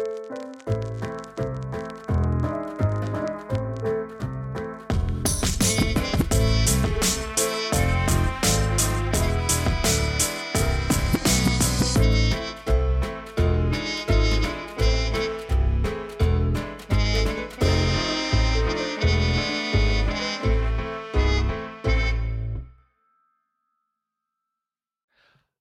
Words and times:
Música 0.00 0.49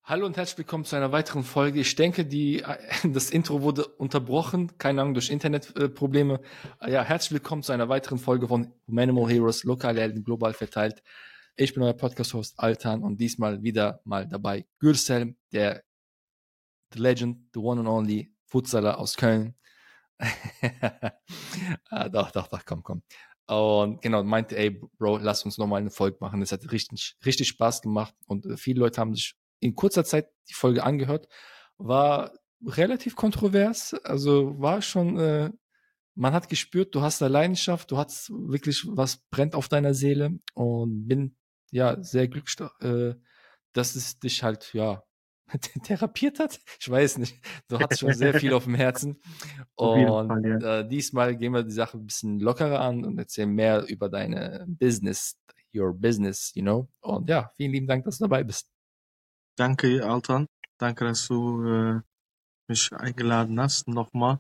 Hallo 0.10 0.26
und 0.26 0.38
herzlich 0.38 0.58
willkommen 0.58 0.86
zu 0.86 0.96
einer 0.96 1.12
weiteren 1.12 1.44
Folge. 1.44 1.82
Ich 1.82 1.94
denke, 1.94 2.26
die, 2.26 2.64
das 3.04 3.30
Intro 3.30 3.62
wurde 3.62 3.86
unterbrochen, 3.86 4.76
keine 4.80 5.02
Ahnung, 5.02 5.14
durch 5.14 5.30
Internetprobleme. 5.30 6.42
Ja, 6.82 7.04
herzlich 7.04 7.34
willkommen 7.34 7.62
zu 7.62 7.74
einer 7.74 7.90
weiteren 7.90 8.18
Folge 8.18 8.48
von 8.48 8.74
Manimal 8.88 9.32
Heroes, 9.32 9.64
lokal 9.66 10.00
Helden, 10.00 10.24
global 10.24 10.54
verteilt. 10.54 11.04
Ich 11.58 11.76
bin 11.76 11.84
euer 11.84 11.94
Podcast-Host 11.94 12.56
Altan 12.60 13.04
und 13.04 13.22
diesmal 13.22 13.62
wieder 13.62 14.02
mal 14.04 14.28
dabei 14.28 14.66
Gürsel, 14.80 15.36
der 15.52 15.84
The 16.92 17.00
Legend, 17.00 17.38
the 17.54 17.60
one 17.60 17.80
and 17.82 17.88
only 17.88 18.34
Futsaler 18.48 18.98
aus 18.98 19.16
Köln. 19.16 19.54
ah, 21.92 22.10
doch, 22.10 22.32
doch, 22.32 22.48
doch, 22.48 22.66
komm, 22.66 22.82
komm. 22.82 23.04
Und 23.46 24.02
genau, 24.02 24.24
meinte, 24.24 24.58
ey, 24.58 24.72
Bro, 24.72 25.20
lass 25.20 25.46
uns 25.46 25.60
nochmal 25.60 25.82
eine 25.82 25.92
Folge 25.92 26.18
machen. 26.20 26.40
Das 26.40 26.52
hat 26.52 26.72
richtig, 26.72 27.16
richtig 27.24 27.50
Spaß 27.50 27.84
gemacht 27.84 28.16
und 28.26 28.48
äh, 28.48 28.58
viele 28.58 28.80
Leute 28.80 29.00
haben 29.00 29.14
sich 29.14 29.36
in 29.60 29.76
kurzer 29.76 30.04
Zeit 30.06 30.30
die 30.50 30.54
Folge 30.54 30.84
angehört, 30.84 31.28
war 31.78 32.34
relativ 32.66 33.16
kontrovers, 33.16 33.94
also 34.04 34.60
war 34.60 34.82
schon, 34.82 35.18
äh, 35.18 35.52
man 36.16 36.34
hat 36.34 36.50
gespürt, 36.50 36.94
du 36.96 37.02
hast 37.02 37.22
eine 37.22 37.32
Leidenschaft, 37.32 37.92
du 37.92 37.98
hast 37.98 38.30
wirklich 38.30 38.86
was 38.88 39.18
brennt 39.30 39.56
auf 39.56 39.70
deiner 39.70 39.94
Seele 39.94 40.40
und 40.54 41.08
bin 41.08 41.38
ja 41.72 42.02
sehr 42.04 42.28
glücklich, 42.28 42.56
äh, 42.82 43.14
dass 43.74 43.96
es 43.96 44.20
dich 44.20 44.44
halt 44.44 44.74
ja 44.74 45.04
therapiert 45.84 46.40
hat. 46.40 46.60
Ich 46.80 46.90
weiß 46.90 47.18
nicht. 47.18 47.36
Du 47.68 47.80
hast 47.80 48.00
schon 48.00 48.14
sehr 48.14 48.34
viel 48.34 48.54
auf 48.54 48.66
dem 48.66 48.76
Herzen. 48.76 49.20
Und 49.76 50.46
äh, 50.46 50.88
diesmal 50.88 51.36
gehen 51.36 51.54
wir 51.54 51.64
die 51.64 51.72
Sache 51.72 51.98
ein 51.98 52.06
bisschen 52.06 52.40
lockerer 52.40 52.82
an 52.82 53.04
und 53.04 53.18
erzählen 53.18 53.50
mehr 53.50 53.86
über 53.88 54.10
deine 54.10 54.66
Business, 54.68 55.40
your 55.74 55.94
business, 55.94 56.52
you 56.54 56.62
know. 56.62 56.90
Und 57.00 57.30
ja, 57.30 57.52
vielen 57.56 57.72
lieben 57.72 57.88
Dank, 57.88 58.04
dass 58.04 58.18
du 58.18 58.26
dabei 58.26 58.44
bist. 58.44 58.70
Danke, 59.60 60.06
Altan. 60.06 60.48
Danke, 60.78 61.04
dass 61.04 61.28
du 61.28 61.66
äh, 61.68 62.00
mich 62.70 62.94
eingeladen 62.94 63.60
hast. 63.60 63.90
Nochmal. 63.90 64.40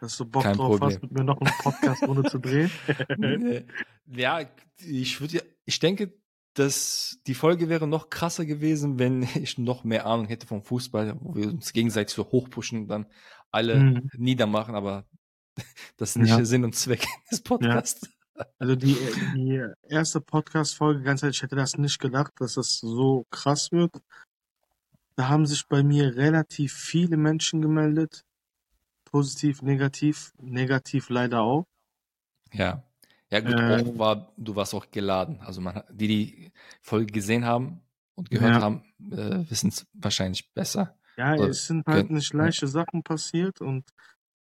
Dass 0.00 0.16
du 0.18 0.24
Bock 0.24 0.44
Kein 0.44 0.56
drauf 0.56 0.78
Problem. 0.78 0.88
hast, 0.88 1.02
mit 1.02 1.10
mir 1.10 1.24
noch 1.24 1.40
einen 1.40 1.52
Podcast 1.58 2.04
ohne 2.04 2.22
zu 2.30 2.38
drehen. 2.38 2.70
ja, 4.06 4.48
ich 4.78 5.20
würde 5.20 5.42
ich 5.64 5.80
denke, 5.80 6.14
dass 6.54 7.18
die 7.26 7.34
Folge 7.34 7.68
wäre 7.68 7.88
noch 7.88 8.08
krasser 8.08 8.44
gewesen, 8.44 9.00
wenn 9.00 9.22
ich 9.34 9.58
noch 9.58 9.82
mehr 9.82 10.06
Ahnung 10.06 10.26
hätte 10.26 10.46
vom 10.46 10.62
Fußball, 10.62 11.16
wo 11.18 11.34
wir 11.34 11.48
uns 11.48 11.72
gegenseitig 11.72 12.14
so 12.14 12.30
hochpushen 12.30 12.82
und 12.82 12.88
dann 12.88 13.06
alle 13.50 13.74
mhm. 13.74 14.10
niedermachen, 14.16 14.76
aber 14.76 15.06
das 15.96 16.10
ist 16.10 16.18
nicht 16.18 16.30
ja. 16.30 16.36
der 16.36 16.46
Sinn 16.46 16.62
und 16.62 16.76
Zweck 16.76 17.04
des 17.32 17.42
Podcasts. 17.42 18.08
Ja. 18.36 18.46
Also 18.58 18.76
die, 18.76 18.96
die 19.34 19.66
erste 19.88 20.20
Podcast-Folge, 20.20 21.02
ganz 21.02 21.22
ehrlich, 21.22 21.38
ich 21.38 21.42
hätte 21.42 21.56
das 21.56 21.78
nicht 21.78 21.98
gedacht, 21.98 22.32
dass 22.38 22.54
das 22.54 22.78
so 22.78 23.24
krass 23.30 23.72
wird. 23.72 23.96
Da 25.16 25.28
haben 25.28 25.46
sich 25.46 25.66
bei 25.66 25.82
mir 25.82 26.14
relativ 26.16 26.74
viele 26.74 27.16
Menschen 27.16 27.62
gemeldet. 27.62 28.24
Positiv, 29.04 29.62
negativ, 29.62 30.32
negativ 30.38 31.08
leider 31.08 31.40
auch. 31.40 31.66
Ja. 32.52 32.82
Ja, 33.30 33.40
gut, 33.40 33.54
äh, 33.54 33.98
war, 33.98 34.32
du 34.36 34.54
warst 34.54 34.74
auch 34.74 34.90
geladen. 34.90 35.40
Also 35.40 35.60
man, 35.60 35.82
die 35.90 36.06
die 36.06 36.52
Folge 36.82 37.12
gesehen 37.12 37.44
haben 37.44 37.80
und 38.14 38.30
gehört 38.30 38.54
ja. 38.56 38.60
haben, 38.60 38.84
äh, 39.10 39.50
wissen 39.50 39.70
es 39.70 39.86
wahrscheinlich 39.94 40.52
besser. 40.52 40.96
Ja, 41.16 41.34
oder 41.34 41.48
es 41.48 41.66
sind 41.66 41.86
halt 41.86 42.10
nicht 42.10 42.32
leichte. 42.34 42.68
Sachen 42.68 43.02
passiert 43.02 43.60
und 43.60 43.84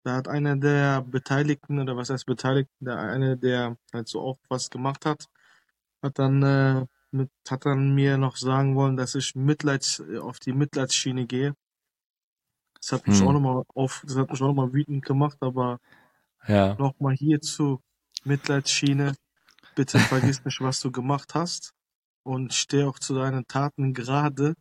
da 0.04 0.16
hat 0.16 0.28
einer 0.28 0.58
der 0.58 1.02
Beteiligten, 1.02 1.80
oder 1.80 1.96
was 1.96 2.10
heißt 2.10 2.26
Beteiligten, 2.26 2.86
der 2.86 2.98
eine, 2.98 3.38
der 3.38 3.78
halt 3.94 4.10
so 4.10 4.22
auch 4.22 4.38
was 4.50 4.70
gemacht 4.70 5.06
hat, 5.06 5.28
hat 6.02 6.20
dann 6.20 6.44
äh, 6.44 6.86
mit, 7.14 7.30
hat 7.50 7.66
dann 7.66 7.94
mir 7.94 8.18
noch 8.18 8.38
sagen 8.38 8.76
wollen, 8.76 8.98
dass 8.98 9.16
ich 9.16 9.36
Mitleids, 9.36 10.02
auf 10.22 10.40
die 10.40 10.54
Mitleidsschiene 10.54 11.26
gehe. 11.26 11.56
Das 12.76 12.92
hat 12.92 13.08
mich 13.08 13.20
hm. 13.20 13.28
auch 13.28 13.34
nochmal 13.34 13.64
auf, 13.76 14.04
das 14.06 14.18
hat 14.18 14.30
mich 14.30 14.42
auch 14.42 14.48
nochmal 14.48 14.74
wütend 14.74 15.06
gemacht, 15.06 15.38
aber 15.42 15.80
ja. 16.48 16.76
nochmal 16.76 17.16
hierzu 17.16 17.82
Mitleidsschiene. 18.26 19.16
Bitte 19.76 20.00
vergiss 20.00 20.44
nicht, 20.44 20.62
was 20.62 20.80
du 20.82 20.92
gemacht 20.92 21.34
hast 21.34 21.74
und 22.24 22.54
steh 22.54 22.84
auch 22.84 23.00
zu 23.00 23.16
deinen 23.16 23.48
Taten 23.48 23.94
gerade, 23.94 24.56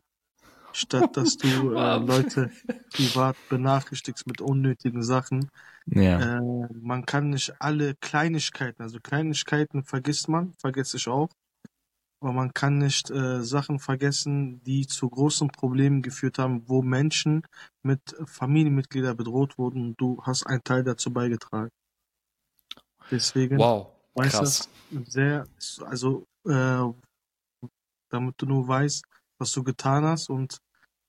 statt 0.71 1.17
dass 1.17 1.37
du 1.37 1.47
äh, 1.75 1.97
Leute 1.97 2.51
privat 2.93 3.35
benachrichtigst 3.49 4.27
mit 4.27 4.41
unnötigen 4.41 5.03
Sachen. 5.03 5.49
Ja. 5.85 6.37
Äh, 6.37 6.67
man 6.73 7.05
kann 7.05 7.29
nicht 7.29 7.53
alle 7.59 7.95
Kleinigkeiten, 7.95 8.81
also 8.81 8.99
Kleinigkeiten 8.99 9.83
vergisst 9.83 10.29
man, 10.29 10.53
vergesse 10.53 10.97
ich 10.97 11.07
auch, 11.07 11.29
aber 12.23 12.31
man 12.31 12.53
kann 12.53 12.77
nicht 12.77 13.11
äh, 13.11 13.43
Sachen 13.43 13.79
vergessen, 13.79 14.63
die 14.63 14.87
zu 14.87 15.09
großen 15.09 15.49
Problemen 15.49 16.01
geführt 16.01 16.37
haben, 16.37 16.69
wo 16.69 16.81
Menschen 16.81 17.45
mit 17.81 17.99
Familienmitgliedern 18.25 19.17
bedroht 19.17 19.57
wurden 19.57 19.95
du 19.97 20.21
hast 20.23 20.47
einen 20.47 20.63
Teil 20.63 20.85
dazu 20.85 21.11
beigetragen. 21.11 21.69
Deswegen, 23.11 23.57
wow, 23.57 23.91
krass. 24.15 24.69
Du, 24.89 25.03
sehr, 25.03 25.45
also, 25.85 26.25
äh, 26.47 26.83
damit 28.09 28.35
du 28.37 28.45
nur 28.45 28.67
weißt, 28.69 29.03
was 29.37 29.51
du 29.51 29.63
getan 29.63 30.05
hast 30.05 30.29
und 30.29 30.59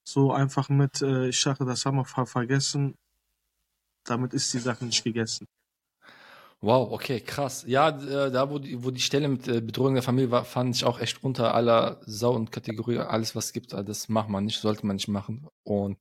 so 0.03 0.33
einfach 0.33 0.69
mit, 0.69 1.01
äh, 1.01 1.29
ich 1.29 1.41
sage, 1.41 1.65
das 1.65 1.87
haben 1.87 1.99
wir 1.99 2.27
vergessen, 2.27 2.97
damit 4.05 4.35
ist 4.35 4.53
die 4.53 4.59
Sache 4.59 4.85
nicht 4.85 5.05
gegessen. 5.05 5.47
Wow, 6.65 6.93
okay, 6.93 7.21
krass. 7.21 7.65
Ja, 7.67 7.91
äh, 7.91 8.31
da 8.31 8.51
wo 8.51 8.59
die, 8.59 8.83
wo 8.83 8.91
die 8.91 9.01
Stelle 9.01 9.29
mit 9.29 9.47
äh, 9.49 9.61
Bedrohung 9.61 9.93
der 9.93 10.03
Familie 10.03 10.31
war, 10.31 10.47
fand 10.47 10.75
ich 10.75 10.85
auch 10.85 10.99
echt 10.99 11.23
unter 11.23 11.55
aller 11.55 12.01
Sau 12.07 12.33
und 12.33 12.53
Kategorie. 12.53 12.99
Alles, 12.99 13.37
was 13.37 13.47
es 13.47 13.53
gibt, 13.53 13.75
das 13.75 14.09
macht 14.09 14.31
man 14.31 14.47
nicht, 14.47 14.59
sollte 14.59 14.87
man 14.87 14.97
nicht 14.97 15.09
machen. 15.09 15.47
Und 15.63 15.99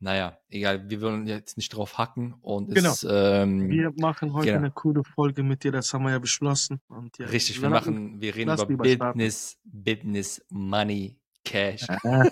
naja, 0.00 0.36
egal, 0.50 0.90
wir 0.90 1.00
wollen 1.00 1.26
jetzt 1.26 1.56
nicht 1.56 1.70
drauf 1.70 1.96
hacken. 1.96 2.34
Und 2.42 2.74
genau. 2.74 2.90
Es, 2.90 3.06
ähm, 3.08 3.70
wir 3.70 3.90
machen 3.96 4.34
heute 4.34 4.48
genau. 4.48 4.58
eine 4.58 4.70
coole 4.70 5.02
Folge 5.02 5.42
mit 5.42 5.64
dir, 5.64 5.72
das 5.72 5.94
haben 5.94 6.04
wir 6.04 6.10
ja 6.10 6.18
beschlossen. 6.18 6.82
Und 6.88 7.16
ja, 7.16 7.26
Richtig, 7.26 7.62
wir 7.62 7.70
machen, 7.70 8.20
wir 8.20 8.34
reden 8.34 8.50
über 8.68 8.84
Business, 8.84 9.56
Business, 9.64 10.44
Money, 10.50 11.18
Cash. 11.42 11.86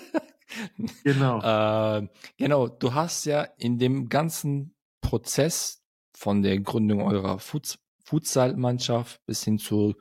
genau. 1.05 1.97
äh, 1.97 2.09
genau, 2.37 2.69
du 2.69 2.93
hast 2.93 3.25
ja 3.25 3.43
in 3.57 3.79
dem 3.79 4.11
ganzen 4.11 4.75
Prozess 5.01 5.80
von 6.20 6.42
der 6.42 6.60
Gründung 6.60 7.00
eurer 7.00 7.38
Futsal-Mannschaft 7.38 9.25
bis 9.25 9.42
hin 9.42 9.58
zu, 9.58 9.94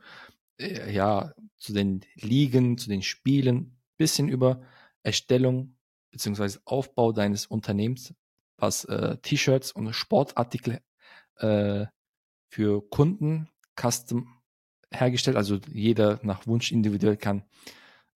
äh, 0.58 0.92
ja, 0.92 1.32
zu 1.56 1.72
den 1.72 2.02
Ligen, 2.14 2.76
zu 2.76 2.90
den 2.90 3.00
Spielen, 3.00 3.80
bis 3.96 4.16
hin 4.16 4.28
über 4.28 4.60
Erstellung 5.02 5.78
beziehungsweise 6.10 6.60
Aufbau 6.66 7.12
deines 7.12 7.46
Unternehmens, 7.46 8.12
was 8.58 8.84
äh, 8.84 9.16
T-Shirts 9.22 9.72
und 9.72 9.94
Sportartikel 9.94 10.82
äh, 11.36 11.86
für 12.50 12.86
Kunden 12.90 13.48
custom 13.74 14.42
hergestellt, 14.90 15.38
also 15.38 15.58
jeder 15.72 16.20
nach 16.22 16.46
Wunsch 16.46 16.70
individuell 16.70 17.16
kann 17.16 17.44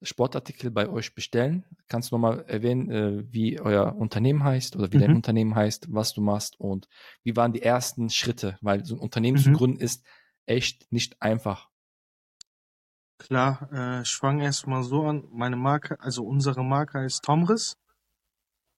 Sportartikel 0.04 0.70
bei 0.70 0.88
euch 0.88 1.15
bestellen. 1.15 1.65
Kannst 1.88 2.10
du 2.10 2.16
nochmal 2.16 2.44
erwähnen, 2.47 2.91
äh, 2.91 3.32
wie 3.32 3.60
euer 3.60 3.97
Unternehmen 3.97 4.44
heißt 4.44 4.76
oder 4.76 4.92
wie 4.92 4.97
mhm. 4.97 5.01
dein 5.01 5.16
Unternehmen 5.16 5.54
heißt, 5.54 5.92
was 5.92 6.12
du 6.15 6.21
machst 6.21 6.59
und 6.60 6.89
wie 7.22 7.36
waren 7.36 7.53
die 7.53 7.62
ersten 7.62 8.10
Schritte? 8.10 8.59
Weil 8.60 8.84
so 8.84 8.95
ein 8.95 9.01
Unternehmen 9.01 9.39
mhm. 9.39 9.42
zu 9.42 9.53
gründen 9.53 9.80
ist 9.80 10.04
echt 10.47 10.92
nicht 10.92 11.21
einfach. 11.21 11.68
Klar, 13.18 13.68
äh, 13.72 14.03
ich 14.03 14.15
fange 14.15 14.45
erstmal 14.45 14.83
so 14.83 15.04
an. 15.04 15.24
Meine 15.30 15.56
Marke, 15.56 15.98
also 16.01 16.24
unsere 16.24 16.65
Marke 16.65 16.98
heißt 16.98 17.24
Tomris. 17.24 17.77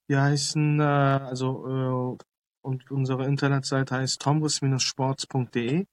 Wir 0.08 0.22
heißen, 0.22 0.78
äh, 0.78 0.82
also, 0.82 2.18
äh, 2.18 2.24
und 2.62 2.90
unsere 2.90 3.26
Internetseite 3.26 3.96
heißt 3.96 4.20
tomris-sports.de. 4.20 5.86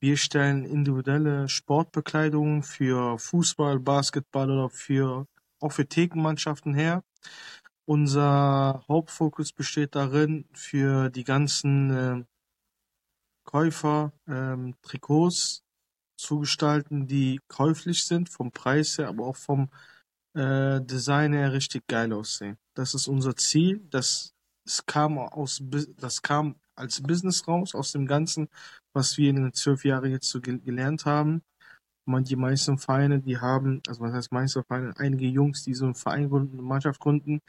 Wir 0.00 0.16
stellen 0.16 0.64
individuelle 0.64 1.48
Sportbekleidung 1.48 2.62
für 2.62 3.18
Fußball, 3.18 3.80
Basketball 3.80 4.50
oder 4.50 4.70
für 4.70 5.26
auch 5.60 5.72
für 5.72 5.88
Thekenmannschaften 5.88 6.72
her. 6.72 7.02
Unser 7.84 8.84
Hauptfokus 8.86 9.52
besteht 9.52 9.96
darin, 9.96 10.48
für 10.52 11.10
die 11.10 11.24
ganzen 11.24 11.90
äh, 11.90 12.24
Käufer 13.44 14.12
ähm, 14.28 14.76
Trikots 14.82 15.64
zu 16.16 16.40
gestalten, 16.40 17.06
die 17.06 17.40
käuflich 17.48 18.04
sind, 18.04 18.28
vom 18.28 18.52
Preis 18.52 18.98
her, 18.98 19.08
aber 19.08 19.26
auch 19.26 19.36
vom 19.36 19.70
äh, 20.34 20.80
Design 20.80 21.32
her 21.32 21.52
richtig 21.52 21.86
geil 21.88 22.12
aussehen. 22.12 22.58
Das 22.74 22.94
ist 22.94 23.08
unser 23.08 23.34
Ziel. 23.34 23.80
Das, 23.90 24.34
das 24.64 24.84
kam 24.86 25.18
aus, 25.18 25.62
das 25.96 26.22
kam 26.22 26.56
als 26.78 27.02
Business 27.02 27.46
raus 27.48 27.74
aus 27.74 27.92
dem 27.92 28.06
Ganzen, 28.06 28.48
was 28.92 29.18
wir 29.18 29.30
in 29.30 29.36
den 29.36 29.52
zwölf 29.52 29.84
Jahren 29.84 30.10
jetzt 30.10 30.30
so 30.30 30.40
gelernt 30.40 31.04
haben. 31.06 31.42
Man, 32.06 32.24
die 32.24 32.36
meisten 32.36 32.78
Vereine, 32.78 33.20
die 33.20 33.38
haben, 33.38 33.82
also 33.86 34.00
was 34.00 34.12
heißt 34.12 34.32
meiste 34.32 34.62
Vereine, 34.64 34.94
einige 34.96 35.26
Jungs, 35.26 35.64
die 35.64 35.74
so 35.74 35.84
einen 35.84 35.94
Verein 35.94 36.30
gründen, 36.30 36.58
eine 36.58 36.62
Mannschaft 36.62 37.00
gründen, 37.00 37.40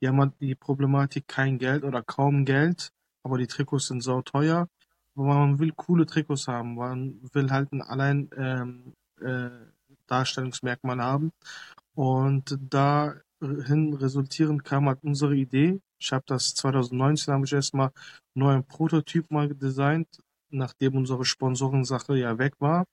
die 0.00 0.08
haben 0.08 0.20
halt 0.20 0.32
die 0.40 0.54
Problematik 0.54 1.28
kein 1.28 1.58
Geld 1.58 1.84
oder 1.84 2.02
kaum 2.02 2.44
Geld, 2.44 2.92
aber 3.22 3.38
die 3.38 3.46
Trikots 3.46 3.86
sind 3.88 4.02
sau 4.02 4.22
teuer. 4.22 4.68
Aber 5.14 5.34
man 5.34 5.58
will 5.58 5.72
coole 5.72 6.06
Trikots 6.06 6.46
haben, 6.48 6.76
man 6.76 7.20
will 7.32 7.50
halt 7.50 7.72
ein 7.72 7.82
allein 7.82 8.30
ähm, 8.36 8.94
äh, 9.20 9.50
Darstellungsmerkmal 10.06 11.00
haben. 11.00 11.32
Und 11.94 12.56
dahin 12.60 13.94
resultierend 13.94 14.64
kam 14.64 14.86
halt 14.86 15.02
unsere 15.02 15.34
Idee. 15.34 15.80
Ich 15.98 16.12
habe 16.12 16.24
das 16.26 16.54
2019 16.54 17.34
habe 17.34 17.44
ich 17.44 17.52
erstmal 17.52 17.90
nur 18.34 18.52
einen 18.52 18.64
Prototyp 18.64 19.30
mal 19.30 19.48
designt, 19.48 20.08
nachdem 20.50 20.96
unsere 20.96 21.24
Sponsorensache 21.24 22.16
ja 22.16 22.38
weg 22.38 22.54
war. 22.58 22.84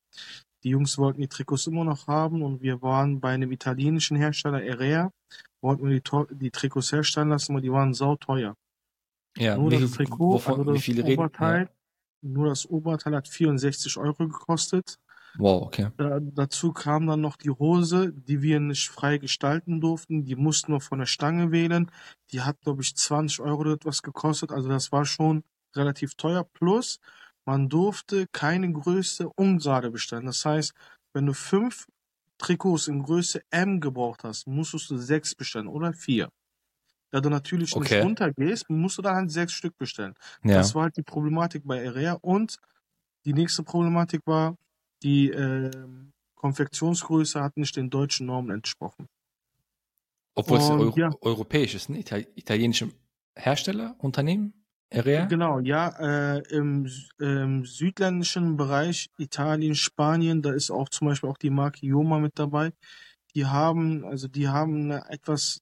Die 0.63 0.69
Jungs 0.69 0.97
wollten 0.97 1.21
die 1.21 1.27
Trikots 1.27 1.67
immer 1.67 1.83
noch 1.83 2.07
haben 2.07 2.41
und 2.41 2.61
wir 2.61 2.81
waren 2.81 3.19
bei 3.19 3.33
einem 3.33 3.51
italienischen 3.51 4.17
Hersteller, 4.17 4.63
Erea, 4.63 5.11
wollten 5.61 5.87
wir 5.87 5.99
die, 5.99 6.35
die 6.35 6.51
Trikots 6.51 6.91
herstellen 6.91 7.29
lassen, 7.29 7.51
aber 7.51 7.61
die 7.61 7.71
waren 7.71 7.93
sauteuer. 7.93 8.55
Ja, 9.37 9.57
nur 9.57 9.69
das 9.69 9.91
Trikot, 9.91 10.33
wovon, 10.33 10.59
also 10.59 10.73
das 10.73 10.87
Oberteil, 11.05 11.59
reden? 11.59 11.69
nur 12.21 12.47
das 12.47 12.65
Oberteil 12.69 13.15
hat 13.15 13.27
64 13.27 13.97
Euro 13.97 14.27
gekostet. 14.27 14.97
Wow, 15.37 15.63
okay. 15.67 15.87
Da, 15.97 16.19
dazu 16.19 16.73
kam 16.73 17.07
dann 17.07 17.21
noch 17.21 17.37
die 17.37 17.51
Hose, 17.51 18.11
die 18.13 18.41
wir 18.41 18.59
nicht 18.59 18.89
frei 18.89 19.17
gestalten 19.17 19.79
durften. 19.79 20.25
Die 20.25 20.35
mussten 20.35 20.73
wir 20.73 20.81
von 20.81 20.99
der 20.99 21.05
Stange 21.05 21.51
wählen. 21.51 21.89
Die 22.31 22.41
hat, 22.41 22.59
glaube 22.61 22.81
ich, 22.81 22.95
20 22.95 23.39
Euro 23.39 23.61
oder 23.61 23.73
etwas 23.73 24.01
gekostet. 24.01 24.51
Also 24.51 24.67
das 24.67 24.91
war 24.91 25.05
schon 25.05 25.43
relativ 25.75 26.15
teuer. 26.15 26.43
Plus, 26.43 26.99
man 27.45 27.69
durfte 27.69 28.27
keine 28.27 28.71
Größe 28.73 29.29
ungerade 29.35 29.89
bestellen. 29.91 30.25
Das 30.25 30.43
heißt, 30.43 30.73
wenn 31.13 31.25
du 31.27 31.33
fünf 31.33 31.87
Trikots 32.37 32.89
in 32.89 33.01
Größe 33.03 33.41
M 33.49 33.79
gebraucht 33.79 34.25
hast, 34.25 34.47
musstest 34.47 34.89
du 34.89 34.97
sechs 34.97 35.33
bestellen 35.33 35.67
oder 35.67 35.93
vier. 35.93 36.29
Da 37.11 37.21
du 37.21 37.29
natürlich 37.29 37.75
Okay. 37.75 37.99
nicht 37.99 38.01
runtergehst, 38.01 38.69
musst 38.69 38.97
du 38.97 39.01
dann 39.01 39.15
halt 39.15 39.31
sechs 39.31 39.53
Stück 39.53 39.77
bestellen. 39.77 40.15
Ja. 40.43 40.53
Das 40.57 40.75
war 40.75 40.83
halt 40.83 40.97
die 40.97 41.03
Problematik 41.03 41.63
bei 41.65 41.85
Area. 41.87 42.13
Und 42.21 42.57
die 43.25 43.33
nächste 43.33 43.63
Problematik 43.63 44.21
war, 44.25 44.57
die 45.03 45.29
ähm, 45.29 46.11
Konfektionsgröße 46.35 47.41
hat 47.41 47.57
nicht 47.57 47.75
den 47.75 47.89
deutschen 47.89 48.27
Normen 48.27 48.51
entsprochen. 48.51 49.07
Obwohl 50.35 50.57
es 50.59 50.69
Euro 50.69 50.99
ja. 50.99 51.09
europäisch 51.21 51.75
ist, 51.75 51.89
ne? 51.89 51.99
Ital 51.99 52.25
italienische 52.35 52.91
Hersteller, 53.35 53.95
Unternehmen, 53.99 54.65
Area? 54.93 55.25
Genau, 55.27 55.59
ja, 55.59 55.87
äh, 56.37 56.43
im, 56.49 56.85
Sü- 56.85 57.09
ähm, 57.21 57.65
südländischen 57.65 58.57
Bereich, 58.57 59.07
Italien, 59.17 59.73
Spanien, 59.75 60.41
da 60.41 60.51
ist 60.51 60.71
auch 60.71 60.89
zum 60.89 61.07
Beispiel 61.07 61.29
auch 61.29 61.37
die 61.37 61.49
Marke 61.49 61.85
Joma 61.85 62.19
mit 62.19 62.33
dabei. 62.37 62.71
Die 63.35 63.45
haben, 63.45 64.05
also 64.05 64.27
die 64.27 64.49
haben 64.49 64.91
eine 64.91 65.09
etwas 65.09 65.61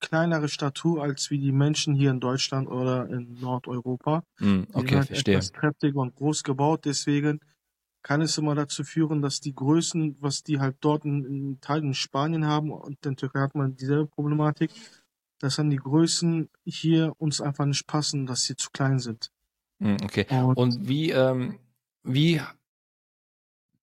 kleinere 0.00 0.48
Statur 0.48 1.02
als 1.02 1.30
wie 1.30 1.38
die 1.40 1.52
Menschen 1.52 1.94
hier 1.94 2.10
in 2.10 2.20
Deutschland 2.20 2.68
oder 2.68 3.08
in 3.10 3.38
Nordeuropa. 3.40 4.24
Hm, 4.38 4.66
Die 4.74 4.80
sind 4.80 4.94
okay, 4.94 4.96
halt 4.96 5.10
verstehe. 5.10 5.12
etwas 5.12 5.52
kräftiger 5.52 6.00
und 6.00 6.16
groß 6.16 6.42
gebaut, 6.44 6.84
deswegen 6.86 7.40
kann 8.06 8.22
es 8.22 8.38
immer 8.38 8.54
dazu 8.54 8.84
führen, 8.84 9.20
dass 9.20 9.40
die 9.40 9.52
Größen, 9.52 10.16
was 10.20 10.44
die 10.44 10.60
halt 10.60 10.76
dort 10.78 11.04
in, 11.04 11.24
in 11.24 11.52
Italien, 11.54 11.92
Spanien 11.92 12.46
haben 12.46 12.70
und 12.70 13.04
in 13.04 13.16
Türkei 13.16 13.40
hat 13.40 13.56
man 13.56 13.74
dieselbe 13.74 14.06
Problematik, 14.06 14.70
dass 15.40 15.56
dann 15.56 15.70
die 15.70 15.76
Größen 15.76 16.48
hier 16.64 17.14
uns 17.18 17.40
einfach 17.40 17.66
nicht 17.66 17.88
passen, 17.88 18.24
dass 18.24 18.44
sie 18.44 18.54
zu 18.54 18.70
klein 18.70 19.00
sind. 19.00 19.32
Hm, 19.82 19.96
okay. 20.04 20.24
Und 20.30 20.56
Und 20.56 20.88
wie, 20.88 21.10
ähm, 21.10 21.58
wie 22.04 22.40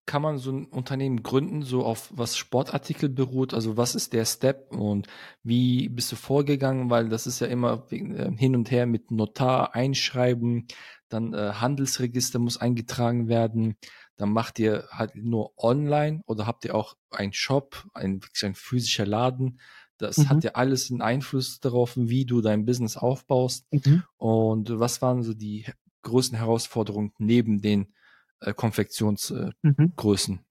kann 0.06 0.22
man 0.22 0.38
so 0.38 0.52
ein 0.52 0.66
Unternehmen 0.68 1.22
gründen, 1.22 1.60
so 1.60 1.84
auf 1.84 2.10
was 2.14 2.38
Sportartikel 2.38 3.10
beruht? 3.10 3.52
Also 3.52 3.76
was 3.76 3.94
ist 3.94 4.14
der 4.14 4.24
Step 4.24 4.74
und 4.74 5.06
wie 5.42 5.90
bist 5.90 6.10
du 6.10 6.16
vorgegangen? 6.16 6.88
Weil 6.88 7.10
das 7.10 7.26
ist 7.26 7.40
ja 7.40 7.46
immer 7.46 7.90
wegen, 7.90 8.14
äh, 8.14 8.32
hin 8.34 8.56
und 8.56 8.70
her 8.70 8.86
mit 8.86 9.10
Notar 9.10 9.74
einschreiben, 9.74 10.66
dann 11.10 11.34
äh, 11.34 11.52
Handelsregister 11.52 12.38
muss 12.38 12.56
eingetragen 12.56 13.28
werden, 13.28 13.76
dann 14.16 14.32
macht 14.32 14.58
ihr 14.58 14.86
halt 14.90 15.16
nur 15.16 15.52
online 15.56 16.22
oder 16.26 16.46
habt 16.46 16.64
ihr 16.64 16.74
auch 16.74 16.96
einen 17.10 17.32
Shop, 17.32 17.86
ein, 17.94 18.20
ein 18.42 18.54
physischer 18.54 19.06
Laden? 19.06 19.60
Das 19.98 20.18
Mhm. 20.18 20.28
hat 20.28 20.44
ja 20.44 20.52
alles 20.52 20.90
einen 20.90 21.02
Einfluss 21.02 21.60
darauf, 21.60 21.92
wie 21.96 22.24
du 22.26 22.40
dein 22.40 22.64
Business 22.66 22.96
aufbaust. 22.96 23.66
Mhm. 23.72 24.04
Und 24.16 24.78
was 24.78 25.02
waren 25.02 25.22
so 25.22 25.34
die 25.34 25.66
größten 26.02 26.36
Herausforderungen 26.38 27.12
neben 27.18 27.60
den 27.62 27.94
äh, 28.40 28.52
Konfektionsgrößen? 28.52 29.54
Mhm. 30.36 30.44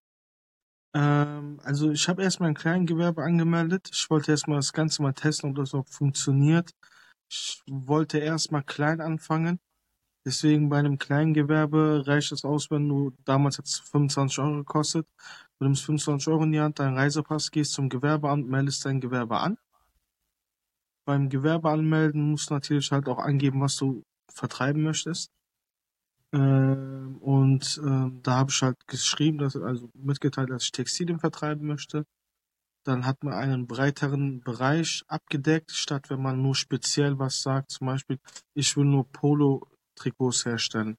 Ähm, 0.95 1.60
also 1.63 1.92
ich 1.92 2.07
habe 2.07 2.24
erstmal 2.24 2.50
ein 2.50 2.56
Kleingewerbe 2.56 3.24
angemeldet. 3.24 3.89
Ich 3.92 4.10
wollte 4.10 4.31
erstmal 4.31 4.57
das 4.60 4.74
Ganze 4.74 5.01
mal 5.01 5.13
testen, 5.13 5.51
ob 5.51 5.56
das 5.57 5.74
auch 5.74 5.88
funktioniert. 5.88 6.71
Ich 7.30 7.62
wollte 7.68 8.19
erstmal 8.19 8.63
klein 8.63 9.01
anfangen. 9.01 9.60
Deswegen 10.25 10.70
bei 10.70 10.80
einem 10.80 10.98
Kleingewerbe 10.98 12.04
reicht 12.08 12.31
es 12.31 12.46
aus, 12.46 12.72
wenn 12.72 12.88
du, 12.88 13.12
damals 13.25 13.58
hat 13.58 13.66
es 13.66 13.80
25 13.80 14.40
Euro 14.40 14.58
gekostet, 14.58 15.08
du 15.60 15.66
nimmst 15.66 15.84
25 15.86 16.28
Euro 16.30 16.44
in 16.44 16.54
die 16.54 16.62
Hand, 16.62 16.80
deinen 16.80 16.98
Reisepass, 16.98 17.52
gehst 17.52 17.74
zum 17.74 17.90
Gewerbeamt, 17.90 18.48
meldest 18.48 18.86
dein 18.86 19.02
Gewerbe 19.02 19.38
an. 19.40 19.58
Beim 21.06 21.28
Gewerbe 21.28 21.70
anmelden 21.70 22.31
musst 22.31 22.50
du 22.50 22.54
natürlich 22.54 22.92
halt 22.92 23.10
auch 23.10 23.20
angeben, 23.20 23.60
was 23.60 23.75
du 23.75 24.04
vertreiben 24.31 24.84
möchtest. 24.84 25.30
Ähm, 26.34 27.18
und 27.20 27.80
ähm, 27.84 28.22
da 28.24 28.38
habe 28.38 28.52
ich 28.52 28.62
halt 28.62 28.78
geschrieben, 28.88 29.38
dass, 29.38 29.56
also 29.56 29.90
mitgeteilt, 29.94 30.50
dass 30.50 30.64
ich 30.64 30.72
Textilien 30.72 31.20
vertreiben 31.20 31.68
möchte. 31.68 32.06
Dann 32.86 33.06
hat 33.06 33.24
man 33.24 33.34
einen 33.34 33.68
breiteren 33.68 34.42
Bereich 34.42 35.04
abgedeckt, 35.08 35.72
statt 35.72 36.10
wenn 36.10 36.22
man 36.22 36.42
nur 36.42 36.56
speziell 36.56 37.20
was 37.20 37.42
sagt, 37.42 37.72
zum 37.72 37.88
Beispiel, 37.88 38.20
ich 38.56 38.75
will 38.75 38.86
nur 38.86 39.06
Polo-Trikots 39.95 40.45
herstellen. 40.45 40.98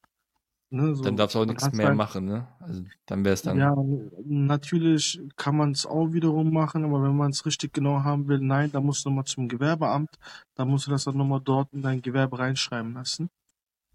Ne, 0.71 0.95
so, 0.95 1.03
Dann 1.03 1.15
darfst 1.15 1.35
du 1.35 1.39
auch 1.39 1.45
nichts 1.45 1.71
mehr 1.73 1.87
sein- 1.87 1.95
machen, 1.97 2.25
ne? 2.25 2.47
Also 2.59 2.83
dann 3.05 3.23
wäre 3.23 3.33
es 3.35 3.43
dann. 3.43 3.57
Ja, 3.57 3.75
natürlich 4.25 5.21
kann 5.35 5.55
man 5.55 5.71
es 5.71 5.85
auch 5.85 6.11
wiederum 6.11 6.51
machen, 6.51 6.83
aber 6.83 7.03
wenn 7.03 7.15
man 7.15 7.31
es 7.31 7.45
richtig 7.45 7.71
genau 7.71 8.03
haben 8.03 8.27
will, 8.27 8.39
nein, 8.39 8.71
da 8.71 8.81
musst 8.81 9.05
du 9.05 9.09
nochmal 9.09 9.25
zum 9.25 9.47
Gewerbeamt, 9.47 10.09
da 10.55 10.65
musst 10.65 10.87
du 10.87 10.91
das 10.91 11.03
dann 11.03 11.17
nochmal 11.17 11.39
dort 11.43 11.71
in 11.71 11.81
dein 11.83 12.01
Gewerbe 12.01 12.39
reinschreiben 12.39 12.93
lassen. 12.95 13.29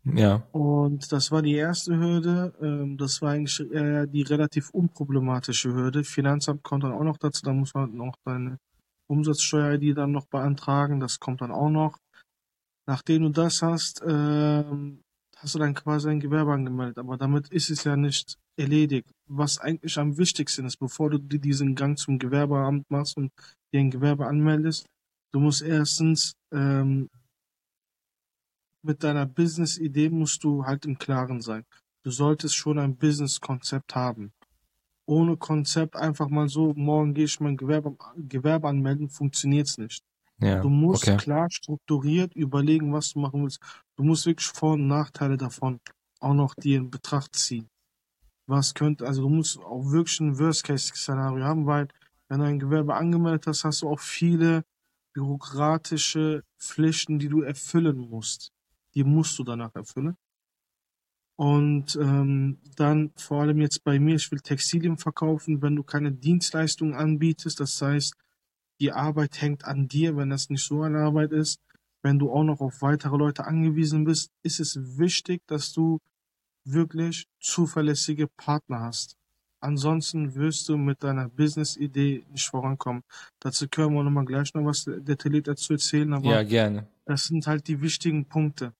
Ja. 0.05 0.43
Und 0.53 1.13
das 1.13 1.31
war 1.31 1.43
die 1.43 1.55
erste 1.57 1.95
Hürde. 1.99 2.55
Ähm, 2.63 2.97
das 2.97 3.21
war 3.21 3.33
eigentlich 3.33 3.61
eher 3.71 4.07
die 4.07 4.23
relativ 4.23 4.71
unproblematische 4.71 5.75
Hürde. 5.75 6.05
Finanzamt 6.05 6.63
kommt 6.63 6.85
dann 6.85 6.93
auch 6.93 7.03
noch 7.05 7.19
dazu. 7.19 7.43
Da 7.45 7.53
muss 7.53 7.75
man 7.75 7.95
noch 7.95 8.15
deine 8.25 8.59
Umsatzsteuer-ID 9.09 9.99
dann 9.99 10.13
noch 10.13 10.27
beantragen. 10.27 11.01
Das 11.01 11.21
kommt 11.21 11.43
dann 11.43 11.51
auch 11.51 11.69
noch. 11.69 11.99
Nachdem 12.91 13.23
du 13.23 13.29
das 13.29 13.63
hast, 13.63 14.03
ähm, 14.05 15.05
hast 15.37 15.55
du 15.55 15.61
dann 15.61 15.75
quasi 15.75 16.09
ein 16.09 16.19
Gewerbe 16.19 16.53
angemeldet. 16.53 16.99
Aber 16.99 17.17
damit 17.17 17.49
ist 17.51 17.71
es 17.71 17.85
ja 17.85 17.95
nicht 17.97 18.37
erledigt. 18.57 19.09
Was 19.29 19.59
eigentlich 19.59 19.97
am 19.97 20.19
wichtigsten 20.19 20.67
ist, 20.67 20.77
bevor 20.77 21.09
du 21.09 21.19
diesen 21.19 21.77
Gang 21.77 21.97
zum 21.97 22.19
Gewerbeamt 22.19 22.91
machst 22.91 23.17
und 23.17 23.31
dir 23.73 23.79
ein 23.79 23.93
Gewerbe 23.93 24.27
anmeldest, 24.27 24.87
du 25.33 25.39
musst 25.39 25.63
erstens 25.63 26.35
ähm, 26.53 27.09
mit 28.83 29.05
deiner 29.05 29.27
Business-Idee 29.27 30.11
musst 30.11 30.43
du 30.43 30.67
halt 30.67 30.85
im 30.85 30.99
Klaren 30.99 31.41
sein. 31.41 31.65
Du 32.03 32.11
solltest 32.11 32.57
schon 32.57 32.81
ein 32.81 32.97
Business-Konzept 32.97 33.95
haben. 33.95 34.33
Ohne 35.07 35.37
Konzept 35.37 35.95
einfach 35.95 36.29
mal 36.29 36.49
so, 36.49 36.75
morgen 36.75 37.15
gehe 37.15 37.27
ich 37.27 37.39
mein 37.39 37.57
Gewerbe, 37.57 37.97
Gewerbe 38.17 38.67
anmelden, 38.67 39.09
funktioniert's 39.09 39.79
nicht. 39.79 40.03
Ja. 40.41 40.61
Du 40.61 40.71
musst 40.71 41.07
okay. 41.07 41.17
klar 41.17 41.49
strukturiert 41.51 42.35
überlegen, 42.35 42.93
was 42.93 43.13
du 43.13 43.21
machen 43.21 43.43
willst. 43.43 43.61
Du 43.97 44.05
musst 44.05 44.27
wirklich 44.27 44.47
Vor- 44.47 44.75
und 44.75 44.87
Nachteile 44.87 45.37
davon 45.37 45.81
auch 46.21 46.35
noch 46.35 46.55
dir 46.55 46.79
in 46.79 46.91
Betracht 46.91 47.37
ziehen. 47.37 47.69
Was 48.47 48.75
könnte, 48.75 49.07
also 49.07 49.23
du 49.23 49.29
musst 49.29 49.59
auch 49.59 49.91
wirklich 49.91 50.19
ein 50.21 50.39
Worst-Case-Szenario 50.39 51.45
haben, 51.45 51.67
weil 51.67 51.89
wenn 52.29 52.41
du 52.41 52.47
ein 52.47 52.59
Gewerbe 52.59 52.95
angemeldet 52.95 53.47
hast, 53.47 53.65
hast 53.65 53.83
du 53.83 53.89
auch 53.89 54.01
viele 54.01 54.65
bürokratische 55.13 56.45
Pflichten, 56.59 57.19
die 57.19 57.29
du 57.29 57.43
erfüllen 57.43 57.99
musst. 57.99 58.53
Die 58.95 59.05
musst 59.05 59.39
du 59.39 59.45
danach 59.45 59.75
erfüllen. 59.75 60.17
Und 61.37 61.97
ähm, 61.97 62.59
dann 62.77 63.13
vor 63.17 63.43
allem 63.43 63.61
jetzt 63.61 63.83
bei 63.83 63.99
mir, 63.99 64.17
ich 64.17 64.31
will 64.31 64.41
Textilien 64.41 64.99
verkaufen, 64.99 65.63
wenn 65.63 65.75
du 65.75 65.83
keine 65.83 66.13
Dienstleistung 66.13 66.95
anbietest, 66.95 67.61
das 67.61 67.81
heißt, 67.81 68.15
die 68.81 68.93
Arbeit 68.93 69.41
hängt 69.41 69.65
an 69.65 69.89
dir, 69.89 70.17
wenn 70.17 70.31
das 70.31 70.51
nicht 70.51 70.65
so 70.65 70.83
eine 70.83 70.99
Arbeit 71.01 71.33
ist, 71.33 71.61
wenn 72.03 72.19
du 72.19 72.33
auch 72.33 72.45
noch 72.45 72.61
auf 72.61 72.81
weitere 72.83 73.17
Leute 73.17 73.45
angewiesen 73.47 74.05
bist, 74.05 74.31
ist 74.43 74.59
es 74.61 74.99
wichtig, 74.99 75.43
dass 75.47 75.73
du 75.73 75.99
wirklich 76.65 77.27
zuverlässige 77.41 78.27
Partner 78.27 78.81
hast. 78.81 79.17
Ansonsten 79.61 80.35
wirst 80.35 80.69
du 80.71 80.79
mit 80.79 81.03
deiner 81.03 81.29
Business-Idee 81.29 82.25
nicht 82.31 82.49
vorankommen. 82.49 83.03
Dazu 83.41 83.69
können 83.69 83.95
wir 83.95 84.03
nochmal 84.03 84.25
gleich 84.25 84.55
noch 84.55 84.65
was 84.65 84.85
detailliert 84.85 85.49
dazu 85.49 85.75
erzählen, 85.75 86.15
aber 86.15 86.31
Ja, 86.31 86.43
gerne. 86.43 86.87
das 87.05 87.25
sind 87.25 87.47
halt 87.47 87.69
die 87.69 87.83
wichtigen 87.83 88.25
Punkte. 88.25 88.73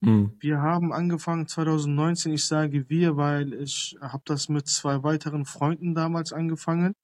Mhm. 0.00 0.36
Wir 0.38 0.60
haben 0.60 0.92
angefangen 0.92 1.48
2019. 1.48 2.32
Ich 2.32 2.44
sage 2.44 2.88
wir, 2.88 3.16
weil 3.16 3.54
ich 3.54 3.96
habe 4.00 4.22
das 4.26 4.48
mit 4.48 4.68
zwei 4.68 5.02
weiteren 5.02 5.44
Freunden 5.44 5.94
damals 5.96 6.32
angefangen 6.32 6.94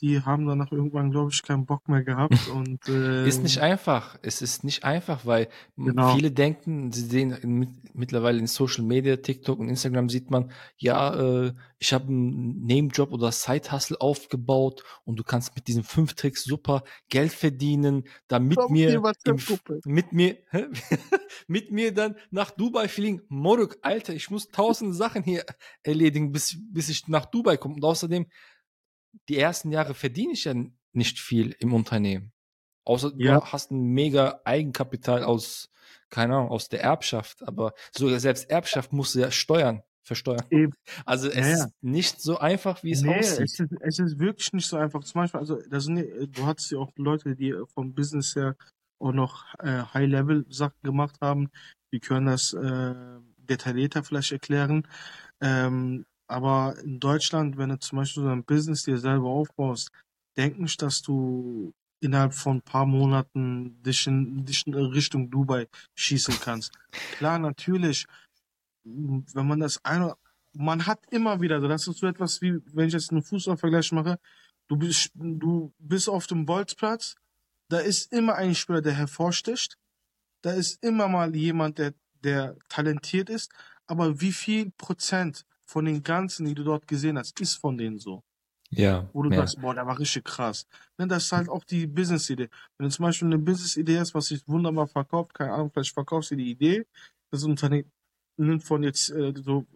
die 0.00 0.22
haben 0.22 0.46
danach 0.46 0.70
irgendwann, 0.70 1.10
glaube 1.10 1.30
ich, 1.32 1.42
keinen 1.42 1.66
Bock 1.66 1.88
mehr 1.88 2.04
gehabt. 2.04 2.48
Und, 2.54 2.88
äh, 2.88 3.26
ist 3.26 3.42
nicht 3.42 3.58
einfach. 3.58 4.18
Es 4.22 4.42
ist 4.42 4.64
nicht 4.64 4.84
einfach, 4.84 5.26
weil 5.26 5.48
genau. 5.76 6.14
viele 6.14 6.30
denken, 6.30 6.92
sie 6.92 7.02
sehen 7.02 7.36
mit, 7.42 7.70
mittlerweile 7.94 8.38
in 8.38 8.46
Social 8.46 8.84
Media, 8.84 9.16
TikTok 9.16 9.58
und 9.58 9.68
Instagram 9.68 10.08
sieht 10.08 10.30
man, 10.30 10.52
ja, 10.76 11.46
äh, 11.46 11.52
ich 11.78 11.92
habe 11.92 12.08
einen 12.08 12.64
Nebenjob 12.64 13.12
oder 13.12 13.32
Side-Hustle 13.32 14.00
aufgebaut 14.00 14.82
und 15.04 15.18
du 15.18 15.24
kannst 15.24 15.54
mit 15.56 15.66
diesen 15.68 15.82
fünf 15.84 16.14
Tricks 16.14 16.44
super 16.44 16.84
Geld 17.08 17.32
verdienen, 17.32 18.04
da 18.28 18.38
mit 18.38 18.58
mir, 18.70 18.94
im, 18.94 19.02
mit 19.84 20.12
mir, 20.12 20.36
mit 21.46 21.72
mir 21.72 21.92
dann 21.92 22.16
nach 22.30 22.50
Dubai 22.50 22.88
fliegen. 22.88 23.22
Moruk, 23.28 23.78
Alter, 23.82 24.14
ich 24.14 24.30
muss 24.30 24.48
tausend 24.48 24.94
Sachen 24.94 25.22
hier 25.22 25.44
erledigen, 25.82 26.32
bis, 26.32 26.56
bis 26.72 26.88
ich 26.88 27.08
nach 27.08 27.26
Dubai 27.26 27.56
komme. 27.56 27.74
Und 27.74 27.84
außerdem, 27.84 28.26
die 29.28 29.38
ersten 29.38 29.70
Jahre 29.70 29.94
verdiene 29.94 30.32
ich 30.32 30.44
ja 30.44 30.54
nicht 30.92 31.18
viel 31.18 31.54
im 31.60 31.72
Unternehmen. 31.74 32.32
Außer 32.84 33.12
ja. 33.16 33.38
du 33.38 33.44
hast 33.46 33.70
ein 33.70 33.82
mega 33.92 34.40
Eigenkapital 34.44 35.22
aus, 35.22 35.70
keine 36.08 36.36
Ahnung, 36.36 36.50
aus 36.50 36.68
der 36.68 36.82
Erbschaft. 36.82 37.42
Aber 37.46 37.74
sogar 37.94 38.18
selbst 38.18 38.50
Erbschaft 38.50 38.92
musst 38.92 39.14
du 39.14 39.20
ja 39.20 39.30
steuern, 39.30 39.82
versteuern. 40.02 40.44
Eben. 40.50 40.72
Also 41.04 41.28
es 41.28 41.34
ja, 41.34 41.48
ja. 41.48 41.64
ist 41.64 41.72
nicht 41.82 42.22
so 42.22 42.38
einfach, 42.38 42.82
wie 42.82 42.92
es 42.92 43.02
nee, 43.02 43.18
aussieht. 43.18 43.44
Es 43.44 43.60
ist, 43.60 43.72
es 43.80 43.98
ist 43.98 44.18
wirklich 44.18 44.52
nicht 44.54 44.66
so 44.66 44.78
einfach. 44.78 45.04
Zum 45.04 45.20
Beispiel, 45.20 45.40
also 45.40 45.60
das 45.68 45.84
sind, 45.84 46.02
du 46.34 46.46
hattest 46.46 46.70
ja 46.70 46.78
auch 46.78 46.90
Leute, 46.96 47.36
die 47.36 47.54
vom 47.74 47.94
Business 47.94 48.34
her 48.34 48.56
auch 48.98 49.12
noch 49.12 49.44
äh, 49.58 49.82
High-Level-Sachen 49.92 50.80
gemacht 50.82 51.18
haben. 51.20 51.50
Die 51.92 52.00
können 52.00 52.26
das 52.26 52.54
äh, 52.54 52.94
detaillierter 53.36 54.02
vielleicht 54.02 54.32
erklären. 54.32 54.88
Ähm, 55.40 56.06
aber 56.28 56.76
in 56.84 57.00
Deutschland, 57.00 57.56
wenn 57.56 57.70
du 57.70 57.78
zum 57.78 57.98
Beispiel 57.98 58.22
so 58.22 58.28
ein 58.28 58.44
Business 58.44 58.84
dir 58.84 58.98
selber 58.98 59.28
aufbaust, 59.28 59.90
denk 60.36 60.58
nicht, 60.58 60.80
dass 60.82 61.02
du 61.02 61.72
innerhalb 62.00 62.34
von 62.34 62.58
ein 62.58 62.62
paar 62.62 62.86
Monaten 62.86 63.82
dich 63.82 64.06
in, 64.06 64.44
dich 64.44 64.66
in 64.66 64.74
Richtung 64.74 65.30
Dubai 65.30 65.66
schießen 65.96 66.38
kannst. 66.40 66.72
Klar, 67.16 67.38
natürlich, 67.38 68.06
wenn 68.84 69.46
man 69.46 69.60
das 69.60 69.84
eine, 69.84 70.14
man 70.52 70.86
hat 70.86 71.00
immer 71.10 71.40
wieder, 71.40 71.60
das 71.60 71.88
ist 71.88 71.98
so 71.98 72.06
etwas 72.06 72.40
wie, 72.40 72.60
wenn 72.72 72.86
ich 72.88 72.94
jetzt 72.94 73.10
einen 73.10 73.22
Fußballvergleich 73.22 73.90
mache, 73.92 74.18
du 74.68 74.76
bist, 74.76 75.10
du 75.14 75.72
bist 75.78 76.08
auf 76.08 76.26
dem 76.26 76.46
Bolzplatz, 76.46 77.16
da 77.68 77.78
ist 77.78 78.12
immer 78.12 78.36
ein 78.36 78.54
Spieler, 78.54 78.80
der 78.80 78.94
hervorsticht, 78.94 79.76
da 80.42 80.52
ist 80.52 80.82
immer 80.84 81.08
mal 81.08 81.34
jemand, 81.34 81.78
der, 81.78 81.94
der 82.22 82.56
talentiert 82.68 83.28
ist, 83.28 83.50
aber 83.86 84.20
wie 84.20 84.32
viel 84.32 84.70
Prozent 84.70 85.44
von 85.68 85.84
den 85.84 86.02
ganzen, 86.02 86.46
die 86.46 86.54
du 86.54 86.64
dort 86.64 86.88
gesehen 86.88 87.18
hast, 87.18 87.38
ist 87.40 87.54
von 87.54 87.76
denen 87.76 87.98
so. 87.98 88.22
Ja. 88.70 89.08
Wo 89.12 89.22
du 89.22 89.30
ja. 89.30 89.36
sagst, 89.36 89.60
boah, 89.60 89.74
der 89.74 89.86
war 89.86 89.98
richtig 89.98 90.24
krass. 90.24 90.66
Ne, 90.98 91.06
das 91.06 91.24
ist 91.24 91.32
halt 91.32 91.48
auch 91.48 91.64
die 91.64 91.86
Business-Idee. 91.86 92.48
Wenn 92.76 92.88
du 92.88 92.94
zum 92.94 93.04
Beispiel 93.04 93.28
eine 93.28 93.38
Business-Idee 93.38 93.98
hast, 93.98 94.14
was 94.14 94.26
sich 94.26 94.46
wunderbar 94.46 94.86
verkauft, 94.86 95.34
keine 95.34 95.52
Ahnung, 95.52 95.70
vielleicht 95.72 95.94
verkaufst 95.94 96.30
du 96.30 96.36
die 96.36 96.50
Idee, 96.50 96.86
das 97.30 97.44
Unternehmen 97.44 97.90
nimmt 98.36 98.64
von 98.64 98.82
jetzt 98.82 99.10
äh, 99.10 99.32
so, 99.36 99.66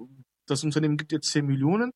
das 0.46 0.64
Unternehmen 0.64 0.96
gibt 0.96 1.12
jetzt 1.12 1.30
10 1.30 1.46
Millionen 1.46 1.92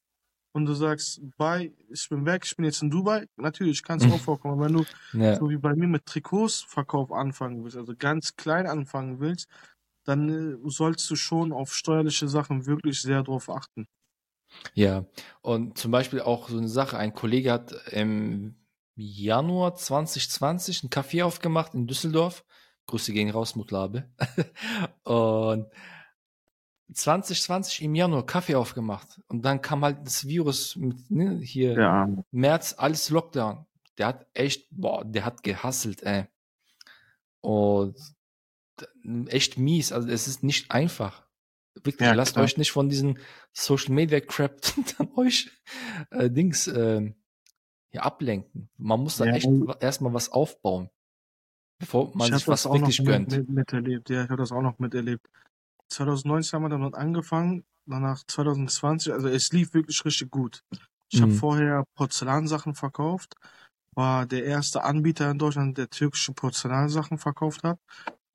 und 0.52 0.66
du 0.66 0.74
sagst, 0.74 1.20
bye, 1.36 1.72
ich 1.90 2.08
bin 2.08 2.24
weg, 2.24 2.42
ich 2.44 2.56
bin 2.56 2.64
jetzt 2.64 2.82
in 2.82 2.90
Dubai, 2.90 3.26
natürlich 3.36 3.82
kann 3.82 3.98
es 4.00 4.10
auch 4.10 4.18
vorkommen, 4.18 4.54
aber 4.54 4.66
wenn 4.66 4.72
du 4.78 4.84
ja. 5.12 5.36
so 5.36 5.48
wie 5.50 5.58
bei 5.58 5.74
mir 5.74 5.86
mit 5.86 6.06
Trikotsverkauf 6.06 7.12
anfangen 7.12 7.62
willst, 7.62 7.76
also 7.76 7.94
ganz 7.96 8.36
klein 8.36 8.66
anfangen 8.66 9.20
willst, 9.20 9.48
dann 10.06 10.28
äh, 10.28 10.70
sollst 10.70 11.10
du 11.10 11.16
schon 11.16 11.52
auf 11.52 11.74
steuerliche 11.74 12.28
Sachen 12.28 12.66
wirklich 12.66 13.02
sehr 13.02 13.22
drauf 13.22 13.50
achten. 13.50 13.86
Ja, 14.74 15.04
und 15.42 15.76
zum 15.76 15.90
Beispiel 15.90 16.20
auch 16.20 16.48
so 16.48 16.56
eine 16.56 16.68
Sache, 16.68 16.96
ein 16.96 17.14
Kollege 17.14 17.52
hat 17.52 17.72
im 17.90 18.54
Januar 18.94 19.74
2020 19.74 20.84
ein 20.84 20.90
Café 20.90 21.24
aufgemacht 21.24 21.74
in 21.74 21.86
Düsseldorf. 21.86 22.44
Grüße 22.86 23.12
gehen 23.12 23.30
raus, 23.30 23.56
Mutlabe. 23.56 24.08
und 25.02 25.66
2020 26.92 27.82
im 27.82 27.94
Januar 27.94 28.24
Kaffee 28.24 28.54
aufgemacht 28.54 29.20
und 29.26 29.44
dann 29.44 29.60
kam 29.60 29.84
halt 29.84 30.06
das 30.06 30.26
Virus 30.26 30.76
mit 30.76 31.10
ne, 31.10 31.40
hier 31.40 31.72
ja. 31.72 32.08
März 32.30 32.76
alles 32.78 33.10
Lockdown. 33.10 33.66
Der 33.98 34.06
hat 34.08 34.26
echt, 34.34 34.68
boah, 34.70 35.04
der 35.04 35.24
hat 35.24 35.42
gehasselt, 35.42 36.02
ey. 36.02 36.26
Und 37.40 37.96
echt 39.26 39.58
mies. 39.58 39.92
Also 39.92 40.08
es 40.08 40.28
ist 40.28 40.42
nicht 40.42 40.70
einfach. 40.70 41.26
Wirklich, 41.74 42.00
ja, 42.00 42.14
lasst 42.14 42.34
klar. 42.34 42.44
euch 42.44 42.56
nicht 42.56 42.72
von 42.72 42.88
diesen 42.88 43.18
Social 43.52 43.94
Media 43.94 44.20
Crap 44.20 44.60
an 44.98 45.08
euch 45.16 45.50
äh, 46.10 46.30
Dings 46.30 46.66
äh, 46.68 47.12
hier 47.90 48.04
ablenken. 48.04 48.68
Man 48.78 49.00
muss 49.00 49.18
da 49.18 49.26
ja, 49.26 49.34
echt 49.34 49.48
erstmal 49.80 50.14
was 50.14 50.30
aufbauen, 50.30 50.90
bevor 51.78 52.16
man 52.16 52.32
sich 52.32 52.48
was 52.48 52.64
wirklich 52.64 53.04
gönnt. 53.04 53.30
Mit, 53.30 53.48
miterlebt, 53.48 54.10
ja, 54.10 54.24
ich 54.24 54.30
habe 54.30 54.40
das 54.40 54.52
auch 54.52 54.62
noch 54.62 54.78
miterlebt. 54.78 55.28
2019 55.88 56.56
haben 56.56 56.62
wir 56.64 56.68
damit 56.70 56.94
angefangen, 56.94 57.64
danach 57.86 58.24
2020, 58.26 59.12
also 59.12 59.28
es 59.28 59.52
lief 59.52 59.74
wirklich 59.74 60.04
richtig 60.04 60.30
gut. 60.30 60.64
Ich 61.10 61.20
mhm. 61.20 61.24
habe 61.24 61.32
vorher 61.34 61.84
Porzellansachen 61.94 62.74
verkauft, 62.74 63.34
war 63.94 64.26
der 64.26 64.44
erste 64.44 64.82
Anbieter 64.82 65.30
in 65.30 65.38
Deutschland, 65.38 65.78
der 65.78 65.88
türkische 65.88 66.32
Porzellansachen 66.32 67.18
verkauft 67.18 67.62
hat. 67.62 67.78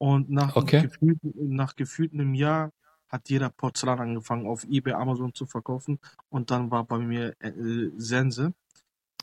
Und 0.01 0.31
nach, 0.31 0.55
okay. 0.55 0.81
gefühlt, 0.81 1.19
nach 1.35 1.75
gefühlt 1.75 2.11
einem 2.11 2.33
Jahr 2.33 2.71
hat 3.07 3.29
jeder 3.29 3.51
Porzellan 3.51 3.99
angefangen 3.99 4.47
auf 4.47 4.63
eBay, 4.63 4.93
Amazon 4.93 5.31
zu 5.35 5.45
verkaufen. 5.45 5.99
Und 6.29 6.49
dann 6.49 6.71
war 6.71 6.85
bei 6.85 6.97
mir 6.97 7.35
äh, 7.39 7.91
Sense. 7.97 8.51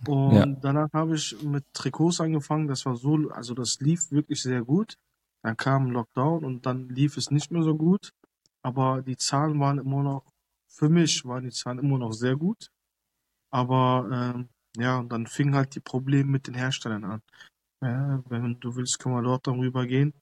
Und 0.07 0.35
ja. 0.35 0.47
danach 0.47 0.93
habe 0.93 1.17
ich 1.17 1.43
mit 1.43 1.65
Trikots 1.73 2.21
angefangen. 2.21 2.69
Das 2.69 2.87
war 2.87 2.95
so, 2.95 3.29
also 3.31 3.55
das 3.55 3.81
lief 3.81 4.13
wirklich 4.13 4.41
sehr 4.41 4.63
gut. 4.63 4.97
Dann 5.43 5.57
kam 5.57 5.91
Lockdown 5.91 6.45
und 6.45 6.65
dann 6.65 6.89
lief 6.91 7.17
es 7.17 7.33
nicht 7.33 7.51
mehr 7.51 7.65
so 7.65 7.75
gut. 7.75 8.13
Aber 8.63 9.03
die 9.03 9.17
Zahlen 9.17 9.59
waren 9.59 9.79
immer 9.79 10.05
noch, 10.05 10.27
für 10.69 10.89
mich 10.89 11.25
waren 11.25 11.43
die 11.43 11.51
Zahlen 11.51 11.81
immer 11.81 11.99
noch 11.99 12.13
sehr 12.13 12.37
gut. 12.37 12.71
Aber 13.51 14.09
ähm, 14.13 14.49
ja, 14.77 15.01
und 15.01 15.11
dann 15.11 15.27
fingen 15.27 15.57
halt 15.57 15.75
die 15.75 15.81
Probleme 15.81 16.31
mit 16.31 16.47
den 16.47 16.55
Herstellern 16.55 17.05
an. 17.05 17.23
Ja, 17.83 18.23
wenn 18.29 18.61
du 18.61 18.77
willst, 18.77 19.01
können 19.01 19.17
wir 19.17 19.23
dort 19.23 19.49
darüber 19.49 19.85
gehen. 19.85 20.15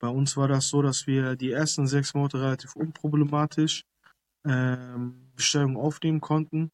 Bei 0.00 0.08
uns 0.08 0.36
war 0.36 0.48
das 0.48 0.68
so, 0.68 0.82
dass 0.82 1.06
wir 1.06 1.36
die 1.36 1.52
ersten 1.52 1.86
sechs 1.86 2.14
Monate 2.14 2.40
relativ 2.40 2.74
unproblematisch 2.74 3.84
ähm, 4.46 5.30
Bestellungen 5.36 5.76
aufnehmen 5.76 6.20
konnten. 6.20 6.70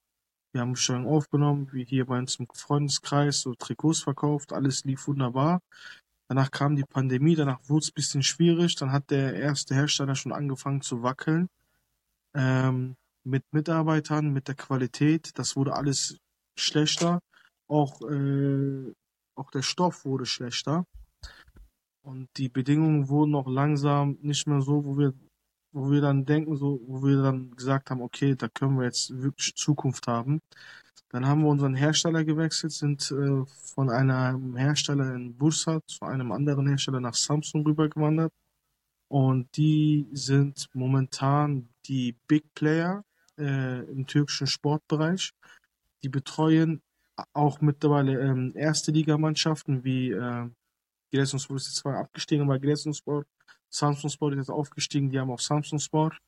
Wir 0.52 0.60
haben 0.62 0.72
Bestellungen 0.72 1.08
aufgenommen, 1.08 1.68
wie 1.72 1.84
hier 1.84 2.06
bei 2.06 2.18
uns 2.18 2.36
im 2.36 2.46
Freundeskreis, 2.54 3.40
so 3.40 3.54
Trikots 3.54 4.00
verkauft, 4.00 4.52
alles 4.52 4.84
lief 4.84 5.06
wunderbar. 5.08 5.60
Danach 6.28 6.50
kam 6.50 6.76
die 6.76 6.84
Pandemie, 6.84 7.34
danach 7.34 7.60
wurde 7.68 7.82
es 7.82 7.90
ein 7.90 7.94
bisschen 7.94 8.22
schwierig, 8.22 8.76
dann 8.76 8.92
hat 8.92 9.10
der 9.10 9.34
erste 9.34 9.74
Hersteller 9.74 10.14
schon 10.14 10.32
angefangen 10.32 10.80
zu 10.80 11.02
wackeln. 11.02 11.48
Ähm, 12.34 12.96
mit 13.24 13.42
Mitarbeitern, 13.52 14.32
mit 14.32 14.46
der 14.48 14.54
Qualität, 14.54 15.36
das 15.38 15.56
wurde 15.56 15.74
alles 15.74 16.18
schlechter. 16.56 17.20
Auch, 17.68 18.00
äh, 18.02 18.92
auch 19.34 19.50
der 19.50 19.62
Stoff 19.62 20.04
wurde 20.04 20.26
schlechter. 20.26 20.84
Und 22.06 22.28
die 22.36 22.48
Bedingungen 22.48 23.08
wurden 23.08 23.34
auch 23.34 23.48
langsam 23.48 24.16
nicht 24.22 24.46
mehr 24.46 24.60
so, 24.60 24.84
wo 24.84 24.96
wir, 24.96 25.12
wo 25.72 25.90
wir 25.90 26.00
dann 26.00 26.24
denken, 26.24 26.56
so, 26.56 26.80
wo 26.86 27.02
wir 27.02 27.20
dann 27.20 27.50
gesagt 27.56 27.90
haben, 27.90 28.00
okay, 28.00 28.36
da 28.36 28.48
können 28.48 28.78
wir 28.78 28.84
jetzt 28.84 29.10
wirklich 29.20 29.56
Zukunft 29.56 30.06
haben. 30.06 30.40
Dann 31.08 31.26
haben 31.26 31.42
wir 31.42 31.48
unseren 31.48 31.74
Hersteller 31.74 32.22
gewechselt, 32.24 32.70
sind 32.70 33.10
äh, 33.10 33.44
von 33.74 33.90
einem 33.90 34.54
Hersteller 34.54 35.16
in 35.16 35.36
Bursa 35.36 35.80
zu 35.88 36.04
einem 36.04 36.30
anderen 36.30 36.68
Hersteller 36.68 37.00
nach 37.00 37.14
Samsung 37.14 37.66
rübergewandert. 37.66 38.32
Und 39.08 39.56
die 39.56 40.06
sind 40.12 40.68
momentan 40.74 41.68
die 41.86 42.14
Big 42.28 42.54
Player 42.54 43.04
äh, 43.36 43.80
im 43.90 44.06
türkischen 44.06 44.46
Sportbereich. 44.46 45.32
Die 46.04 46.08
betreuen 46.08 46.82
auch 47.32 47.60
mittlerweile 47.60 48.20
ähm, 48.20 48.52
erste 48.54 48.92
Ligamannschaften 48.92 49.82
wie 49.82 50.12
äh, 50.12 50.48
Giresunspor 51.10 51.56
ist 51.56 51.66
jetzt 51.66 51.76
zwar 51.76 51.98
abgestiegen 51.98 52.46
bei 52.46 52.58
Giresunspor. 52.58 53.24
Samsung 53.68 54.10
Sport 54.10 54.34
ist 54.34 54.38
jetzt 54.38 54.50
aufgestiegen, 54.50 55.10
die 55.10 55.18
haben 55.18 55.30
auch 55.30 55.40
Samsung 55.40 55.78
Sport. 55.78 56.18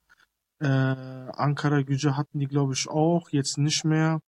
Äh, 0.61 0.67
Ankara 0.67 1.83
Gücü 1.83 2.11
hatten 2.11 2.41
die, 2.41 2.47
glaube 2.47 2.73
ich, 2.73 2.89
auch, 2.89 3.31
jetzt 3.31 3.59
nicht 3.59 3.85
mehr. 3.85 4.21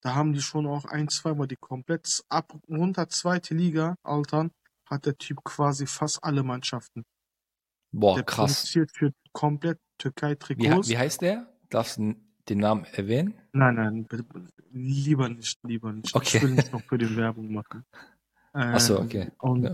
Da 0.00 0.14
haben 0.14 0.32
die 0.32 0.40
schon 0.40 0.66
auch 0.66 0.84
ein, 0.84 1.08
zwei 1.08 1.34
Mal 1.34 1.46
die 1.46 1.56
komplett 1.56 2.22
ab 2.28 2.52
runter 2.68 3.08
zweite 3.08 3.54
Liga 3.54 3.96
altern, 4.02 4.50
hat 4.86 5.06
der 5.06 5.18
Typ 5.18 5.42
quasi 5.44 5.86
fast 5.86 6.22
alle 6.22 6.42
Mannschaften. 6.42 7.04
Boah, 7.90 8.14
der 8.14 8.24
krass. 8.24 8.54
produziert 8.54 8.90
für 8.92 9.12
komplett 9.32 9.78
Türkei-Trikots. 9.98 10.88
Wie, 10.88 10.92
wie, 10.92 10.98
heißt 10.98 11.22
der? 11.22 11.52
Darfst 11.68 11.98
du 11.98 12.14
den 12.48 12.58
Namen 12.58 12.84
erwähnen? 12.84 13.34
Nein, 13.52 13.74
nein, 13.74 14.08
lieber 14.70 15.28
nicht, 15.28 15.58
lieber 15.64 15.92
nicht. 15.92 16.14
Okay. 16.14 16.36
Ich 16.36 16.42
will 16.42 16.50
nicht 16.52 16.72
noch 16.72 16.82
für 16.82 16.98
den 16.98 17.16
Werbung 17.16 17.52
machen. 17.52 17.84
Achso, 18.52 18.96
ähm, 18.96 19.04
okay. 19.04 19.30
Und 19.38 19.64
ja. 19.64 19.72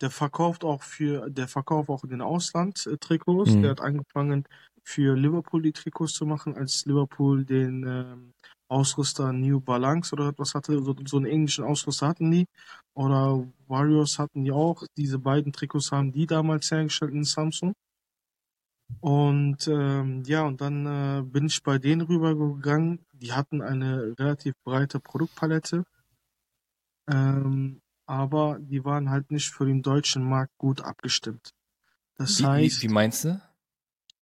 der 0.00 0.10
verkauft 0.10 0.64
auch 0.64 0.82
für, 0.82 1.30
der 1.30 1.48
verkauft 1.48 1.88
auch 1.88 2.04
in 2.04 2.10
den 2.10 2.22
Ausland 2.22 2.86
äh, 2.86 2.96
Trikots. 2.98 3.52
Mhm. 3.52 3.62
Der 3.62 3.70
hat 3.72 3.80
angefangen 3.80 4.44
für 4.82 5.16
Liverpool 5.16 5.62
die 5.62 5.72
Trikots 5.72 6.12
zu 6.12 6.26
machen, 6.26 6.56
als 6.56 6.86
Liverpool 6.86 7.44
den 7.44 7.84
ähm, 7.86 8.32
Ausrüster 8.68 9.32
New 9.32 9.60
Balance 9.60 10.12
oder 10.12 10.32
was 10.38 10.54
hatte, 10.54 10.82
so, 10.82 10.94
so 11.04 11.16
einen 11.16 11.26
englischen 11.26 11.64
Ausrüster 11.64 12.08
hatten 12.08 12.30
die. 12.30 12.46
Oder 12.94 13.46
Warriors 13.68 14.18
hatten 14.18 14.44
die 14.44 14.52
auch. 14.52 14.84
Diese 14.96 15.18
beiden 15.18 15.52
Trikots 15.52 15.92
haben 15.92 16.12
die 16.12 16.26
damals 16.26 16.70
hergestellt 16.70 17.12
in 17.12 17.24
Samsung. 17.24 17.74
Und 19.00 19.66
ähm, 19.68 20.22
ja, 20.26 20.44
und 20.44 20.60
dann 20.60 20.86
äh, 20.86 21.22
bin 21.22 21.46
ich 21.46 21.62
bei 21.62 21.78
denen 21.78 22.02
rübergegangen. 22.02 23.04
Die 23.12 23.32
hatten 23.32 23.62
eine 23.62 24.14
relativ 24.18 24.54
breite 24.64 25.00
Produktpalette. 25.00 25.84
Ähm, 27.08 27.80
aber 28.06 28.58
die 28.60 28.84
waren 28.84 29.10
halt 29.10 29.30
nicht 29.30 29.50
für 29.50 29.66
den 29.66 29.82
deutschen 29.82 30.24
Markt 30.24 30.56
gut 30.58 30.80
abgestimmt. 30.80 31.52
Das 32.14 32.40
wie, 32.40 32.46
heißt. 32.46 32.82
Wie, 32.82 32.88
wie 32.88 32.92
meinst 32.92 33.24
du? 33.24 33.40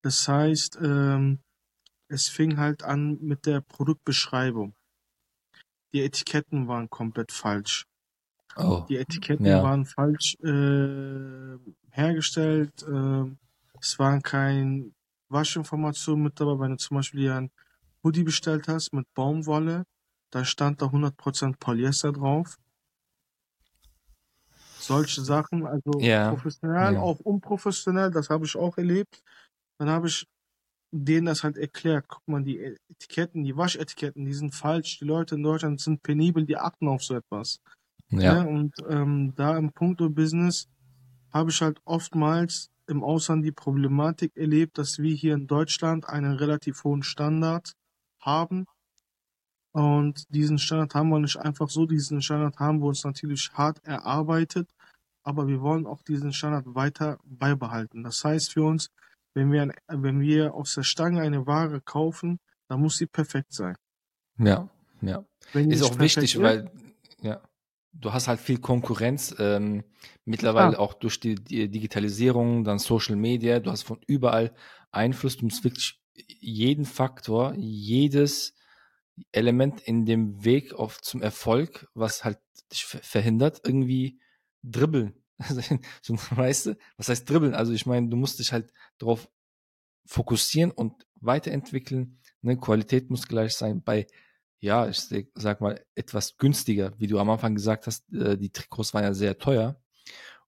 Das 0.03 0.26
heißt, 0.26 0.79
ähm, 0.83 1.38
es 2.09 2.29
fing 2.29 2.59
halt 2.59 2.83
an 2.83 3.19
mit 3.21 3.47
der 3.47 3.61
Produktbeschreibung. 3.61 4.75
Die 5.93 6.03
Etiketten 6.03 6.67
waren 6.69 6.91
komplett 6.91 7.33
falsch. 7.33 7.87
Oh, 8.57 8.85
die 8.88 8.97
Etiketten 8.97 9.47
ja. 9.47 9.62
waren 9.62 9.85
falsch 9.85 10.37
äh, 10.43 11.59
hergestellt. 11.91 12.83
Äh, 12.83 13.31
es 13.81 13.99
waren 13.99 14.23
keine 14.23 14.93
Waschinformationen 15.29 16.25
mit 16.25 16.41
dabei. 16.41 16.59
Wenn 16.61 16.73
du 16.73 16.76
zum 16.76 16.97
Beispiel 16.97 17.21
hier 17.21 17.37
ein 17.37 17.50
Hoodie 18.03 18.23
bestellt 18.23 18.69
hast 18.69 18.93
mit 18.93 19.12
Baumwolle, 19.14 19.85
da 20.31 20.45
stand 20.45 20.83
da 20.83 20.87
100% 20.87 21.57
Polyester 21.59 22.12
drauf. 22.12 22.59
Solche 24.87 25.23
Sachen, 25.23 25.67
also 25.67 25.99
ja. 25.99 26.31
professionell, 26.31 26.95
ja. 26.95 27.00
auch 27.00 27.21
unprofessionell, 27.21 28.11
das 28.11 28.31
habe 28.31 28.45
ich 28.45 28.57
auch 28.57 28.76
erlebt. 28.76 29.23
Dann 29.79 29.88
habe 29.88 30.09
ich 30.09 30.26
denen 30.95 31.26
das 31.26 31.43
halt 31.43 31.59
erklärt. 31.59 32.07
Guck 32.09 32.26
mal, 32.29 32.43
die 32.43 32.76
Etiketten, 32.88 33.43
die 33.43 33.57
Waschetiketten, 33.57 34.25
die 34.25 34.35
sind 34.35 34.55
falsch. 34.55 34.99
Die 35.00 35.05
Leute 35.05 35.35
in 35.35 35.43
Deutschland 35.43 35.81
sind 35.81 36.03
penibel, 36.03 36.45
die 36.45 36.57
achten 36.57 36.87
auf 36.88 37.03
so 37.03 37.17
etwas. 37.17 37.61
Ja. 38.11 38.21
ja 38.21 38.43
und 38.43 38.75
ähm, 38.88 39.35
da 39.35 39.57
im 39.57 39.73
Punkto-Business 39.73 40.69
habe 41.33 41.50
ich 41.50 41.61
halt 41.61 41.81
oftmals 41.85 42.71
im 42.87 43.03
Ausland 43.03 43.45
die 43.45 43.53
Problematik 43.53 44.37
erlebt, 44.37 44.79
dass 44.79 44.99
wir 44.99 45.14
hier 45.14 45.35
in 45.35 45.47
Deutschland 45.47 46.09
einen 46.09 46.35
relativ 46.35 46.85
hohen 46.85 47.03
Standard 47.03 47.73
haben. 48.21 48.67
Und 49.73 50.25
diesen 50.29 50.59
Standard 50.59 50.95
haben 50.95 51.09
wir 51.09 51.19
nicht 51.19 51.37
einfach 51.37 51.69
so. 51.69 51.87
Diesen 51.87 52.23
Standard 52.23 52.59
haben 52.61 52.79
wir 52.81 52.87
uns 52.87 53.03
natürlich 53.03 53.50
hart 53.55 53.85
erarbeitet. 53.85 54.71
Aber 55.25 55.49
wir 55.49 55.61
wollen 55.61 55.87
auch 55.87 56.02
diesen 56.02 56.33
Standard 56.33 56.66
weiter 56.75 57.19
beibehalten. 57.25 58.04
Das 58.04 58.25
heißt 58.25 58.52
für 58.52 58.62
uns, 58.62 58.90
wenn 59.35 59.50
wir, 59.50 59.75
wenn 59.88 60.21
wir 60.21 60.54
aus 60.54 60.75
der 60.75 60.85
Stange 60.85 61.23
eine 61.23 61.47
Ware 61.47 61.81
kaufen, 61.81 62.38
dann 62.69 62.81
muss 62.81 62.99
sie 62.99 63.07
perfekt 63.07 63.52
sein. 63.52 63.76
Ja, 64.38 64.69
ja. 65.00 65.25
ist 65.54 65.83
auch 65.83 65.99
wichtig, 65.99 66.37
ist, 66.37 66.43
weil, 66.43 66.71
ja, 67.21 67.40
du 67.93 68.12
hast 68.12 68.28
halt 68.28 68.40
viel 68.40 68.59
Konkurrenz, 68.59 69.35
ähm, 69.38 69.85
mittlerweile 70.25 70.78
ah. 70.78 70.81
auch 70.81 70.95
durch 70.95 71.21
die, 71.21 71.37
die, 71.37 71.69
Digitalisierung, 71.69 72.64
dann 72.64 72.78
Social 72.78 73.16
Media, 73.16 73.61
du 73.61 73.71
hast 73.71 73.83
von 73.83 74.00
überall 74.07 74.54
Einfluss, 74.90 75.37
du 75.37 75.47
musst 75.47 75.64
wirklich 75.64 76.00
jeden 76.14 76.85
Faktor, 76.85 77.54
jedes 77.57 78.54
Element 79.33 79.81
in 79.81 80.07
dem 80.07 80.45
Weg 80.45 80.75
auf 80.75 81.00
zum 81.00 81.23
Erfolg, 81.23 81.88
was 81.95 82.25
halt 82.25 82.38
dich 82.73 82.85
verhindert, 82.85 83.61
irgendwie 83.64 84.19
dribbeln. 84.64 85.14
Also, 85.37 85.62
so, 86.00 86.14
weißt 86.14 86.66
du, 86.66 86.78
was 86.97 87.09
heißt 87.09 87.28
dribbeln? 87.28 87.54
Also 87.54 87.73
ich 87.73 87.87
meine, 87.87 88.09
du 88.09 88.16
musst 88.16 88.38
dich 88.38 88.52
halt 88.52 88.73
darauf 88.99 89.28
fokussieren 90.06 90.71
und 90.71 91.06
weiterentwickeln. 91.16 92.21
Ne? 92.41 92.56
Qualität 92.56 93.10
muss 93.10 93.26
gleich 93.26 93.54
sein. 93.54 93.82
Bei, 93.82 94.06
ja, 94.60 94.89
ich 94.89 95.00
sag 95.34 95.60
mal, 95.60 95.84
etwas 95.97 96.36
günstiger, 96.36 96.93
wie 96.99 97.08
du 97.08 97.19
am 97.19 97.30
Anfang 97.30 97.56
gesagt 97.56 97.89
hast, 97.89 98.10
äh, 98.12 98.39
die 98.39 98.50
Trikots 98.50 98.95
waren 98.95 99.02
ja 99.02 99.12
sehr 99.12 99.36
teuer. 99.36 99.82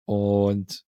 Und 0.06 0.84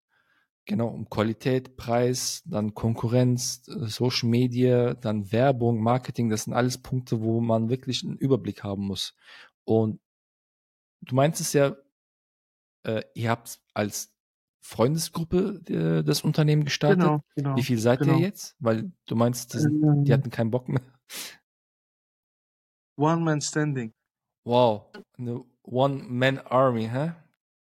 genau, 0.64 0.88
um 0.88 1.08
Qualität, 1.08 1.76
Preis, 1.76 2.42
dann 2.46 2.74
Konkurrenz, 2.74 3.62
äh, 3.68 3.86
Social 3.86 4.28
Media, 4.28 4.94
dann 4.94 5.32
Werbung, 5.32 5.82
Marketing, 5.82 6.30
das 6.30 6.44
sind 6.44 6.54
alles 6.54 6.78
Punkte, 6.78 7.20
wo 7.20 7.40
man 7.40 7.68
wirklich 7.68 8.04
einen 8.04 8.16
Überblick 8.16 8.64
haben 8.64 8.86
muss. 8.86 9.14
Und 9.64 10.00
du 11.02 11.14
meinst 11.14 11.40
es 11.40 11.52
ja, 11.52 11.76
äh, 12.84 13.02
ihr 13.14 13.30
habt 13.30 13.60
als 13.74 14.12
Freundesgruppe 14.60 15.60
äh, 15.68 16.04
das 16.04 16.22
Unternehmen 16.22 16.64
gestartet. 16.64 17.00
Genau, 17.00 17.24
genau, 17.34 17.56
Wie 17.56 17.62
viel 17.62 17.78
seid 17.78 18.00
genau. 18.00 18.14
ihr 18.14 18.20
jetzt? 18.20 18.56
Weil 18.60 18.92
du 19.06 19.16
meinst, 19.16 19.50
sind, 19.50 19.82
ähm, 19.82 20.04
die 20.04 20.12
hatten 20.12 20.30
keinen 20.30 20.50
Bock 20.50 20.68
mehr. 20.68 20.82
One 22.96 23.22
Man 23.22 23.40
Standing. 23.40 23.92
Wow, 24.44 24.86
eine 25.18 25.44
One 25.62 26.04
Man 26.04 26.38
Army, 26.38 26.88
hä? 26.88 27.12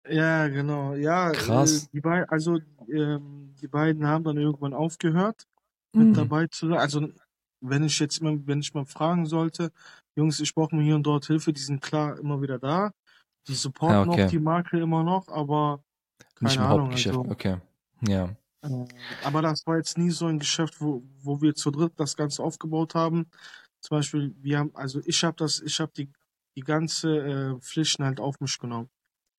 Ja, 0.09 0.47
genau. 0.47 0.93
Ja, 0.95 1.31
krass. 1.31 1.85
Äh, 1.85 1.87
die 1.93 2.01
beiden, 2.01 2.29
also 2.29 2.59
ähm, 2.89 3.55
die 3.61 3.67
beiden 3.67 4.05
haben 4.05 4.23
dann 4.23 4.37
irgendwann 4.37 4.73
aufgehört, 4.73 5.47
mit 5.93 6.09
mhm. 6.09 6.13
dabei 6.13 6.47
zu 6.47 6.69
sein. 6.69 6.77
Also 6.77 7.09
wenn 7.61 7.83
ich 7.83 7.99
jetzt 7.99 8.21
mal, 8.21 8.39
wenn 8.45 8.59
ich 8.59 8.73
mal 8.73 8.85
fragen 8.85 9.25
sollte, 9.25 9.71
Jungs, 10.15 10.39
ich 10.39 10.53
brauche 10.53 10.75
mir 10.75 10.83
hier 10.83 10.95
und 10.95 11.03
dort 11.03 11.25
Hilfe, 11.25 11.53
die 11.53 11.61
sind 11.61 11.81
klar 11.81 12.17
immer 12.19 12.41
wieder 12.41 12.59
da. 12.59 12.91
Die 13.47 13.55
supporten 13.55 13.95
ja, 13.95 14.07
okay. 14.07 14.25
auch 14.25 14.29
die 14.29 14.39
Marke 14.39 14.79
immer 14.79 15.03
noch, 15.03 15.27
aber 15.27 15.83
keine 16.35 16.49
Nicht 16.49 16.57
im 16.57 16.63
Ahnung, 16.63 16.79
Hauptgeschäft, 16.81 17.17
also, 17.17 17.31
okay. 17.31 17.57
Ja. 18.07 18.29
Äh, 18.61 18.85
aber 19.23 19.41
das 19.41 19.65
war 19.65 19.77
jetzt 19.77 19.97
nie 19.97 20.11
so 20.11 20.27
ein 20.27 20.39
Geschäft, 20.39 20.81
wo, 20.81 21.03
wo 21.21 21.41
wir 21.41 21.55
zu 21.55 21.71
dritt 21.71 21.93
das 21.97 22.15
Ganze 22.15 22.43
aufgebaut 22.43 22.95
haben. 22.95 23.27
Zum 23.81 23.97
Beispiel, 23.97 24.35
wir 24.39 24.59
haben, 24.59 24.71
also 24.75 25.01
ich 25.05 25.23
habe 25.23 25.35
das, 25.37 25.59
ich 25.59 25.79
habe 25.79 25.91
die, 25.95 26.09
die 26.55 26.61
ganze 26.61 27.17
äh, 27.17 27.59
Pflichten 27.59 28.03
halt 28.03 28.19
auf 28.19 28.39
mich 28.39 28.57
genommen. 28.59 28.89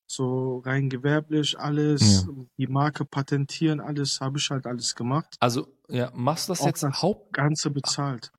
So 0.06 0.58
rein 0.58 0.90
gewerblich, 0.90 1.58
alles, 1.58 2.26
ja. 2.26 2.34
die 2.58 2.66
Marke 2.66 3.04
patentieren, 3.04 3.80
alles 3.80 4.20
habe 4.20 4.38
ich 4.38 4.50
halt 4.50 4.66
alles 4.66 4.94
gemacht. 4.94 5.36
Also, 5.40 5.68
ja, 5.88 6.10
machst 6.12 6.48
du 6.48 6.52
das 6.52 6.60
Auch 6.60 6.66
jetzt 6.66 6.82
das 6.82 7.00
Haupt... 7.02 7.32
Ganze 7.32 7.70
bezahlt. 7.70 8.32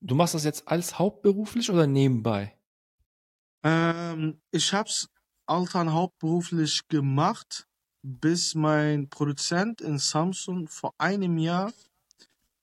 Du 0.00 0.16
machst 0.16 0.34
das 0.34 0.42
jetzt 0.44 0.66
als 0.66 0.98
hauptberuflich 0.98 1.70
oder 1.70 1.86
nebenbei? 1.86 2.56
Ähm, 3.62 4.40
ich 4.50 4.72
hab's 4.72 5.08
Altern 5.46 5.92
hauptberuflich 5.92 6.88
gemacht, 6.88 7.66
bis 8.02 8.54
mein 8.54 9.08
Produzent 9.08 9.80
in 9.80 9.98
Samsung 9.98 10.66
vor 10.68 10.94
einem 10.98 11.38
Jahr, 11.38 11.72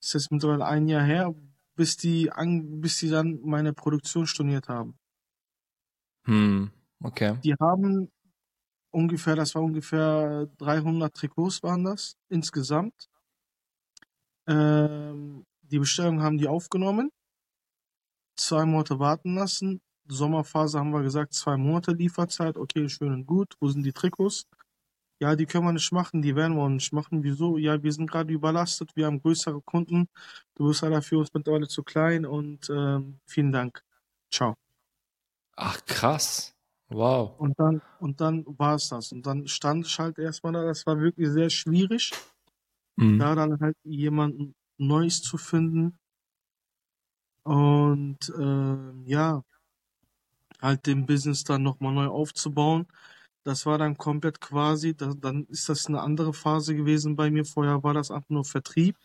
ist 0.01 0.13
jetzt 0.13 0.31
mittlerweile 0.31 0.65
ein 0.65 0.87
Jahr 0.87 1.03
her, 1.03 1.33
bis 1.75 1.97
die, 1.97 2.31
an, 2.31 2.81
bis 2.81 2.99
die 2.99 3.09
dann 3.09 3.39
meine 3.43 3.73
Produktion 3.73 4.27
storniert 4.27 4.67
haben. 4.69 4.97
Hm, 6.25 6.71
okay. 7.03 7.37
Die 7.43 7.53
haben 7.59 8.11
ungefähr, 8.91 9.35
das 9.35 9.55
war 9.55 9.63
ungefähr 9.63 10.47
300 10.57 11.13
Trikots 11.15 11.63
waren 11.63 11.83
das 11.83 12.15
insgesamt. 12.29 13.09
Ähm, 14.47 15.45
die 15.61 15.79
Bestellung 15.79 16.21
haben 16.21 16.37
die 16.37 16.47
aufgenommen, 16.47 17.11
zwei 18.35 18.65
Monate 18.65 18.99
warten 18.99 19.35
lassen, 19.35 19.81
Sommerphase 20.09 20.79
haben 20.79 20.91
wir 20.91 21.03
gesagt, 21.03 21.33
zwei 21.33 21.57
Monate 21.57 21.91
Lieferzeit. 21.91 22.57
Okay, 22.57 22.89
schön 22.89 23.13
und 23.13 23.25
gut. 23.25 23.55
Wo 23.59 23.69
sind 23.69 23.83
die 23.83 23.93
Trikots? 23.93 24.45
Ja, 25.21 25.35
die 25.35 25.45
können 25.45 25.65
wir 25.65 25.73
nicht 25.73 25.91
machen, 25.91 26.21
die 26.21 26.35
werden 26.35 26.55
wir 26.55 26.69
nicht 26.69 26.93
machen. 26.93 27.23
Wieso? 27.23 27.57
Ja, 27.57 27.83
wir 27.83 27.91
sind 27.91 28.09
gerade 28.09 28.31
überlastet, 28.33 28.95
wir 28.95 29.05
haben 29.05 29.21
größere 29.21 29.61
Kunden. 29.61 30.07
Du 30.55 30.67
bist 30.67 30.81
leider 30.81 31.01
für 31.01 31.17
uns 31.17 31.33
mittlerweile 31.33 31.67
zu 31.67 31.83
klein 31.83 32.25
und 32.25 32.69
ähm, 32.69 33.19
vielen 33.25 33.51
Dank. 33.51 33.83
Ciao. 34.31 34.55
Ach, 35.57 35.83
krass. 35.85 36.55
Wow. 36.87 37.37
Und 37.37 37.59
dann, 37.59 37.81
und 37.99 38.21
dann 38.21 38.45
war 38.57 38.75
es 38.75 38.89
das. 38.89 39.11
Und 39.11 39.25
dann 39.25 39.47
stand 39.47 39.85
ich 39.85 39.99
halt 39.99 40.17
erstmal 40.17 40.53
da, 40.53 40.63
das 40.63 40.85
war 40.87 40.99
wirklich 40.99 41.29
sehr 41.29 41.49
schwierig, 41.49 42.13
mhm. 42.95 43.19
da 43.19 43.35
dann 43.35 43.59
halt 43.59 43.75
jemanden 43.83 44.55
Neues 44.77 45.21
zu 45.21 45.37
finden. 45.37 45.99
Und 47.43 48.29
äh, 48.29 49.09
ja, 49.09 49.43
halt 50.61 50.85
den 50.85 51.05
Business 51.05 51.43
dann 51.43 51.63
nochmal 51.63 51.93
neu 51.93 52.07
aufzubauen. 52.07 52.87
Das 53.43 53.65
war 53.65 53.77
dann 53.77 53.97
komplett 53.97 54.41
quasi, 54.41 54.95
da, 54.95 55.13
dann 55.17 55.45
ist 55.45 55.69
das 55.69 55.87
eine 55.87 56.01
andere 56.01 56.33
Phase 56.33 56.75
gewesen 56.75 57.15
bei 57.15 57.31
mir. 57.31 57.45
Vorher 57.45 57.83
war 57.83 57.93
das 57.93 58.11
einfach 58.11 58.29
nur 58.29 58.45
Vertrieb. 58.45 58.97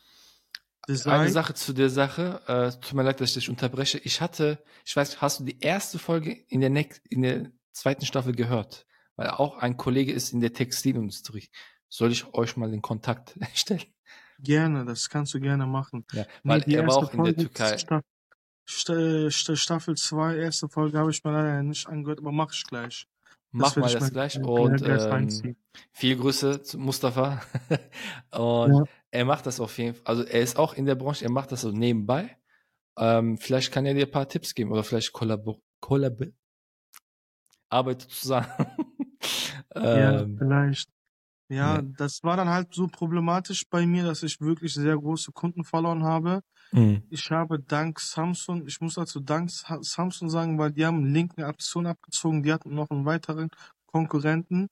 Design. 0.89 1.21
Eine 1.21 1.31
Sache 1.31 1.55
zu 1.55 1.73
der 1.73 1.89
Sache, 1.89 2.43
äh, 2.47 2.71
tut 2.79 2.95
mir 2.95 3.05
leid, 3.05 3.21
dass 3.21 3.31
ich 3.31 3.35
dich 3.35 3.49
unterbreche. 3.49 3.99
Ich 3.99 4.21
hatte, 4.21 4.63
ich 4.85 4.95
weiß, 4.95 5.21
hast 5.21 5.41
du 5.41 5.45
die 5.45 5.59
erste 5.61 5.99
Folge 5.99 6.33
in 6.49 6.61
der, 6.61 6.71
ne 6.71 6.89
in 7.09 7.23
der 7.23 7.51
zweiten 7.73 8.05
Staffel 8.05 8.35
gehört? 8.35 8.87
Weil 9.17 9.31
auch 9.31 9.59
ein 9.59 9.77
Kollege 9.77 10.13
ist 10.13 10.33
in 10.33 10.41
der 10.41 10.53
Textilindustrie. 10.53 11.49
Soll 11.89 12.13
ich 12.13 12.35
euch 12.35 12.57
mal 12.57 12.71
den 12.71 12.83
Kontakt 12.83 13.39
stellen? 13.55 13.85
Gerne, 14.41 14.85
das 14.85 15.09
kannst 15.09 15.33
du 15.33 15.41
gerne 15.41 15.67
machen. 15.67 16.05
Ja, 16.13 16.27
weil 16.43 16.63
nee, 16.67 16.75
er 16.75 16.87
war 16.87 16.97
auch 16.97 17.13
Folge 17.13 17.31
in 17.31 17.37
der 17.37 17.45
Türkei. 17.47 18.03
Staffel 18.65 19.97
2, 19.97 20.37
erste 20.37 20.69
Folge 20.69 20.99
habe 20.99 21.11
ich 21.11 21.23
mir 21.23 21.33
leider 21.33 21.63
nicht 21.63 21.87
angehört, 21.87 22.21
aber 22.21 22.33
mache 22.33 22.55
ich 22.55 22.65
gleich. 22.65 23.07
Mach 23.57 23.77
mal 23.77 23.93
das 23.93 24.11
gleich 24.11 24.37
und 24.41 24.83
ähm, 24.83 25.57
viel 25.93 26.17
Grüße 26.17 26.63
zu 26.63 26.77
Mustafa. 26.77 27.41
und 28.33 28.75
ja. 28.75 28.85
er 29.13 29.25
macht 29.25 29.47
das 29.47 29.61
auf 29.61 29.79
jeden 29.79 29.95
Fall. 29.95 30.07
Also 30.07 30.25
er 30.25 30.41
ist 30.41 30.59
auch 30.59 30.75
in 30.75 30.87
der 30.87 30.97
Branche, 30.97 31.25
er 31.25 31.31
macht 31.31 31.53
das 31.53 31.61
so 31.61 31.71
nebenbei. 31.71 32.37
Ähm, 32.99 33.39
vielleicht 33.39 33.71
kann 33.71 33.87
er 33.87 33.95
dir 33.95 34.07
ein 34.07 34.11
paar 34.11 34.29
Tipps 34.29 34.55
geben 34.55 34.73
oder 34.73 34.83
vielleicht 34.83 35.13
kollabor 35.13 35.61
kollab 35.81 36.19
arbeitet 37.69 38.11
zusammen. 38.11 38.47
ja, 39.75 40.21
ähm, 40.21 40.37
vielleicht. 40.39 40.89
Ja, 41.49 41.77
ja, 41.77 41.83
das 41.83 42.25
war 42.25 42.37
dann 42.37 42.49
halt 42.49 42.75
so 42.75 42.89
problematisch 42.89 43.69
bei 43.69 43.87
mir, 43.87 44.05
dass 44.05 44.23
ich 44.23 44.41
wirklich 44.41 44.75
sehr 44.75 44.97
große 44.97 45.31
Kunden 45.33 45.63
verloren 45.63 46.03
habe. 46.03 46.41
Mhm. 46.73 47.03
Ich 47.11 47.31
habe 47.31 47.61
dank 47.61 48.01
Samsung, 48.01 48.67
ich 48.67 48.81
muss 48.81 48.95
dazu 48.95 49.21
dank 49.21 49.51
Samsung 49.51 50.29
sagen, 50.29 50.59
weil 50.59 50.73
die 50.73 50.85
haben 50.85 51.05
linken 51.13 51.43
Aktion 51.43 51.87
abgezogen, 51.87 52.43
die 52.43 52.53
hatten 52.53 52.75
noch 52.75 52.91
einen 52.91 53.05
weiteren 53.05 53.51
Konkurrenten, 53.87 54.69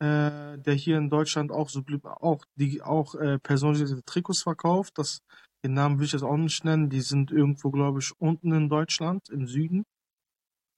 äh, 0.00 0.58
der 0.58 0.74
hier 0.74 0.98
in 0.98 1.10
Deutschland 1.10 1.52
auch 1.52 1.68
so 1.68 1.82
auch 2.04 2.44
die 2.54 2.82
auch 2.82 3.14
äh, 3.14 3.38
personalisierte 3.38 4.02
Trikots 4.04 4.42
verkauft. 4.42 4.96
Das 4.96 5.20
den 5.64 5.74
Namen 5.74 5.98
will 5.98 6.06
ich 6.06 6.12
jetzt 6.12 6.22
auch 6.22 6.36
nicht 6.36 6.64
nennen. 6.64 6.88
Die 6.88 7.00
sind 7.00 7.30
irgendwo, 7.30 7.70
glaube 7.70 7.98
ich, 7.98 8.12
unten 8.20 8.52
in 8.52 8.68
Deutschland, 8.68 9.28
im 9.28 9.46
Süden. 9.46 9.84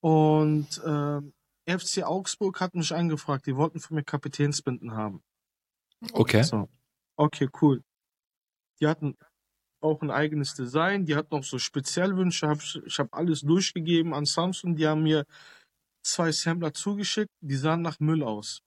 Und 0.01 0.79
äh, 0.83 1.21
FC 1.77 2.03
Augsburg 2.03 2.59
hat 2.59 2.73
mich 2.73 2.93
angefragt, 2.93 3.45
die 3.45 3.55
wollten 3.55 3.79
von 3.79 3.95
mir 3.95 4.03
Kapitänsbinden 4.03 4.93
haben. 4.93 5.21
Okay. 6.13 6.41
So. 6.41 6.67
Okay, 7.15 7.47
cool. 7.61 7.83
Die 8.79 8.87
hatten 8.87 9.15
auch 9.81 10.01
ein 10.01 10.11
eigenes 10.11 10.53
Design, 10.53 11.05
die 11.05 11.15
hatten 11.15 11.35
auch 11.35 11.43
so 11.43 11.59
Spezialwünsche. 11.59 12.47
Hab, 12.47 12.59
ich 12.61 12.99
habe 12.99 13.13
alles 13.13 13.41
durchgegeben 13.41 14.13
an 14.13 14.25
Samsung, 14.25 14.75
die 14.75 14.87
haben 14.87 15.03
mir 15.03 15.25
zwei 16.03 16.31
Sampler 16.31 16.73
zugeschickt, 16.73 17.31
die 17.41 17.55
sahen 17.55 17.81
nach 17.81 17.99
Müll 17.99 18.23
aus. 18.23 18.61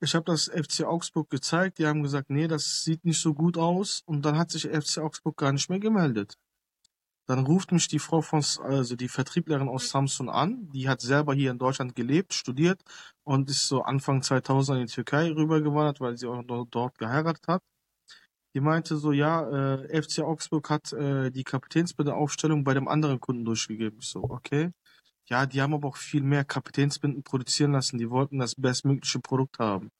Ich 0.00 0.14
habe 0.14 0.24
das 0.24 0.48
FC 0.48 0.84
Augsburg 0.84 1.28
gezeigt, 1.28 1.78
die 1.78 1.86
haben 1.86 2.02
gesagt, 2.02 2.30
nee, 2.30 2.46
das 2.46 2.84
sieht 2.84 3.04
nicht 3.04 3.20
so 3.20 3.34
gut 3.34 3.58
aus 3.58 4.02
und 4.06 4.24
dann 4.24 4.38
hat 4.38 4.50
sich 4.50 4.68
FC 4.68 4.98
Augsburg 4.98 5.36
gar 5.36 5.52
nicht 5.52 5.68
mehr 5.68 5.80
gemeldet. 5.80 6.36
Dann 7.26 7.44
ruft 7.44 7.72
mich 7.72 7.88
die 7.88 7.98
Frau 7.98 8.22
von, 8.22 8.42
also 8.62 8.96
die 8.96 9.08
Vertrieblerin 9.08 9.68
aus 9.68 9.90
Samsung 9.90 10.30
an. 10.30 10.70
Die 10.70 10.88
hat 10.88 11.02
selber 11.02 11.34
hier 11.34 11.50
in 11.50 11.58
Deutschland 11.58 11.94
gelebt, 11.94 12.32
studiert 12.32 12.80
und 13.22 13.50
ist 13.50 13.68
so 13.68 13.82
Anfang 13.82 14.22
2000 14.22 14.80
in 14.80 14.86
die 14.86 14.92
Türkei 14.92 15.30
rübergewandert, 15.30 16.00
weil 16.00 16.16
sie 16.16 16.26
auch 16.26 16.42
dort 16.70 16.98
geheiratet 16.98 17.46
hat. 17.46 17.62
Die 18.58 18.64
meinte 18.64 18.96
so, 18.96 19.12
ja, 19.12 19.76
äh, 19.76 20.02
FC 20.02 20.18
Augsburg 20.18 20.68
hat 20.68 20.92
äh, 20.92 21.30
die 21.30 21.44
Kapitänsbindeaufstellung 21.44 22.64
bei 22.64 22.74
dem 22.74 22.88
anderen 22.88 23.20
Kunden 23.20 23.44
durchgegeben. 23.44 24.00
Ich 24.00 24.08
so, 24.08 24.24
okay. 24.24 24.72
Ja, 25.28 25.46
die 25.46 25.62
haben 25.62 25.74
aber 25.74 25.86
auch 25.86 25.96
viel 25.96 26.22
mehr 26.24 26.44
Kapitänsbinden 26.44 27.22
produzieren 27.22 27.70
lassen. 27.70 27.98
Die 27.98 28.10
wollten 28.10 28.40
das 28.40 28.56
bestmögliche 28.56 29.20
Produkt 29.20 29.60
haben. 29.60 29.92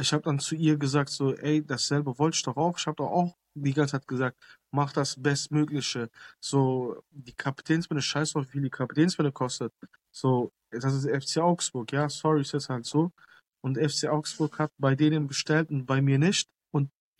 Ich 0.00 0.14
habe 0.14 0.22
dann 0.22 0.38
zu 0.38 0.54
ihr 0.54 0.78
gesagt 0.78 1.10
so, 1.10 1.34
ey, 1.34 1.62
dasselbe 1.62 2.18
wollte 2.18 2.36
ich 2.36 2.44
doch 2.44 2.56
auch. 2.56 2.78
Ich 2.78 2.86
habe 2.86 2.96
doch 2.96 3.10
auch 3.10 3.36
die 3.52 3.74
ganze 3.74 3.92
Zeit 3.92 4.08
gesagt, 4.08 4.42
mach 4.70 4.94
das 4.94 5.22
Bestmögliche. 5.22 6.08
So, 6.40 7.02
die 7.10 7.34
Kapitänsbinde, 7.34 8.00
scheiß 8.00 8.36
auf, 8.36 8.46
wie 8.54 8.62
die 8.62 8.70
Kapitänsbinde 8.70 9.32
kostet. 9.32 9.74
So, 10.10 10.50
das 10.70 10.94
ist 10.94 11.06
FC 11.06 11.42
Augsburg, 11.42 11.92
ja, 11.92 12.08
sorry, 12.08 12.40
ist 12.40 12.52
jetzt 12.52 12.70
halt 12.70 12.86
so. 12.86 13.12
Und 13.60 13.76
FC 13.76 14.08
Augsburg 14.08 14.58
hat 14.58 14.72
bei 14.78 14.94
denen 14.94 15.26
bestellt 15.26 15.68
und 15.68 15.84
bei 15.84 16.00
mir 16.00 16.18
nicht. 16.18 16.48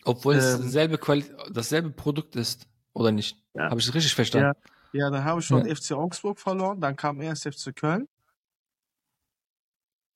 Obwohl 0.05 0.35
ähm, 0.35 0.39
es 0.39 0.61
dasselbe, 0.61 0.97
Quali 0.97 1.25
dasselbe 1.51 1.89
Produkt 1.89 2.35
ist, 2.35 2.67
oder 2.93 3.11
nicht? 3.11 3.37
Ja. 3.53 3.69
Habe 3.69 3.79
ich 3.79 3.85
das 3.85 3.95
richtig 3.95 4.15
verstanden? 4.15 4.53
Ja, 4.93 5.05
ja 5.05 5.09
dann 5.09 5.23
habe 5.23 5.39
ich 5.39 5.45
schon 5.45 5.65
ja. 5.65 5.75
FC 5.75 5.91
Augsburg 5.93 6.39
verloren, 6.39 6.81
dann 6.81 6.95
kam 6.95 7.21
erst 7.21 7.43
FC 7.43 7.75
Köln. 7.75 8.07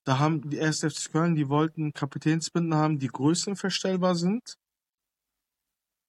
Da 0.05 0.19
haben 0.19 0.49
die 0.49 0.57
erst 0.57 0.85
FC 0.85 1.11
Köln, 1.11 1.35
die 1.35 1.49
wollten 1.49 1.91
Kapitänsbinden 1.91 2.75
haben, 2.75 2.97
die 2.97 3.07
größenverstellbar 3.09 4.15
sind. 4.15 4.57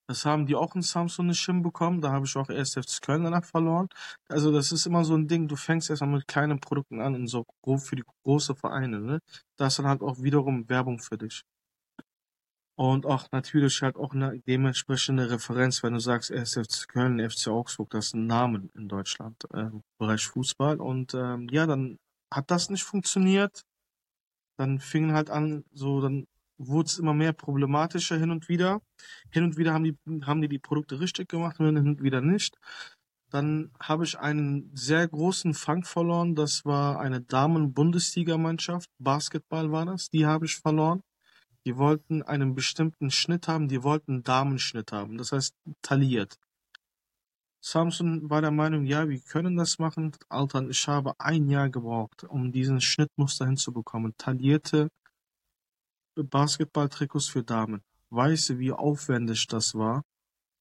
Das 0.09 0.25
haben 0.25 0.47
die 0.47 0.55
auch 0.55 0.75
in 0.75 0.81
Samsung 0.81 1.27
nicht 1.27 1.45
hinbekommen. 1.45 2.01
Da 2.01 2.13
habe 2.13 2.25
ich 2.25 2.35
auch 2.37 2.49
erst 2.49 2.79
FC 2.79 3.03
Köln 3.03 3.25
danach 3.25 3.45
verloren. 3.45 3.89
Also 4.29 4.53
das 4.53 4.73
ist 4.73 4.87
immer 4.87 5.05
so 5.05 5.15
ein 5.15 5.29
Ding, 5.29 5.49
du 5.49 5.57
fängst 5.57 5.91
erstmal 5.91 6.11
mit 6.13 6.27
kleinen 6.27 6.61
Produkten 6.61 7.03
an 7.03 7.15
und 7.15 7.27
so 7.27 7.45
grob 7.63 7.81
für 7.81 7.97
die 7.97 8.05
große 8.23 8.55
Vereine. 8.55 9.01
Ne? 9.01 9.21
Da 9.57 9.67
ist 9.67 9.79
dann 9.79 9.87
halt 9.87 10.01
auch 10.01 10.23
wiederum 10.23 10.67
Werbung 10.69 10.99
für 10.99 11.19
dich. 11.19 11.43
Und 12.79 13.07
auch 13.07 13.27
natürlich 13.33 13.83
halt 13.83 13.97
auch 13.97 14.15
eine 14.15 14.39
dementsprechende 14.39 15.29
Referenz, 15.29 15.83
wenn 15.83 15.95
du 15.95 15.99
sagst, 15.99 16.31
erst 16.31 16.55
FC 16.55 16.87
Köln, 16.87 17.19
FC 17.29 17.49
Augsburg, 17.49 17.91
das 17.91 18.11
sind 18.11 18.29
Namen 18.29 18.71
in 18.77 18.89
Deutschland 18.89 19.35
äh, 19.53 19.71
Bereich 19.99 20.25
Fußball. 20.29 20.81
Und 20.81 21.13
ähm, 21.13 21.49
ja, 21.51 21.67
dann 21.67 21.99
hat 22.33 22.53
das 22.53 22.71
nicht 22.71 22.85
funktioniert. 22.85 23.63
Dann 24.59 24.79
fingen 24.79 25.13
halt 25.13 25.29
an, 25.29 25.65
so 25.73 26.01
dann 26.01 26.29
wurde 26.57 26.87
es 26.87 27.01
immer 27.01 27.15
mehr 27.15 27.33
problematischer 27.33 28.17
hin 28.17 28.31
und 28.31 28.49
wieder. 28.49 28.81
Hin 29.33 29.43
und 29.43 29.57
wieder 29.57 29.75
haben 29.75 29.83
die, 29.83 29.97
haben 30.25 30.41
die 30.41 30.49
die 30.49 30.61
Produkte 30.61 31.01
richtig 31.01 31.29
gemacht, 31.29 31.57
hin 31.57 31.77
und 31.77 32.01
wieder 32.01 32.21
nicht. 32.21 32.59
Dann 33.33 33.73
habe 33.81 34.05
ich 34.05 34.21
einen 34.21 34.71
sehr 34.77 35.09
großen 35.09 35.53
Fang 35.53 35.83
verloren. 35.83 36.37
Das 36.37 36.65
war 36.65 37.01
eine 37.01 37.23
Damen-Bundesliga-Mannschaft. 37.23 38.89
Basketball 39.01 39.73
war 39.73 39.85
das. 39.85 40.11
Die 40.11 40.27
habe 40.27 40.47
ich 40.47 40.55
verloren. 40.55 41.03
Die 41.69 41.77
wollten 41.77 42.23
einen 42.23 42.55
bestimmten 42.55 43.11
Schnitt 43.11 43.47
haben. 43.47 43.69
Die 43.69 43.83
wollten 43.83 44.23
Damenschnitt 44.23 44.91
haben. 44.91 45.19
Das 45.19 45.33
heißt, 45.33 45.55
tailliert. 45.83 46.39
Samsung 47.61 48.31
war 48.31 48.41
der 48.41 48.53
Meinung, 48.53 48.87
ja, 48.87 49.07
wir 49.07 49.21
können 49.21 49.55
das 49.55 49.79
machen. 49.79 50.13
Alter, 50.31 50.67
ich 50.67 50.89
habe 50.89 51.13
ein 51.19 51.47
Jahr 51.51 51.69
gebraucht, 51.69 52.25
um 52.25 52.53
diesen 52.53 52.81
Schnittmuster 52.81 53.45
hinzubekommen. 53.45 54.15
Taillierte 54.17 54.89
Basketballtrikots 56.17 57.29
für 57.29 57.45
Damen. 57.45 57.83
Weißt 58.09 58.49
du, 58.49 58.59
wie 58.59 58.73
aufwendig 58.73 59.47
das 59.47 59.75
war? 59.75 60.05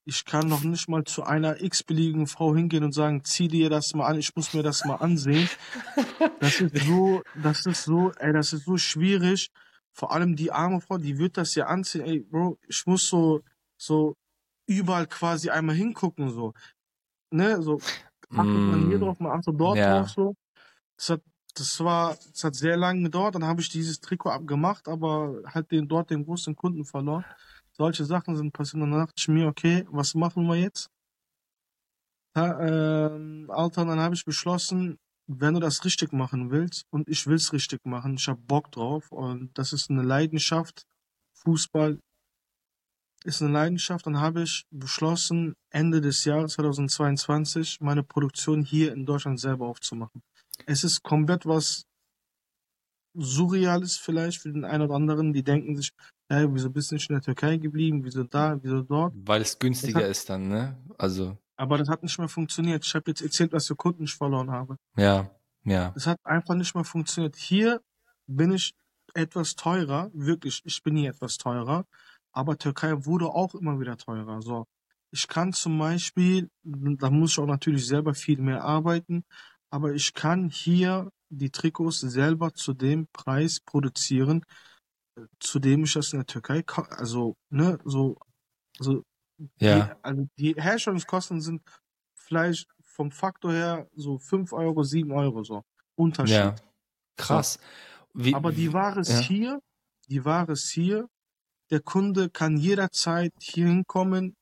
Ich 0.03 0.25
kann 0.25 0.49
noch 0.49 0.63
nicht 0.63 0.89
mal 0.89 1.05
zu 1.05 1.23
einer 1.23 1.61
x-beliebigen 1.61 2.27
Frau 2.27 2.53
hingehen 2.53 2.83
und 2.83 2.91
sagen, 2.91 3.23
zieh 3.23 3.47
dir 3.47 3.69
das 3.69 3.93
mal 3.93 4.07
an, 4.07 4.19
ich 4.19 4.35
muss 4.35 4.53
mir 4.53 4.63
das 4.63 4.83
mal 4.83 4.95
ansehen. 4.95 5.49
Das 6.41 6.59
ist 6.59 6.85
so, 6.85 7.23
das 7.41 7.65
ist 7.65 7.85
so, 7.85 8.11
ey, 8.17 8.33
das 8.33 8.51
ist 8.51 8.65
so 8.65 8.77
schwierig. 8.77 9.51
Vor 9.97 10.12
allem 10.12 10.36
die 10.36 10.51
arme 10.51 10.79
Frau, 10.79 10.97
die 10.97 11.17
wird 11.17 11.38
das 11.38 11.55
ja 11.55 11.65
anziehen. 11.65 12.05
Ey, 12.05 12.19
Bro, 12.19 12.60
ich 12.67 12.86
muss 12.86 13.07
so, 13.07 13.41
so 13.77 14.15
überall 14.67 15.07
quasi 15.07 15.49
einmal 15.49 15.75
hingucken, 15.75 16.29
so. 16.29 16.53
Ne, 17.31 17.62
so, 17.62 17.79
achtet 18.29 18.45
man 18.45 18.88
hier 18.88 18.97
mm. 18.99 19.01
drauf, 19.01 19.19
man 19.19 19.31
achtet 19.31 19.60
dort 19.60 19.77
ja. 19.77 19.99
drauf, 19.99 20.10
so. 20.12 20.36
Das 20.97 21.10
hat 21.10 21.21
das 21.60 21.79
war, 21.79 22.15
das 22.31 22.43
hat 22.43 22.55
sehr 22.55 22.77
lange 22.77 23.03
gedauert. 23.03 23.36
Dann 23.36 23.45
habe 23.45 23.62
ich 23.62 23.69
dieses 23.69 23.99
Trikot 23.99 24.29
abgemacht, 24.29 24.88
aber 24.88 25.41
halt 25.45 25.71
den, 25.71 25.88
dort 25.88 26.10
den 26.10 26.23
großen 26.25 26.55
Kunden 26.55 26.86
verloren. 26.86 27.25
Solche 27.71 28.05
Sachen 28.05 28.36
sind 28.36 28.53
passiert. 28.53 28.83
Und 28.83 28.91
dann 28.91 28.99
dachte 28.99 29.15
ich 29.17 29.27
mir, 29.27 29.47
okay, 29.47 29.86
was 29.89 30.13
machen 30.13 30.45
wir 30.45 30.55
jetzt? 30.55 30.89
Ja, 32.36 33.07
ähm, 33.10 33.49
Alter, 33.49 33.86
dann 33.86 33.99
habe 33.99 34.13
ich 34.13 34.23
beschlossen, 34.23 34.99
wenn 35.27 35.53
du 35.53 35.59
das 35.59 35.83
richtig 35.85 36.13
machen 36.13 36.51
willst, 36.51 36.83
und 36.89 37.07
ich 37.09 37.27
will 37.27 37.35
es 37.35 37.53
richtig 37.53 37.85
machen, 37.85 38.15
ich 38.15 38.27
habe 38.27 38.41
Bock 38.41 38.71
drauf, 38.71 39.11
und 39.11 39.57
das 39.57 39.73
ist 39.73 39.89
eine 39.89 40.03
Leidenschaft. 40.03 40.83
Fußball 41.43 41.99
ist 43.25 43.41
eine 43.41 43.51
Leidenschaft. 43.51 44.05
Dann 44.07 44.19
habe 44.19 44.43
ich 44.43 44.65
beschlossen, 44.71 45.53
Ende 45.69 46.01
des 46.01 46.23
Jahres 46.25 46.53
2022 46.53 47.77
meine 47.81 48.03
Produktion 48.03 48.63
hier 48.63 48.93
in 48.93 49.05
Deutschland 49.05 49.39
selber 49.39 49.67
aufzumachen. 49.67 50.21
Es 50.65 50.83
ist 50.83 51.03
komplett 51.03 51.45
was 51.45 51.83
Surreales 53.19 53.97
vielleicht 53.97 54.41
für 54.41 54.51
den 54.51 54.63
einen 54.63 54.83
oder 54.83 54.95
anderen, 54.95 55.33
die 55.33 55.43
denken 55.43 55.75
sich, 55.75 55.91
hey, 56.29 56.47
wieso 56.51 56.69
bist 56.69 56.91
du 56.91 56.95
nicht 56.95 57.09
in 57.09 57.15
der 57.15 57.23
Türkei 57.23 57.57
geblieben, 57.57 58.03
wieso 58.03 58.23
da, 58.23 58.57
wieso 58.61 58.81
dort? 58.81 59.13
Weil 59.15 59.41
es 59.41 59.57
günstiger 59.57 60.01
hat, 60.01 60.09
ist 60.09 60.29
dann, 60.29 60.47
ne? 60.47 60.77
Also. 60.97 61.37
Aber 61.57 61.77
das 61.77 61.89
hat 61.89 62.03
nicht 62.03 62.17
mehr 62.19 62.29
funktioniert. 62.29 62.85
Ich 62.85 62.93
habe 62.95 63.09
jetzt 63.09 63.21
erzählt, 63.21 63.51
was 63.51 63.67
für 63.67 63.75
Kunden 63.75 64.03
ich 64.03 64.13
verloren 64.13 64.51
habe. 64.51 64.77
Ja, 64.95 65.29
ja. 65.63 65.91
Es 65.95 66.07
hat 66.07 66.19
einfach 66.23 66.55
nicht 66.55 66.73
mehr 66.75 66.83
funktioniert. 66.83 67.35
Hier 67.35 67.81
bin 68.27 68.51
ich 68.51 68.73
etwas 69.13 69.55
teurer, 69.55 70.09
wirklich, 70.13 70.61
ich 70.65 70.83
bin 70.83 70.95
hier 70.95 71.09
etwas 71.09 71.37
teurer, 71.37 71.85
aber 72.31 72.57
Türkei 72.57 73.05
wurde 73.05 73.27
auch 73.27 73.55
immer 73.55 73.79
wieder 73.79 73.97
teurer. 73.97 74.41
So, 74.41 74.65
ich 75.11 75.27
kann 75.27 75.53
zum 75.53 75.77
Beispiel, 75.79 76.49
da 76.63 77.09
muss 77.09 77.31
ich 77.31 77.39
auch 77.39 77.47
natürlich 77.47 77.87
selber 77.87 78.13
viel 78.13 78.39
mehr 78.39 78.63
arbeiten, 78.63 79.23
aber 79.71 79.93
ich 79.93 80.13
kann 80.13 80.49
hier 80.49 81.09
die 81.29 81.49
Trikots 81.49 81.99
selber 81.99 82.53
zu 82.53 82.73
dem 82.73 83.07
Preis 83.11 83.59
produzieren, 83.65 84.43
zu 85.39 85.59
dem 85.59 85.83
ich 85.83 85.93
das 85.93 86.13
in 86.13 86.19
der 86.19 86.27
Türkei, 86.27 86.63
also, 86.67 87.35
ne, 87.49 87.79
so, 87.83 88.17
so, 88.77 89.03
ja. 89.60 89.86
Die, 89.86 89.93
also 90.04 90.28
die 90.38 90.56
Herstellungskosten 90.56 91.41
sind 91.41 91.62
vielleicht 92.13 92.67
vom 92.84 93.12
Faktor 93.12 93.54
her 93.54 93.88
so 93.95 94.17
5 94.17 94.54
Euro, 94.54 94.84
7 94.84 95.12
Euro 95.12 95.43
so. 95.43 95.63
Unterschied. 95.95 96.36
Ja. 96.36 96.56
Krass. 97.15 97.60
Wie, 98.13 98.34
Aber 98.34 98.52
die 98.52 98.73
Ware 98.73 99.00
ist 99.00 99.12
ja. 99.12 99.19
hier, 99.19 99.60
die 100.10 100.23
Ware 100.26 100.54
ist 100.54 100.69
hier. 100.69 101.08
Der 101.69 101.82
Kunde 101.82 102.30
kann 102.30 102.58
jederzeit 102.58 103.34
hier 103.41 103.67
hinkommen, 103.67 104.36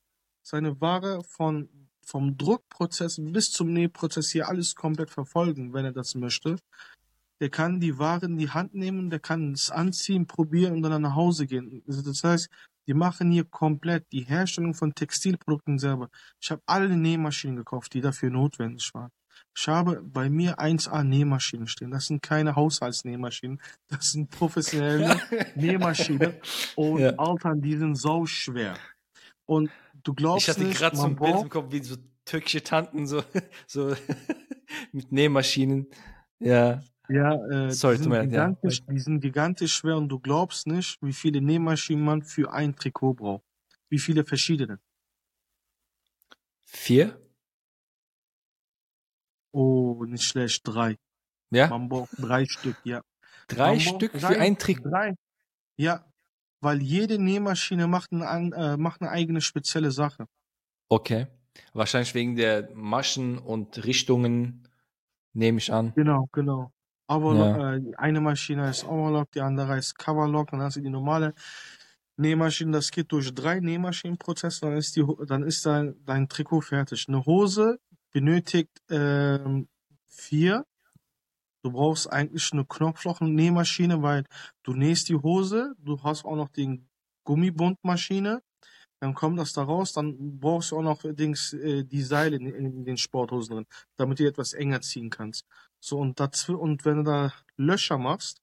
seine 0.43 0.79
Ware 0.79 1.23
von 1.23 1.69
vom 2.05 2.37
Druckprozess 2.37 3.19
bis 3.19 3.51
zum 3.51 3.73
Nähprozess 3.73 4.29
hier 4.29 4.47
alles 4.47 4.75
komplett 4.75 5.09
verfolgen, 5.09 5.73
wenn 5.73 5.85
er 5.85 5.91
das 5.91 6.15
möchte. 6.15 6.57
der 7.41 7.49
kann 7.49 7.79
die 7.79 7.97
Ware 7.99 8.25
in 8.25 8.37
die 8.37 8.49
Hand 8.49 8.75
nehmen, 8.75 9.09
der 9.09 9.19
kann 9.19 9.53
es 9.53 9.69
anziehen, 9.69 10.27
probieren 10.27 10.73
und 10.73 10.83
dann 10.83 11.01
nach 11.01 11.15
Hause 11.15 11.47
gehen. 11.47 11.83
Also 11.87 12.01
das 12.01 12.23
heißt, 12.23 12.49
die 12.87 12.93
machen 12.93 13.31
hier 13.31 13.45
komplett 13.45 14.11
die 14.11 14.21
Herstellung 14.21 14.73
von 14.73 14.93
Textilprodukten 14.93 15.79
selber. 15.79 16.09
Ich 16.41 16.51
habe 16.51 16.61
alle 16.65 16.95
Nähmaschinen 16.95 17.55
gekauft, 17.55 17.93
die 17.93 18.01
dafür 18.01 18.29
notwendig 18.29 18.93
waren. 18.93 19.11
Ich 19.57 19.67
habe 19.67 20.01
bei 20.01 20.29
mir 20.29 20.59
1A 20.59 21.03
Nähmaschinen 21.03 21.67
stehen. 21.67 21.91
Das 21.91 22.07
sind 22.07 22.21
keine 22.21 22.55
Haushaltsnähmaschinen. 22.55 23.61
Das 23.87 24.11
sind 24.11 24.29
professionelle 24.29 25.19
Nähmaschinen. 25.55 26.33
Und 26.75 26.99
ja. 26.99 27.11
Alter, 27.11 27.55
die 27.55 27.77
sind 27.77 27.95
so 27.95 28.25
schwer. 28.25 28.77
Und 29.45 29.71
du 30.03 30.13
glaubst 30.13 30.47
nicht. 30.47 30.57
Ich 30.57 30.65
hatte 30.65 30.77
gerade 30.77 30.97
so 30.97 31.03
ein 31.05 31.15
Bild 31.15 31.41
im 31.41 31.49
Kopf, 31.49 31.71
wie 31.71 31.83
so 31.83 31.95
türkische 32.25 32.63
Tanten, 32.63 33.07
so, 33.07 33.23
so 33.67 33.95
mit 34.91 35.11
Nähmaschinen. 35.11 35.87
Ja. 36.39 36.81
Ja, 37.09 37.35
äh, 37.47 37.71
Sorry, 37.71 37.97
die, 37.97 38.03
sind 38.03 38.21
gigantisch, 38.21 38.79
ja. 38.79 38.93
die 38.93 38.99
sind 38.99 39.19
gigantisch 39.21 39.75
schwer 39.75 39.97
und 39.97 40.09
du 40.09 40.19
glaubst 40.19 40.67
nicht, 40.67 41.01
wie 41.01 41.13
viele 41.13 41.41
Nähmaschinen 41.41 42.03
man 42.03 42.23
für 42.23 42.51
ein 42.51 42.75
Trikot 42.75 43.13
braucht. 43.13 43.43
Wie 43.89 43.99
viele 43.99 44.25
verschiedene. 44.25 44.79
Vier? 46.65 47.19
Oh, 49.51 50.03
nicht 50.05 50.23
schlecht, 50.23 50.61
drei. 50.65 50.97
Ja? 51.51 51.67
Man 51.67 51.87
braucht 51.87 52.11
drei 52.17 52.45
Stück, 52.45 52.77
ja. 52.83 53.01
Drei 53.47 53.79
Stück 53.79 54.11
für 54.11 54.19
drei, 54.19 54.39
ein 54.39 54.57
Trikot? 54.57 54.89
Drei. 54.89 55.15
Ja, 55.77 56.05
weil 56.61 56.81
jede 56.81 57.19
Nähmaschine 57.19 57.87
macht, 57.87 58.11
ein, 58.11 58.51
äh, 58.53 58.75
macht 58.77 59.01
eine 59.01 59.11
eigene 59.11 59.41
spezielle 59.41 59.91
Sache. 59.91 60.27
Okay. 60.89 61.27
Wahrscheinlich 61.73 62.13
wegen 62.15 62.35
der 62.35 62.69
Maschen 62.73 63.37
und 63.37 63.85
Richtungen, 63.85 64.67
nehme 65.33 65.59
ich 65.59 65.71
an. 65.71 65.93
Genau, 65.95 66.27
genau. 66.31 66.71
Overlock, 67.07 67.57
ja. 67.57 67.75
äh, 67.75 67.95
eine 67.97 68.21
Maschine 68.21 68.69
ist 68.69 68.85
Overlock, 68.85 69.31
die 69.31 69.41
andere 69.41 69.77
ist 69.77 69.97
Coverlock 69.97 70.51
und 70.51 70.59
dann 70.59 70.67
hast 70.67 70.77
du 70.77 70.81
die 70.81 70.89
normale 70.89 71.33
Nähmaschine. 72.17 72.71
Das 72.71 72.91
geht 72.91 73.11
durch 73.11 73.33
drei 73.33 73.59
Nähmaschinenprozesse, 73.59 74.61
dann 74.61 74.77
ist, 74.77 74.95
die, 74.95 75.05
dann 75.27 75.43
ist 75.43 75.65
dein, 75.65 75.95
dein 76.05 76.27
Trikot 76.27 76.61
fertig. 76.61 77.05
Eine 77.07 77.25
Hose 77.25 77.79
benötigt 78.11 78.81
ähm, 78.89 79.67
vier. 80.07 80.65
Du 81.63 81.71
brauchst 81.71 82.11
eigentlich 82.11 82.51
eine 82.53 82.65
Knopfloch-Nähmaschine, 82.65 84.01
weil 84.01 84.25
du 84.63 84.73
nähst 84.73 85.09
die 85.09 85.15
Hose, 85.15 85.73
du 85.79 86.01
hast 86.03 86.23
auch 86.23 86.35
noch 86.35 86.49
die 86.49 86.83
Gummibundmaschine, 87.23 88.41
dann 88.99 89.13
kommt 89.13 89.39
das 89.39 89.53
da 89.53 89.63
raus, 89.63 89.91
dann 89.93 90.39
brauchst 90.39 90.71
du 90.71 90.77
auch 90.77 90.81
noch 90.81 91.01
Dings, 91.03 91.53
äh, 91.53 91.83
die 91.83 92.01
Seile 92.01 92.37
in, 92.37 92.45
in, 92.47 92.85
den 92.85 92.97
Sporthosen 92.97 93.55
drin, 93.55 93.65
damit 93.97 94.19
du 94.19 94.27
etwas 94.27 94.53
enger 94.53 94.81
ziehen 94.81 95.09
kannst. 95.09 95.45
So, 95.85 95.99
und 95.99 96.19
dazu, 96.19 96.57
und 96.57 96.83
wenn 96.83 96.97
du 96.97 97.03
da 97.03 97.33
Löcher 97.57 97.99
machst, 97.99 98.41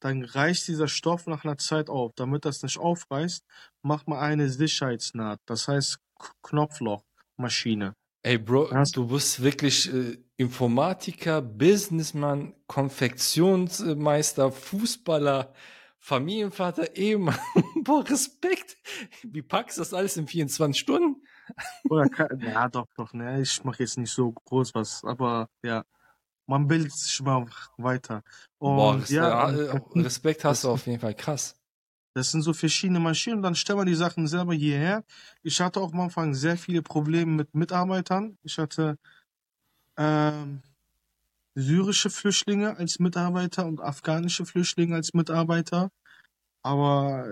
dann 0.00 0.24
reißt 0.24 0.66
dieser 0.66 0.88
Stoff 0.88 1.28
nach 1.28 1.44
einer 1.44 1.56
Zeit 1.56 1.88
auf. 1.88 2.10
Damit 2.16 2.44
das 2.44 2.64
nicht 2.64 2.78
aufreißt, 2.78 3.44
macht 3.82 4.08
man 4.08 4.18
eine 4.18 4.48
Sicherheitsnaht. 4.48 5.38
Das 5.46 5.68
heißt 5.68 6.00
Knopflochmaschine. 6.42 7.94
Ey, 8.24 8.38
Bro, 8.38 8.72
Hast 8.72 8.96
du 8.96 9.06
bist 9.06 9.40
wirklich 9.40 9.92
äh, 9.94 10.18
Informatiker, 10.36 11.40
Businessman, 11.40 12.56
Konfektionsmeister, 12.66 14.50
Fußballer, 14.50 15.54
Familienvater, 16.00 16.96
Ehemann. 16.96 17.38
Boah, 17.84 18.04
Respekt. 18.04 18.76
Wie 19.22 19.42
packst 19.42 19.78
du 19.78 19.82
das 19.82 19.94
alles 19.94 20.16
in 20.16 20.26
24 20.26 20.80
Stunden? 20.80 21.22
Oder 21.88 22.08
kann, 22.08 22.40
ja, 22.40 22.68
doch, 22.68 22.88
doch, 22.96 23.12
ne. 23.12 23.40
Ich 23.40 23.62
mache 23.62 23.84
jetzt 23.84 23.96
nicht 23.96 24.12
so 24.12 24.32
groß 24.32 24.74
was, 24.74 25.04
aber 25.04 25.48
ja, 25.62 25.84
man 26.50 26.66
bildet 26.66 26.92
sich 26.92 27.22
mal 27.22 27.46
weiter. 27.78 28.24
Und 28.58 28.76
Boah, 28.76 29.04
ja, 29.08 29.50
äh, 29.50 29.80
Respekt 29.94 30.44
hast 30.44 30.64
du 30.64 30.70
auf 30.70 30.84
jeden 30.86 30.98
Fall, 30.98 31.14
krass. 31.14 31.54
Das 32.12 32.32
sind 32.32 32.42
so 32.42 32.52
verschiedene 32.52 32.98
Maschinen. 32.98 33.40
Dann 33.40 33.54
stellen 33.54 33.78
wir 33.78 33.84
die 33.84 33.94
Sachen 33.94 34.26
selber 34.26 34.52
hierher. 34.52 35.04
Ich 35.44 35.60
hatte 35.60 35.80
auch 35.80 35.92
am 35.92 36.00
Anfang 36.00 36.34
sehr 36.34 36.56
viele 36.56 36.82
Probleme 36.82 37.30
mit 37.30 37.54
Mitarbeitern. 37.54 38.36
Ich 38.42 38.58
hatte 38.58 38.98
ähm, 39.96 40.62
syrische 41.54 42.10
Flüchtlinge 42.10 42.76
als 42.76 42.98
Mitarbeiter 42.98 43.64
und 43.66 43.80
afghanische 43.80 44.44
Flüchtlinge 44.44 44.96
als 44.96 45.14
Mitarbeiter. 45.14 45.90
Aber 46.64 47.28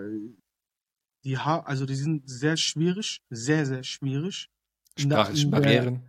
die 1.25 1.39
ha 1.39 1.59
also 1.59 1.87
die 1.87 1.97
sind 1.97 2.31
sehr 2.31 2.57
schwierig, 2.57 3.21
sehr, 3.31 3.67
sehr 3.67 3.83
schwierig. 3.83 4.49
Sprachliche 4.97 5.49
Barrieren. 5.49 6.05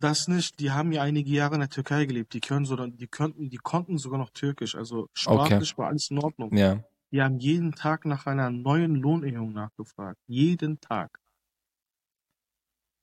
Das 0.00 0.28
nicht, 0.28 0.60
die 0.60 0.70
haben 0.70 0.92
ja 0.92 1.02
einige 1.02 1.30
Jahre 1.30 1.54
in 1.54 1.60
der 1.60 1.70
Türkei 1.70 2.04
gelebt. 2.06 2.32
Die 2.32 2.40
können 2.40 2.64
so, 2.64 2.76
die 2.76 3.08
könnten, 3.08 3.50
die 3.50 3.56
konnten 3.56 3.98
sogar 3.98 4.18
noch 4.18 4.30
Türkisch. 4.30 4.76
Also 4.76 5.08
sprachlich 5.12 5.72
okay. 5.72 5.78
war 5.78 5.88
alles 5.88 6.10
in 6.10 6.18
Ordnung. 6.18 6.56
Ja. 6.56 6.84
Die 7.10 7.22
haben 7.22 7.38
jeden 7.38 7.72
Tag 7.72 8.04
nach 8.04 8.26
einer 8.26 8.50
neuen 8.50 8.94
Lohnerhöhung 8.94 9.52
nachgefragt. 9.52 10.18
Jeden 10.26 10.80
Tag. 10.80 11.18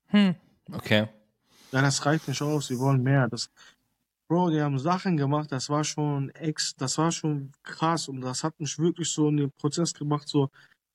Hm. 0.08 0.36
Okay. 0.72 1.08
Ja, 1.72 1.82
das 1.82 2.06
reicht 2.06 2.28
nicht 2.28 2.42
aus. 2.42 2.68
Sie 2.68 2.80
wollen 2.80 3.04
mehr. 3.04 3.28
Das, 3.28 3.50
Bro, 4.28 4.50
die 4.52 4.62
haben 4.62 4.80
Sachen 4.80 5.18
gemacht. 5.18 5.52
Das 5.52 5.70
war 5.70 5.84
schon 5.84 6.30
ex, 6.30 6.76
das 6.76 6.98
war 6.98 7.12
schon 7.12 7.52
krass 7.64 8.08
und 8.08 8.22
das 8.22 8.44
hat 8.44 8.60
mich 8.60 8.80
wirklich 8.80 9.12
so 9.12 9.28
in 9.30 9.38
den 9.38 9.52
Prozess 9.52 9.94
gemacht. 9.94 10.28
So, 10.28 10.50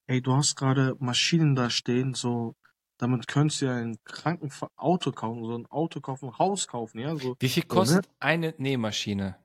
ey, 0.07 0.21
du 0.21 0.35
hast 0.35 0.57
gerade 0.57 0.97
Maschinen 0.99 1.55
da 1.55 1.71
stehen. 1.71 2.15
So, 2.15 2.57
damit 3.01 3.27
könntest 3.29 3.63
du 3.63 3.67
ja 3.67 3.77
ein 3.77 3.97
Krankenauto 4.05 5.13
kaufen, 5.13 5.45
so 5.45 5.57
ein 5.57 5.67
Auto 5.67 6.01
kaufen, 6.01 6.29
ein 6.29 6.39
Haus 6.39 6.69
kaufen, 6.69 6.99
ja. 6.99 7.17
So, 7.17 7.35
Wie 7.39 7.49
viel 7.49 7.63
kostet 7.63 8.05
so, 8.05 8.11
ne? 8.11 8.17
eine 8.21 8.55
Nähmaschine? 8.59 9.37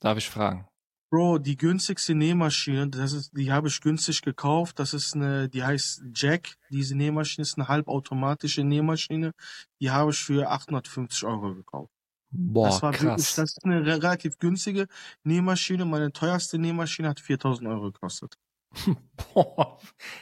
Darf 0.00 0.18
ich 0.18 0.28
fragen? 0.28 0.66
Bro, 1.10 1.38
die 1.38 1.56
günstigste 1.56 2.14
Nähmaschine, 2.14 2.88
das 2.88 3.12
ist, 3.12 3.36
die 3.36 3.50
habe 3.50 3.68
ich 3.68 3.80
günstig 3.80 4.22
gekauft. 4.22 4.78
Das 4.78 4.94
ist 4.94 5.14
eine, 5.14 5.48
die 5.48 5.64
heißt 5.64 6.02
Jack. 6.14 6.54
Diese 6.68 6.94
Nähmaschine 6.94 7.42
ist 7.42 7.58
eine 7.58 7.66
halbautomatische 7.66 8.62
Nähmaschine. 8.62 9.32
Die 9.80 9.90
habe 9.90 10.12
ich 10.12 10.18
für 10.18 10.48
850 10.48 11.24
Euro 11.24 11.54
gekauft. 11.54 11.90
Boah, 12.30 12.66
das 12.66 12.82
war 12.82 12.92
krass. 12.92 13.02
Wirklich, 13.02 13.34
das 13.34 13.50
ist 13.50 13.64
eine 13.64 13.84
relativ 13.84 14.38
günstige 14.38 14.86
Nähmaschine. 15.24 15.84
Meine 15.84 16.12
teuerste 16.12 16.58
Nähmaschine 16.58 17.08
hat 17.08 17.18
4000 17.18 17.68
Euro 17.68 17.90
gekostet. 17.90 18.36
Boah, 19.34 19.78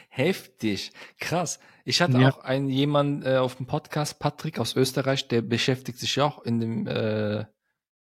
heftig, 0.09 0.91
krass. 1.19 1.59
Ich 1.85 2.01
hatte 2.01 2.19
ja. 2.19 2.29
auch 2.29 2.39
einen 2.39 2.69
jemand 2.69 3.25
äh, 3.25 3.37
auf 3.37 3.55
dem 3.55 3.67
Podcast, 3.67 4.19
Patrick 4.19 4.59
aus 4.59 4.75
Österreich, 4.75 5.27
der 5.27 5.41
beschäftigt 5.41 5.99
sich 5.99 6.15
ja 6.15 6.25
auch 6.25 6.43
in 6.43 6.59
dem 6.59 6.87
äh, 6.87 7.45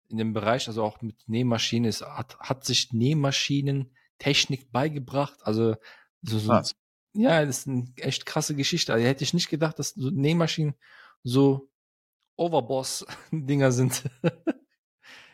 in 0.09 0.17
dem 0.17 0.33
Bereich, 0.33 0.67
also 0.67 0.83
auch 0.83 1.01
mit 1.01 1.27
Nähmaschinen, 1.27 1.89
ist, 1.89 2.03
hat, 2.03 2.37
hat 2.39 2.65
sich 2.65 2.93
Nähmaschinentechnik 2.93 4.71
beigebracht. 4.71 5.39
Also 5.41 5.75
so, 6.21 6.37
so 6.37 6.61
ja, 7.13 7.45
das 7.45 7.59
ist 7.59 7.67
eine 7.67 7.91
echt 7.97 8.25
krasse 8.25 8.55
Geschichte. 8.55 8.93
Also, 8.93 9.05
hätte 9.05 9.23
ich 9.23 9.33
nicht 9.33 9.49
gedacht, 9.49 9.79
dass 9.79 9.89
so 9.89 10.09
Nähmaschinen 10.09 10.75
so 11.23 11.69
Overboss-Dinger 12.35 13.71
sind. 13.71 14.03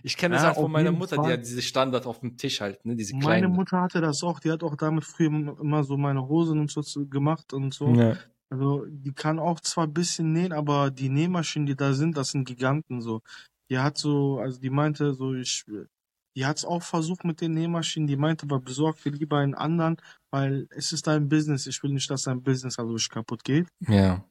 Ich 0.03 0.17
kenne 0.17 0.35
das 0.35 0.43
ja, 0.43 0.47
halt 0.49 0.57
von 0.57 0.71
meiner 0.71 0.91
Mutter, 0.91 1.15
Fall. 1.15 1.27
die 1.27 1.33
hat 1.33 1.41
diese 1.41 1.61
Standard 1.61 2.05
auf 2.05 2.19
dem 2.19 2.37
Tisch 2.37 2.61
halt, 2.61 2.85
ne, 2.85 2.95
diese 2.95 3.13
kleinen. 3.13 3.43
Meine 3.43 3.47
Mutter 3.47 3.81
hatte 3.81 4.01
das 4.01 4.23
auch, 4.23 4.39
die 4.39 4.51
hat 4.51 4.63
auch 4.63 4.75
damit 4.75 5.03
früher 5.03 5.27
immer 5.59 5.83
so 5.83 5.97
meine 5.97 6.27
Hosen 6.27 6.59
und 6.59 6.71
so 6.71 7.05
gemacht 7.05 7.53
und 7.53 7.73
so. 7.73 7.89
Ja. 7.89 8.17
Also, 8.49 8.85
die 8.87 9.13
kann 9.13 9.39
auch 9.39 9.59
zwar 9.59 9.85
ein 9.85 9.93
bisschen 9.93 10.33
nähen, 10.33 10.53
aber 10.53 10.89
die 10.89 11.09
Nähmaschinen, 11.09 11.67
die 11.67 11.75
da 11.75 11.93
sind, 11.93 12.17
das 12.17 12.31
sind 12.31 12.47
Giganten 12.47 13.01
so. 13.01 13.21
Die 13.69 13.77
hat 13.77 13.97
so, 13.97 14.39
also 14.39 14.59
die 14.59 14.71
meinte 14.71 15.13
so, 15.13 15.35
ich, 15.35 15.65
die 16.35 16.45
hat 16.45 16.57
es 16.57 16.65
auch 16.65 16.81
versucht 16.81 17.25
mit 17.25 17.41
den 17.41 17.53
Nähmaschinen, 17.53 18.07
die 18.07 18.17
meinte 18.17 18.45
aber 18.45 18.59
besorgt 18.59 19.05
dir 19.05 19.11
lieber 19.11 19.37
einen 19.37 19.53
anderen, 19.53 19.97
weil 20.31 20.67
es 20.71 20.91
ist 20.91 21.05
dein 21.05 21.29
Business, 21.29 21.67
ich 21.67 21.83
will 21.83 21.91
nicht, 21.91 22.09
dass 22.09 22.23
dein 22.23 22.41
Business 22.41 22.79
also 22.79 22.95
kaputt 23.09 23.43
geht. 23.43 23.67
Ja. 23.87 24.23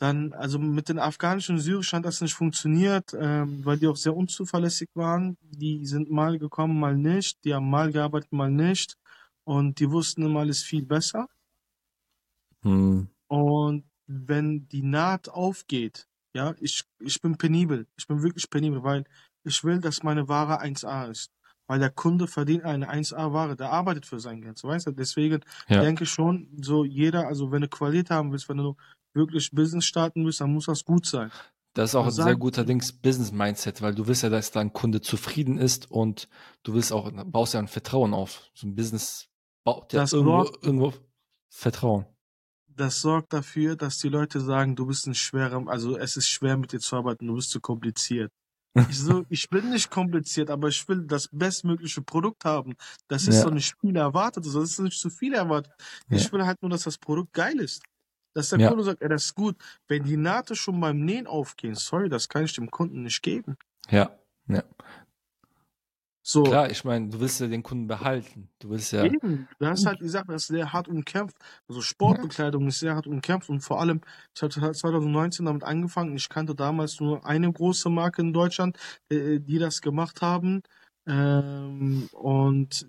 Dann, 0.00 0.32
also 0.32 0.58
mit 0.58 0.88
den 0.88 0.98
afghanischen 0.98 1.56
und 1.56 1.60
syrischen 1.60 1.98
hat 1.98 2.06
das 2.06 2.22
nicht 2.22 2.32
funktioniert, 2.32 3.14
ähm, 3.14 3.62
weil 3.66 3.76
die 3.76 3.86
auch 3.86 3.96
sehr 3.96 4.16
unzuverlässig 4.16 4.88
waren. 4.94 5.36
Die 5.42 5.84
sind 5.84 6.10
mal 6.10 6.38
gekommen, 6.38 6.80
mal 6.80 6.96
nicht. 6.96 7.44
Die 7.44 7.52
haben 7.52 7.68
mal 7.68 7.92
gearbeitet, 7.92 8.32
mal 8.32 8.50
nicht. 8.50 8.96
Und 9.44 9.78
die 9.78 9.90
wussten 9.90 10.22
immer 10.22 10.40
alles 10.40 10.62
viel 10.62 10.86
besser. 10.86 11.28
Hm. 12.62 13.08
Und 13.28 13.84
wenn 14.06 14.66
die 14.68 14.82
Naht 14.82 15.28
aufgeht, 15.28 16.08
ja, 16.34 16.54
ich, 16.60 16.84
ich 17.00 17.20
bin 17.20 17.36
penibel. 17.36 17.86
Ich 17.98 18.06
bin 18.06 18.22
wirklich 18.22 18.48
penibel, 18.48 18.82
weil 18.82 19.04
ich 19.44 19.62
will, 19.64 19.80
dass 19.82 20.02
meine 20.02 20.28
Ware 20.28 20.62
1A 20.62 21.10
ist. 21.10 21.30
Weil 21.66 21.78
der 21.78 21.90
Kunde 21.90 22.26
verdient 22.26 22.64
eine 22.64 22.90
1A-Ware, 22.90 23.54
der 23.54 23.70
arbeitet 23.70 24.06
für 24.06 24.18
sein 24.18 24.40
Geld, 24.40 24.64
weißt 24.64 24.86
du? 24.86 24.92
Deswegen 24.92 25.40
ja. 25.68 25.82
denke 25.82 26.04
ich 26.04 26.10
schon, 26.10 26.48
so 26.62 26.84
jeder, 26.86 27.28
also 27.28 27.52
wenn 27.52 27.60
du 27.60 27.68
Qualität 27.68 28.10
haben 28.10 28.32
willst, 28.32 28.48
wenn 28.48 28.56
du 28.56 28.76
wirklich 29.14 29.50
Business 29.52 29.84
starten 29.84 30.24
willst, 30.24 30.40
dann 30.40 30.52
muss 30.52 30.66
das 30.66 30.84
gut 30.84 31.06
sein. 31.06 31.30
Das 31.74 31.90
ist 31.90 31.94
auch 31.94 32.04
ein 32.04 32.10
sehr 32.10 32.34
guter 32.36 32.64
Dings 32.64 32.92
Business-Mindset, 32.92 33.80
weil 33.80 33.94
du 33.94 34.06
willst 34.08 34.22
ja, 34.22 34.28
dass 34.28 34.50
dein 34.50 34.72
Kunde 34.72 35.00
zufrieden 35.00 35.56
ist 35.56 35.90
und 35.90 36.28
du 36.64 36.74
willst 36.74 36.92
auch, 36.92 37.10
baust 37.26 37.54
ja 37.54 37.60
ein 37.60 37.68
Vertrauen 37.68 38.12
auf. 38.12 38.50
So 38.54 38.66
ein 38.66 38.74
Business 38.74 39.28
baut 39.64 39.92
ja 39.92 40.04
irgendwo, 40.10 40.50
irgendwo 40.62 40.92
Vertrauen. 41.48 42.06
Das 42.76 43.00
sorgt 43.00 43.32
dafür, 43.32 43.76
dass 43.76 43.98
die 43.98 44.08
Leute 44.08 44.40
sagen, 44.40 44.74
du 44.74 44.86
bist 44.86 45.06
ein 45.06 45.14
schwerer, 45.14 45.62
also 45.68 45.96
es 45.96 46.16
ist 46.16 46.28
schwer 46.28 46.56
mit 46.56 46.72
dir 46.72 46.80
zu 46.80 46.96
arbeiten, 46.96 47.26
du 47.26 47.34
bist 47.34 47.50
zu 47.50 47.60
kompliziert. 47.60 48.32
Ich 48.88 48.98
so, 48.98 49.24
ich 49.28 49.48
bin 49.48 49.70
nicht 49.70 49.90
kompliziert, 49.90 50.50
aber 50.50 50.68
ich 50.68 50.88
will 50.88 51.04
das 51.06 51.28
bestmögliche 51.30 52.02
Produkt 52.02 52.44
haben. 52.44 52.74
Das 53.08 53.26
ist 53.28 53.36
Ja. 53.38 53.44
doch 53.44 53.50
nicht 53.50 53.74
viel 53.80 53.96
erwartet, 53.96 54.46
das 54.46 54.54
ist 54.54 54.78
nicht 54.80 54.98
zu 54.98 55.10
viel 55.10 55.34
erwartet. 55.34 55.72
Ich 56.08 56.24
Ja. 56.24 56.32
will 56.32 56.46
halt 56.46 56.62
nur, 56.62 56.70
dass 56.70 56.84
das 56.84 56.98
Produkt 56.98 57.32
geil 57.32 57.58
ist. 57.60 57.82
Dass 58.34 58.50
der 58.50 58.60
Ja. 58.60 58.68
Kunde 58.68 58.84
sagt, 58.84 59.02
ey, 59.02 59.08
das 59.08 59.26
ist 59.26 59.34
gut. 59.34 59.56
Wenn 59.88 60.04
die 60.04 60.16
Naht 60.16 60.56
schon 60.56 60.80
beim 60.80 61.00
Nähen 61.04 61.26
aufgehen, 61.26 61.74
sorry, 61.74 62.08
das 62.08 62.28
kann 62.28 62.44
ich 62.44 62.54
dem 62.54 62.70
Kunden 62.70 63.02
nicht 63.02 63.22
geben. 63.22 63.56
Ja. 63.90 64.10
Ja. 64.46 64.62
So, 66.22 66.42
Klar, 66.42 66.70
ich 66.70 66.84
meine, 66.84 67.08
du 67.08 67.18
willst 67.18 67.40
ja 67.40 67.46
den 67.46 67.62
Kunden 67.62 67.86
behalten. 67.86 68.50
Du 68.58 68.70
willst 68.70 68.92
ja. 68.92 69.04
Eben, 69.04 69.48
das 69.58 69.80
ist 69.80 69.86
halt 69.86 70.00
die 70.00 70.08
Sache, 70.08 70.26
das 70.28 70.42
ist 70.42 70.48
sehr 70.48 70.72
hart 70.72 70.86
umkämpft. 70.86 71.36
Also 71.66 71.80
Sportbekleidung 71.80 72.68
ist 72.68 72.78
sehr 72.80 72.94
hart 72.94 73.06
umkämpft 73.06 73.48
und 73.48 73.60
vor 73.60 73.80
allem, 73.80 74.02
ich 74.34 74.42
habe 74.42 74.72
2019 74.72 75.46
damit 75.46 75.64
angefangen. 75.64 76.14
Ich 76.16 76.28
kannte 76.28 76.54
damals 76.54 77.00
nur 77.00 77.24
eine 77.26 77.50
große 77.50 77.88
Marke 77.88 78.20
in 78.20 78.32
Deutschland, 78.34 78.76
äh, 79.08 79.40
die 79.40 79.58
das 79.58 79.80
gemacht 79.80 80.20
haben 80.20 80.62
ähm, 81.06 82.08
und 82.12 82.86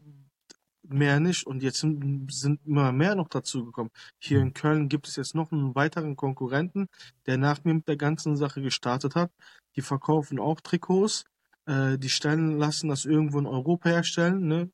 mehr 0.94 1.20
nicht. 1.20 1.46
Und 1.46 1.64
jetzt 1.64 1.80
sind, 1.80 2.60
immer 2.66 2.92
mehr 2.92 3.16
noch 3.16 3.28
dazu 3.28 3.66
gekommen. 3.66 3.90
Hier 4.20 4.40
in 4.40 4.54
Köln 4.54 4.90
gibt 4.90 5.08
es 5.08 5.16
jetzt 5.16 5.36
noch 5.36 5.52
einen 5.52 5.76
weiteren 5.76 6.16
Konkurrenten, 6.16 6.88
der 7.26 7.38
nach 7.38 7.64
mir 7.64 7.74
mit 7.74 7.88
der 7.88 7.98
ganzen 7.98 8.36
Sache 8.36 8.62
gestartet 8.62 9.16
hat. 9.16 9.32
Die 9.76 9.82
verkaufen 9.82 10.40
auch 10.40 10.62
Trikots. 10.62 11.26
Äh, 11.66 11.98
die 11.98 12.10
stellen 12.10 12.58
lassen 12.58 12.90
das 12.90 13.06
irgendwo 13.06 13.40
in 13.40 13.46
Europa 13.46 13.90
herstellen, 13.90 14.48
ne? 14.48 14.72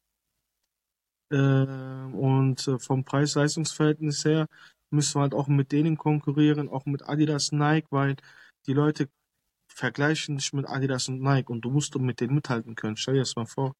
Äh, 1.30 2.16
und 2.16 2.68
äh, 2.68 2.80
vom 2.80 3.04
Preis-Leistungs-Verhältnis 3.04 4.24
her 4.24 4.48
müssen 4.90 5.16
wir 5.16 5.24
halt 5.24 5.34
auch 5.34 5.48
mit 5.48 5.74
denen 5.74 5.98
konkurrieren, 5.98 6.70
auch 6.70 6.86
mit 6.86 7.08
Adidas, 7.08 7.52
Nike, 7.52 7.88
weil 7.92 8.16
die 8.66 8.74
Leute 8.74 9.10
vergleichen 9.68 10.38
dich 10.38 10.54
mit 10.54 10.68
Adidas 10.68 11.10
und 11.10 11.22
Nike 11.22 11.50
und 11.50 11.62
du 11.62 11.70
musst 11.70 11.98
mit 11.98 12.22
denen 12.22 12.36
mithalten 12.36 12.76
können. 12.76 12.96
Stell 12.96 13.16
dir 13.16 13.22
das 13.22 13.36
mal 13.36 13.46
vor. 13.46 13.74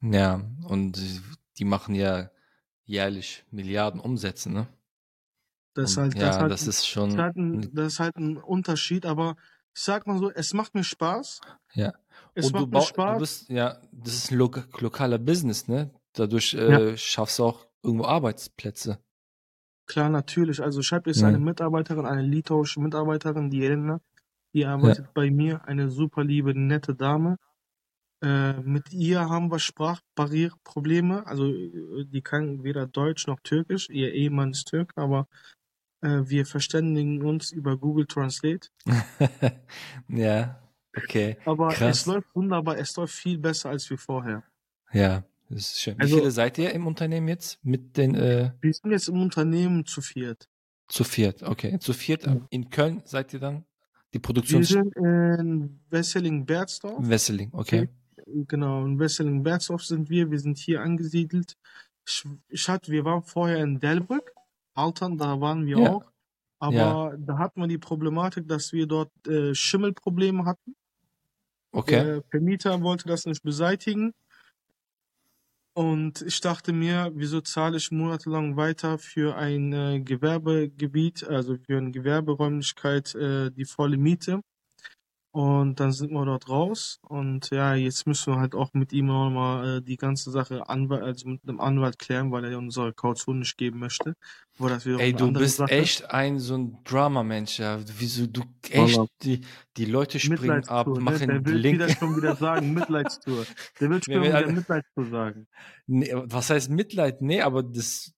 Ja, 0.00 0.42
und 0.64 1.00
die 1.58 1.64
machen 1.64 1.94
ja 1.94 2.30
jährlich 2.84 3.44
Milliarden 3.50 4.00
Umsätze, 4.00 4.50
ne? 4.52 4.68
Das 5.74 5.90
ist 5.92 5.96
Und 5.96 5.98
halt, 5.98 6.22
das 6.22 6.38
ja, 6.38 6.38
halt, 6.38 6.52
das 6.52 6.66
ist 6.66 6.86
das 6.86 6.86
schon. 6.86 7.08
ist 7.08 7.18
halt 7.18 7.36
ein, 7.36 7.74
das 7.74 7.94
ist 7.94 8.00
halt 8.00 8.16
ein 8.16 8.36
Unterschied, 8.38 9.06
aber 9.06 9.36
ich 9.74 9.82
sag 9.82 10.06
mal 10.06 10.18
so, 10.18 10.30
es 10.30 10.52
macht 10.54 10.74
mir 10.74 10.84
Spaß. 10.84 11.40
Ja. 11.74 11.92
Es 12.34 12.46
Und 12.46 12.58
du, 12.58 12.66
macht 12.66 12.72
mir 12.72 12.80
bau, 12.80 13.02
du 13.06 13.14
Spaß. 13.14 13.16
bist, 13.16 13.48
ja, 13.48 13.80
das 13.92 14.14
ist 14.14 14.30
ein 14.30 14.38
lo 14.38 14.50
lokaler 14.80 15.18
Business, 15.18 15.68
ne? 15.68 15.90
Dadurch 16.12 16.54
Ja. 16.66 16.82
äh, 16.82 16.96
schaffst 16.96 17.38
du 17.38 17.44
auch 17.44 17.66
irgendwo 17.82 18.04
Arbeitsplätze. 18.06 19.02
Klar, 19.86 20.08
natürlich. 20.08 20.60
Also 20.62 20.80
ich 20.80 20.92
habe 20.92 21.10
jetzt 21.10 21.22
Ja. 21.22 21.24
eine 21.24 21.38
Mitarbeiterin, 21.38 22.06
eine 22.06 22.22
litauische 22.22 22.80
Mitarbeiterin, 22.80 23.50
die 23.50 23.64
Elena, 23.64 24.00
die 24.54 24.66
arbeitet 24.66 25.12
bei 25.14 25.30
mir, 25.30 25.64
eine 25.66 25.90
super 25.90 26.24
liebe, 26.24 26.54
nette 26.58 26.94
Dame. 26.94 27.38
Äh, 28.22 28.60
mit 28.60 28.92
ihr 28.92 29.28
haben 29.28 29.50
wir 29.50 29.58
Sprachbarriereprobleme. 29.58 31.26
Also 31.26 31.48
äh, 31.52 32.04
die 32.06 32.22
kann 32.22 32.62
weder 32.62 32.86
Deutsch 32.86 33.26
noch 33.26 33.40
Türkisch. 33.40 33.88
Ihr 33.90 34.12
Ehemann 34.12 34.52
ist 34.52 34.68
Türk, 34.68 34.92
aber 34.96 35.26
äh, 36.02 36.20
wir 36.24 36.46
verständigen 36.46 37.22
uns 37.22 37.50
über 37.52 37.76
Google 37.76 38.06
Translate. 38.06 38.68
ja, 40.08 40.60
okay. 40.96 41.36
Aber 41.44 41.68
es 41.68 41.78
Krass. 41.78 42.06
läuft 42.06 42.34
wunderbar, 42.34 42.78
es 42.78 42.96
läuft 42.96 43.14
viel 43.14 43.38
besser 43.38 43.70
als 43.70 43.90
wie 43.90 43.96
vorher. 43.96 44.44
Ja, 44.92 45.24
das 45.48 45.58
ist 45.72 45.80
schön. 45.80 45.96
Wie 45.98 46.02
Also- 46.02 46.16
viele 46.18 46.30
seid 46.30 46.58
ihr 46.58 46.72
im 46.72 46.86
Unternehmen 46.86 47.28
jetzt? 47.28 47.58
Mit 47.64 47.96
den 47.96 48.14
äh, 48.14 48.52
Wir 48.60 48.72
sind 48.72 48.90
jetzt 48.92 49.08
im 49.08 49.20
Unternehmen 49.20 49.84
zu 49.86 50.00
viert. 50.00 50.48
zu 50.88 51.04
viert, 51.04 51.42
okay. 51.42 51.78
Zu 51.78 51.92
viert 51.92 52.26
Ja. 52.26 52.36
in 52.50 52.68
Köln 52.70 53.02
seid 53.04 53.32
ihr 53.32 53.40
dann? 53.40 53.64
Die 54.12 54.18
Wir 54.18 54.22
Produktions 54.22 54.68
sind 54.68 54.94
in 54.96 55.80
Wesseling-Berzdorf. 55.90 57.08
Wesseling, 57.08 57.48
okay. 57.52 57.88
Genau, 58.26 58.84
in 58.84 58.98
Wesseling-Berzdorf 58.98 59.84
sind 59.84 60.08
wir. 60.10 60.30
Wir 60.30 60.38
sind 60.38 60.58
hier 60.58 60.82
angesiedelt. 60.82 61.54
Hatte, 62.66 62.92
wir 62.92 63.04
waren 63.04 63.22
vorher 63.22 63.58
in 63.58 63.78
Delbrück, 63.78 64.32
Altern, 64.74 65.18
da 65.18 65.40
waren 65.40 65.66
wir 65.66 65.78
Ja. 65.78 65.88
auch. 65.88 66.10
Aber 66.60 66.76
Ja. 66.76 67.16
da 67.18 67.38
hatten 67.38 67.60
wir 67.60 67.68
die 67.68 67.78
Problematik, 67.78 68.46
dass 68.48 68.72
wir 68.72 68.86
dort 68.86 69.10
äh, 69.26 69.54
Schimmelprobleme 69.54 70.44
hatten. 70.44 70.74
Okay. 71.74 72.02
Der 72.02 72.22
Vermieter 72.30 72.80
wollte 72.82 73.08
das 73.08 73.26
nicht 73.26 73.42
beseitigen. 73.42 74.12
Und 75.74 76.20
ich 76.22 76.40
dachte 76.40 76.72
mir, 76.72 77.12
wieso 77.14 77.40
zahle 77.40 77.78
ich 77.78 77.90
monatelang 77.90 78.56
weiter 78.56 78.98
für 78.98 79.36
ein 79.36 79.72
äh, 79.72 80.00
Gewerbegebiet, 80.00 81.24
also 81.24 81.56
für 81.56 81.78
eine 81.78 81.90
Gewerberäumlichkeit, 81.92 83.14
äh, 83.14 83.50
die 83.50 83.64
volle 83.64 83.96
Miete? 83.96 84.42
Und 85.34 85.80
dann 85.80 85.92
sind 85.92 86.12
wir 86.12 86.26
dort 86.26 86.50
raus. 86.50 86.98
Und 87.08 87.48
ja, 87.50 87.74
jetzt 87.74 88.06
müssen 88.06 88.34
wir 88.34 88.38
halt 88.40 88.54
auch 88.54 88.74
mit 88.74 88.92
ihm 88.92 89.06
nochmal 89.06 89.78
äh, 89.78 89.82
die 89.82 89.96
ganze 89.96 90.30
Sache 90.30 90.68
Anwalt, 90.68 91.02
also 91.02 91.26
mit 91.26 91.40
einem 91.48 91.58
Anwalt 91.58 91.98
klären, 91.98 92.30
weil 92.30 92.44
er 92.44 92.58
unsere 92.58 92.92
Kaution 92.92 93.38
nicht 93.38 93.56
geben 93.56 93.78
möchte. 93.78 94.14
Wo 94.58 94.68
das 94.68 94.84
wiederum 94.84 95.00
Ey, 95.00 95.14
du 95.14 95.32
bist 95.32 95.56
Sache. 95.56 95.70
echt 95.70 96.10
ein 96.10 96.38
so 96.38 96.54
ein 96.58 96.76
Drama-Mensch, 96.84 97.58
ja. 97.60 97.80
Wieso 97.96 98.26
du 98.26 98.42
echt 98.68 99.00
die, 99.22 99.40
die 99.78 99.86
Leute 99.86 100.20
springen 100.20 100.68
ab, 100.68 100.86
ne? 100.88 101.00
machen 101.00 101.26
Der 101.28 101.44
will 101.46 101.54
Link. 101.56 101.76
wieder 101.76 101.88
schon 101.88 102.14
wieder 102.14 102.36
sagen, 102.36 102.74
Mitleidstour. 102.74 103.46
Der 103.80 103.88
will 103.88 104.02
schon 104.04 104.22
wieder 104.22 104.34
alle- 104.34 104.52
Mitleidstour 104.52 105.06
sagen. 105.06 105.46
Nee, 105.86 106.12
was 106.14 106.50
heißt 106.50 106.68
Mitleid? 106.68 107.22
Nee, 107.22 107.40
aber 107.40 107.62
das, 107.62 108.12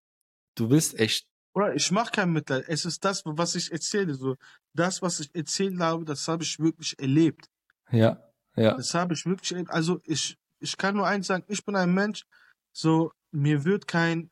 du 0.56 0.68
willst 0.68 0.98
echt, 0.98 1.28
Oder 1.54 1.76
ich 1.76 1.88
mache 1.92 2.10
kein 2.10 2.32
Mitleid. 2.32 2.64
Es 2.66 2.84
ist 2.84 3.04
das, 3.04 3.22
was 3.24 3.54
ich 3.54 3.70
erzähle. 3.70 4.14
So, 4.14 4.34
das, 4.74 5.02
was 5.02 5.20
ich 5.20 5.34
erzählt 5.34 5.78
habe, 5.80 6.04
das 6.04 6.26
habe 6.28 6.42
ich 6.42 6.58
wirklich 6.58 6.98
erlebt. 6.98 7.48
ja, 7.90 8.20
ja, 8.56 8.74
Das 8.74 8.94
habe 8.94 9.14
ich 9.14 9.24
wirklich 9.24 9.52
erlebt. 9.52 9.70
Also 9.70 10.00
ich, 10.04 10.36
ich 10.60 10.76
kann 10.76 10.96
nur 10.96 11.06
eins 11.06 11.26
sagen, 11.26 11.44
ich 11.48 11.64
bin 11.64 11.76
ein 11.76 11.92
Mensch, 11.92 12.24
so, 12.72 13.12
mir 13.32 13.64
wird 13.64 13.86
kein, 13.86 14.30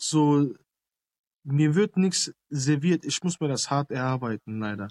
so, 0.00 0.54
mir 1.44 1.74
wird 1.74 1.96
nichts 1.96 2.32
serviert. 2.50 3.04
Ich 3.04 3.22
muss 3.22 3.40
mir 3.40 3.48
das 3.48 3.70
hart 3.70 3.90
erarbeiten, 3.90 4.60
leider. 4.60 4.88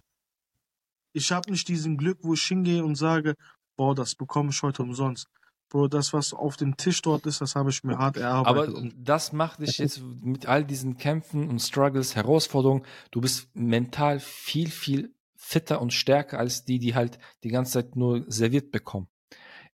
Ich 1.14 1.32
habe 1.32 1.50
nicht 1.52 1.68
diesen 1.68 1.98
Glück, 1.98 2.20
wo 2.22 2.34
ich 2.34 2.44
hingehe 2.44 2.84
und 2.84 2.96
sage, 2.96 3.36
boah, 3.76 3.96
das 3.96 4.16
bekomme 4.16 4.50
ich 4.50 4.62
heute 4.62 4.84
umsonst. 4.84 5.28
Bro, 5.70 5.90
das, 5.90 6.14
was 6.14 6.34
auf 6.34 6.56
dem 6.56 6.78
Tisch 6.78 7.02
dort 7.02 7.26
ist, 7.26 7.42
das 7.42 7.56
habe 7.56 7.70
ich 7.70 7.84
mir 7.84 7.98
hart 7.98 8.18
erarbeitet. 8.18 8.76
aber 8.76 8.90
das 8.96 9.34
macht 9.34 9.60
dich 9.60 9.78
jetzt 9.80 10.02
mit 10.22 10.46
all 10.46 10.64
diesen 10.64 10.98
Kämpfen 10.98 11.50
und 11.50 11.60
Struggles, 11.60 12.16
Herausforderungen, 12.16 12.86
du 13.12 13.20
bist 13.20 13.50
mental 13.54 14.20
viel, 14.20 14.70
viel 14.70 15.14
fitter 15.36 15.82
und 15.82 15.94
stärker 15.94 16.40
als 16.40 16.64
die, 16.64 16.80
die 16.80 16.96
halt 16.96 17.20
die 17.44 17.50
ganze 17.50 17.74
Zeit 17.74 17.96
nur 17.96 18.24
serviert 18.28 18.72
bekommen. 18.72 19.08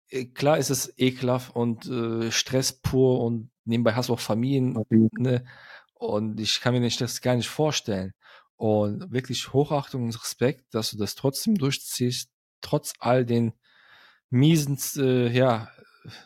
Äh, 0.08 0.26
Klar 0.26 0.58
ist 0.58 0.70
es 0.70 0.92
ekelhaft 0.98 1.54
und 1.54 1.86
äh, 1.86 2.30
Stress 2.30 2.72
pur 2.72 3.20
und 3.20 3.50
nebenbei 3.64 3.94
hast 3.94 4.08
du 4.08 4.14
auch 4.14 4.20
Familien, 4.20 4.84
ne? 5.18 5.44
Und 5.94 6.38
ich 6.38 6.60
kann 6.60 6.74
mir 6.74 6.80
den 6.80 6.90
Stress 6.92 7.20
gar 7.20 7.34
nicht 7.34 7.48
vorstellen. 7.48 8.12
Und 8.56 9.10
wirklich 9.12 9.52
Hochachtung 9.52 10.04
und 10.04 10.22
Respekt, 10.22 10.72
dass 10.72 10.90
du 10.90 10.96
das 10.96 11.16
trotzdem 11.16 11.56
durchziehst, 11.56 12.30
trotz 12.60 12.92
all 13.00 13.26
den 13.26 13.52
miesen, 14.30 14.78
äh, 14.96 15.28
ja, 15.28 15.68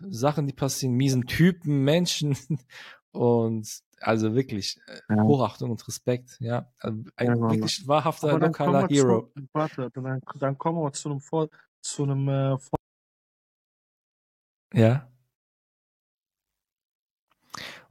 Sachen, 0.08 0.46
die 0.46 0.52
passieren, 0.52 0.94
miesen 0.94 1.26
Typen, 1.26 1.84
Menschen. 1.84 2.36
Und 3.12 3.82
also 4.00 4.34
wirklich 4.34 4.78
äh, 4.86 5.14
Ja. 5.14 5.22
Hochachtung 5.24 5.70
und 5.70 5.86
Respekt, 5.86 6.38
ja. 6.40 6.72
Also 6.78 7.02
ein 7.16 7.26
Ja, 7.26 7.50
wirklich 7.50 7.86
wahrhafter 7.86 8.38
lokaler 8.38 8.88
Hero. 8.88 9.30
Zu, 9.36 9.48
warte, 9.52 9.90
dann, 9.92 10.20
dann 10.38 10.58
kommen 10.58 10.82
wir 10.82 10.92
zu 10.92 11.10
einem, 11.10 11.20
Vor 11.20 11.48
zu 11.82 12.04
einem 12.04 12.28
äh, 12.28 12.58
Vor 12.58 12.78
Ja. 14.72 15.08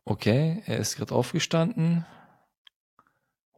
Okay, 0.03 0.63
er 0.65 0.79
ist 0.79 0.97
gerade 0.97 1.13
aufgestanden. 1.13 2.05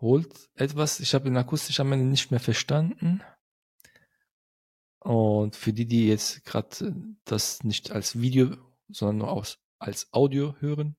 Holt 0.01 0.49
etwas. 0.55 0.99
Ich 0.99 1.13
habe 1.13 1.29
ihn 1.29 1.37
akustisch 1.37 1.79
am 1.79 1.93
Ende 1.93 2.05
nicht 2.05 2.29
mehr 2.29 2.41
verstanden. 2.41 3.23
Und 5.03 5.55
für 5.55 5.73
die, 5.73 5.85
die 5.85 6.07
jetzt 6.07 6.45
gerade 6.45 6.95
das 7.25 7.63
nicht 7.63 7.91
als 7.91 8.19
Video, 8.19 8.55
sondern 8.89 9.17
nur 9.17 9.31
aus, 9.31 9.59
als 9.79 10.11
Audio 10.13 10.55
hören. 10.59 10.95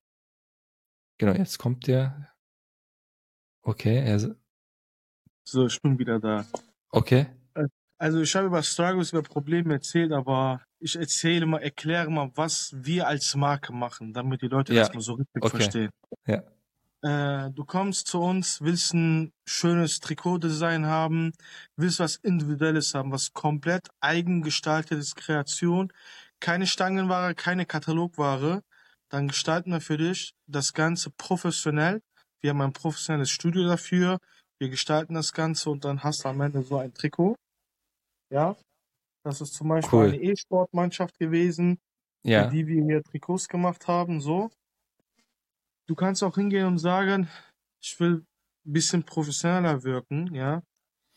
Genau, 1.17 1.33
jetzt 1.33 1.57
kommt 1.57 1.87
der. 1.87 2.29
Okay, 3.63 3.97
er, 3.97 4.35
So, 5.47 5.65
ich 5.65 5.81
bin 5.81 5.97
wieder 5.97 6.19
da. 6.19 6.45
okay. 6.91 7.27
Also 7.97 8.19
ich 8.19 8.35
habe 8.35 8.47
über 8.47 8.61
Struggles, 8.61 9.13
über 9.13 9.23
Probleme 9.23 9.73
erzählt, 9.75 10.11
aber 10.11 10.61
ich 10.79 10.97
erzähle 10.97 11.45
mal, 11.45 11.59
erkläre 11.59 12.11
mal, 12.11 12.29
was 12.35 12.75
wir 12.75 13.07
als 13.07 13.33
Marke 13.35 13.71
machen, 13.71 14.13
damit 14.13 14.41
die 14.41 14.47
Leute 14.47 14.73
Ja, 14.73 14.81
das 14.81 14.93
mal 14.93 14.99
so 14.99 15.13
richtig 15.13 15.41
okay. 15.41 15.49
verstehen. 15.49 15.89
Ja. 16.27 16.43
Äh, 17.03 17.51
du 17.51 17.65
kommst 17.65 18.07
zu 18.07 18.19
uns, 18.19 18.61
willst 18.61 18.93
ein 18.93 19.31
schönes 19.47 19.99
Trikotdesign 19.99 20.85
haben, 20.87 21.33
willst 21.75 21.99
was 21.99 22.15
Individuelles 22.17 22.93
haben, 22.95 23.11
was 23.11 23.33
komplett 23.33 23.87
eigengestaltetes 24.01 25.15
Kreation, 25.15 25.91
keine 26.39 26.67
Stangenware, 26.67 27.35
keine 27.35 27.65
Katalogware, 27.65 28.61
dann 29.09 29.27
gestalten 29.27 29.71
wir 29.71 29.81
für 29.81 29.97
dich 29.97 30.33
das 30.47 30.73
Ganze 30.73 31.11
professionell. 31.11 32.01
Wir 32.41 32.51
haben 32.51 32.61
ein 32.61 32.73
professionelles 32.73 33.29
Studio 33.29 33.67
dafür. 33.67 34.19
Wir 34.59 34.69
gestalten 34.69 35.13
das 35.13 35.33
Ganze 35.33 35.69
und 35.69 35.85
dann 35.85 36.03
hast 36.03 36.23
du 36.23 36.29
am 36.29 36.41
Ende 36.41 36.61
so 36.63 36.77
ein 36.77 36.93
Trikot. 36.93 37.35
Ja. 38.31 38.55
Das 39.23 39.41
ist 39.41 39.53
zum 39.53 39.69
Beispiel 39.69 39.99
Cool. 39.99 40.07
eine 40.07 40.21
E-Sport-Mannschaft 40.21 41.17
gewesen, 41.19 41.79
für 42.25 42.31
Ja. 42.31 42.47
die 42.47 42.67
wir 42.67 42.83
hier 42.83 43.03
Trikots 43.03 43.47
gemacht 43.47 43.87
haben, 43.87 44.21
so. 44.21 44.49
Du 45.87 45.95
kannst 45.95 46.23
auch 46.23 46.35
hingehen 46.35 46.65
und 46.65 46.79
sagen, 46.79 47.29
ich 47.81 47.99
will 47.99 48.25
ein 48.65 48.73
bisschen 48.73 49.03
professioneller 49.03 49.83
wirken, 49.83 50.33
ja. 50.33 50.63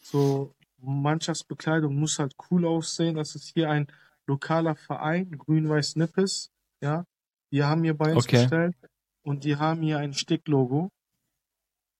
So, 0.00 0.54
Mannschaftsbekleidung 0.78 1.94
muss 1.96 2.18
halt 2.18 2.34
cool 2.50 2.66
aussehen. 2.66 3.16
Das 3.16 3.34
ist 3.34 3.52
hier 3.54 3.70
ein 3.70 3.86
lokaler 4.26 4.76
Verein, 4.76 5.30
Grün-Weiß 5.38 5.96
Nippes, 5.96 6.50
ja. 6.82 7.04
Die 7.50 7.64
haben 7.64 7.82
hier 7.82 7.94
bei 7.94 8.14
uns 8.14 8.26
Okay. 8.26 8.42
bestellt 8.42 8.76
und 9.22 9.44
die 9.44 9.56
haben 9.56 9.80
hier 9.80 9.98
ein 9.98 10.12
Sticklogo. 10.12 10.90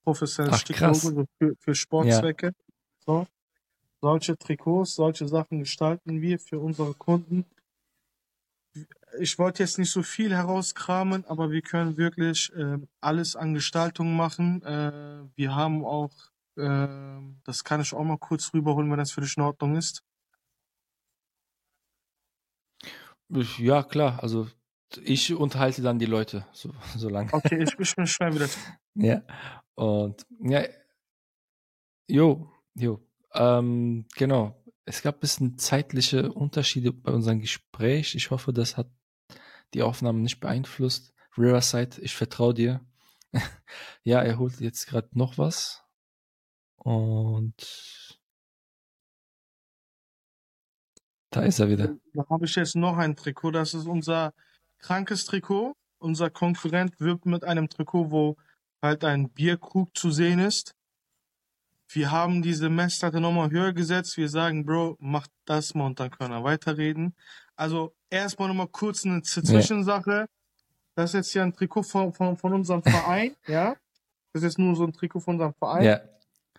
Professionelles. 0.05 0.61
Sticklogo 0.61 1.25
für, 1.39 1.55
für 1.59 1.75
Sportzwecke. 1.75 2.53
So. 3.05 3.27
Solche 4.01 4.37
Trikots, 4.37 4.95
solche 4.95 5.27
Sachen 5.27 5.61
gestalten 5.61 6.21
wir 6.21 6.39
für 6.39 6.61
unsere 6.61 6.95
Kunden. 6.95 7.45
Ich 9.21 9.39
wollte 9.39 9.63
jetzt 9.63 9.79
nicht 9.79 9.91
so 9.91 10.03
viel 10.03 10.35
herauskramen, 10.35 11.25
aber 11.27 11.51
wir 11.51 11.63
können 11.63 11.97
wirklich 11.97 12.53
ähm, 12.57 12.89
alles 13.01 13.37
an 13.37 13.55
Gestaltung 13.55 14.17
machen. 14.17 14.63
Äh, 14.63 15.25
wir 15.37 15.55
haben 15.55 15.85
auch, 15.85 16.11
äh, 16.57 16.89
das 17.45 17.65
kann 17.65 17.81
ich 17.81 17.95
auch 17.95 18.05
mal 18.05 18.19
kurz 18.19 18.53
rüberholen, 18.55 18.91
wenn 18.91 18.99
das 18.99 19.13
für 19.13 19.21
dich 19.23 19.37
in 19.37 19.43
Ordnung 19.43 19.77
ist. 19.77 20.03
Ich- 23.31 23.59
Ja, 23.59 23.83
klar. 23.83 24.23
Also 24.23 24.49
ich 25.03 25.35
unterhalte 25.35 25.83
dann 25.83 25.99
die 25.99 26.07
Leute 26.07 26.47
so, 26.53 26.73
so 26.97 27.09
lange. 27.09 27.33
Okay, 27.33 27.63
ich, 27.63 27.79
ich 27.79 27.95
bin 27.97 28.07
schnell 28.07 28.35
wieder. 28.35 28.49
Ja. 29.01 29.23
Und 29.77 30.27
ja, 30.41 30.65
jo, 32.09 32.51
jo. 32.75 33.01
Ähm, 33.35 34.07
genau. 34.17 34.58
Es 34.89 35.03
gab 35.03 35.17
ein 35.17 35.21
bisschen 35.21 35.59
zeitliche 35.59 36.33
Unterschiede 36.33 36.93
bei 36.93 37.13
unserem 37.13 37.41
Gespräch. 37.41 38.15
Ich 38.15 38.31
hoffe, 38.31 38.55
das 38.55 38.79
hat 38.79 38.91
die 39.75 39.83
Aufnahme 39.83 40.21
nicht 40.21 40.41
beeinflusst. 40.41 41.13
Riverside, 41.37 42.01
ich 42.01 42.15
vertraue 42.15 42.55
dir. 42.55 42.81
ja, 44.03 44.23
er 44.23 44.39
holt 44.39 44.61
jetzt 44.61 44.87
gerade 44.87 45.11
noch 45.13 45.37
was. 45.37 45.85
Und 46.77 48.19
da 51.33 51.43
ist 51.43 51.59
er 51.59 51.69
wieder. 51.69 51.95
Da 52.15 52.25
habe 52.31 52.47
ich 52.47 52.55
jetzt 52.55 52.75
noch 52.75 52.97
ein 52.97 53.15
Trikot. 53.15 53.51
Das 53.51 53.75
ist 53.75 53.87
unser 53.87 54.33
krankes 54.79 55.27
Trikot. 55.27 55.77
Unser 55.99 56.31
Konkurrent 56.31 56.99
wirbt 56.99 57.27
mit 57.27 57.45
einem 57.45 57.69
Trikot, 57.69 58.11
wo 58.11 58.37
halt 58.81 59.05
ein 59.05 59.29
Bierkrug 59.29 59.95
zu 59.95 60.11
sehen 60.11 60.39
ist. 60.39 60.75
Wir 61.91 62.11
haben 62.11 62.43
diese 62.43 62.69
Messlatte 62.69 63.21
nochmal 63.21 63.51
höher 63.51 63.73
gesetzt. 63.73 64.17
Wir 64.19 64.29
sagen, 64.29 64.65
Bro, 64.67 64.97
mach 65.01 65.27
das 65.47 65.75
mal 65.75 65.87
und 65.87 65.99
dann 66.01 66.11
können 66.11 66.33
wir 66.33 66.45
weiterreden. 66.45 67.15
Also 67.57 67.95
erstmal 68.11 68.49
nochmal 68.49 68.69
kurz 68.69 69.05
eine 69.07 69.23
Z- 69.23 69.45
Ja. 69.45 69.51
Zwischensache. 69.55 70.27
Das 70.95 71.11
ist 71.11 71.15
jetzt 71.15 71.33
hier 71.33 71.43
ein 71.45 71.53
Trikot 71.55 71.85
von, 71.85 72.13
von, 72.13 72.37
von 72.37 72.53
unserem 72.53 72.83
Verein, 72.83 73.35
ja. 73.47 73.77
Das 74.35 74.43
ist 74.43 74.59
nur 74.59 74.77
so 74.77 74.85
ein 74.85 74.93
Trikot 74.93 75.21
von 75.21 75.35
unserem 75.37 75.55
Verein. 75.55 75.85
Ja, 75.85 76.01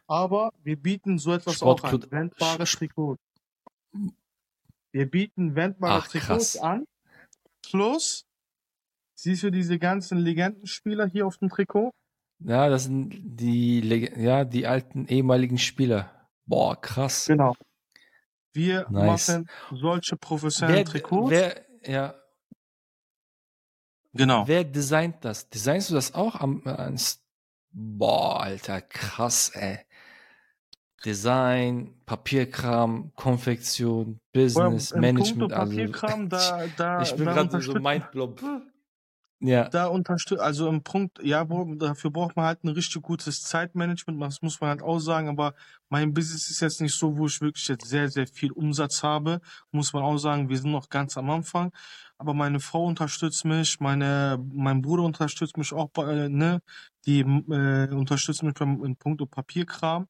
Aber 0.08 0.52
wir 0.64 0.76
bieten 0.76 1.20
so 1.20 1.32
etwas 1.34 1.62
auch 1.62 1.84
an. 1.84 1.90
Sportclub- 1.92 2.12
Wendbare 2.12 2.64
Sch- 2.64 2.78
Trikots. 2.78 3.22
Wir 4.92 5.10
bieten 5.10 5.56
wendbare 5.56 6.02
Ach, 6.04 6.08
Trikots 6.08 6.54
krass. 6.54 6.58
an. 6.58 6.86
Plus, 7.62 8.26
siehst 9.16 9.44
du 9.44 9.52
diese 9.52 9.78
ganzen 9.78 10.18
Legendenspieler 10.18 11.06
hier 11.06 11.28
auf 11.28 11.38
dem 11.38 11.50
Trikot? 11.50 11.92
Ja, 12.40 12.70
das 12.70 12.86
sind 12.86 13.12
die, 13.24 13.82
Leg- 13.82 14.18
ja, 14.18 14.46
die 14.46 14.66
alten 14.68 15.06
ehemaligen 15.08 15.58
Spieler. 15.58 16.28
Boah, 16.46 16.80
krass. 16.80 17.26
Genau. 17.28 17.56
Wir 18.54 18.88
Nice. 18.90 19.28
machen 19.30 19.50
solche 19.72 20.18
professionellen 20.18 20.86
Trikots. 20.86 21.30
wer, 21.30 21.66
ja, 21.86 22.16
genau. 24.14 24.48
Wer 24.48 24.64
designt 24.64 25.24
das? 25.24 25.50
Designst 25.50 25.90
du 25.90 25.96
das 25.96 26.14
auch 26.16 26.36
am, 26.36 26.64
äh, 26.66 26.92
Boah, 27.72 28.42
Alter, 28.42 28.82
krass, 28.82 29.50
ey. 29.54 29.80
Design, 31.06 31.94
Papierkram, 32.06 33.12
Konfektion, 33.16 34.20
Business, 34.34 34.94
Management, 34.94 35.54
also 35.54 35.70
Papierkram, 35.72 36.28
da, 36.30 36.66
da, 36.78 37.02
ich 37.04 37.16
bin 37.16 37.26
gerade 37.26 37.62
so 37.62 37.72
unterstützt- 37.74 37.82
mindblob. 37.84 38.42
Ja, 39.42 39.70
da 39.70 39.88
unterstützt, 39.88 40.42
also 40.42 40.68
im 40.68 40.84
Punkt, 40.84 41.24
ja, 41.24 41.46
dafür 41.46 42.12
braucht 42.12 42.36
man 42.36 42.46
halt 42.46 42.64
ein 42.66 42.70
richtig 42.70 43.02
gutes 43.02 43.42
Zeitmanagement, 43.44 44.22
das 44.22 44.42
muss 44.42 44.60
man 44.60 44.72
halt 44.72 44.82
auch 44.82 45.00
sagen, 45.00 45.30
aber 45.30 45.54
mein 45.88 46.14
Business 46.14 46.50
ist 46.50 46.60
jetzt 46.60 46.82
nicht 46.82 46.94
so, 46.94 47.18
wo 47.18 47.28
ich 47.28 47.40
wirklich 47.40 47.68
jetzt 47.70 47.88
sehr, 47.88 48.10
sehr 48.10 48.28
viel 48.28 48.52
Umsatz 48.52 49.02
habe, 49.02 49.40
muss 49.72 49.94
man 49.94 50.04
auch 50.04 50.18
sagen, 50.18 50.50
wir 50.50 50.58
sind 50.58 50.72
noch 50.72 50.90
ganz 50.90 51.18
am 51.18 51.30
Anfang, 51.30 51.72
aber 52.18 52.34
meine 52.34 52.60
Frau 52.60 52.84
unterstützt 52.86 53.46
mich, 53.46 53.80
meine, 53.80 54.38
mein 54.54 54.82
Bruder 54.82 55.04
unterstützt 55.04 55.56
mich 55.58 55.72
auch, 55.72 55.90
bei, 55.90 56.04
äh, 56.26 56.30
ne, 56.30 56.62
die 57.06 57.22
äh, 57.22 57.94
unterstützen 57.94 58.48
mich 58.48 58.56
beim, 58.56 58.84
in 58.84 58.98
puncto 58.98 59.26
Papierkram. 59.26 60.08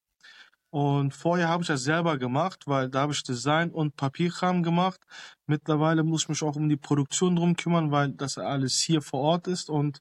Und 0.70 1.12
vorher 1.14 1.48
habe 1.48 1.62
ich 1.62 1.68
das 1.68 1.82
selber 1.82 2.16
gemacht, 2.18 2.66
weil 2.66 2.88
da 2.88 3.00
habe 3.02 3.12
ich 3.12 3.22
Design 3.24 3.70
und 3.72 3.96
Papierkram 3.96 4.62
gemacht. 4.62 5.00
Mittlerweile 5.46 6.04
muss 6.04 6.22
ich 6.22 6.28
mich 6.28 6.42
auch 6.42 6.54
um 6.56 6.68
die 6.68 6.76
Produktion 6.76 7.34
drum 7.36 7.56
kümmern, 7.56 7.90
weil 7.90 8.10
das 8.12 8.38
alles 8.38 8.78
hier 8.78 9.02
vor 9.02 9.20
Ort 9.20 9.48
ist 9.48 9.68
und 9.68 10.00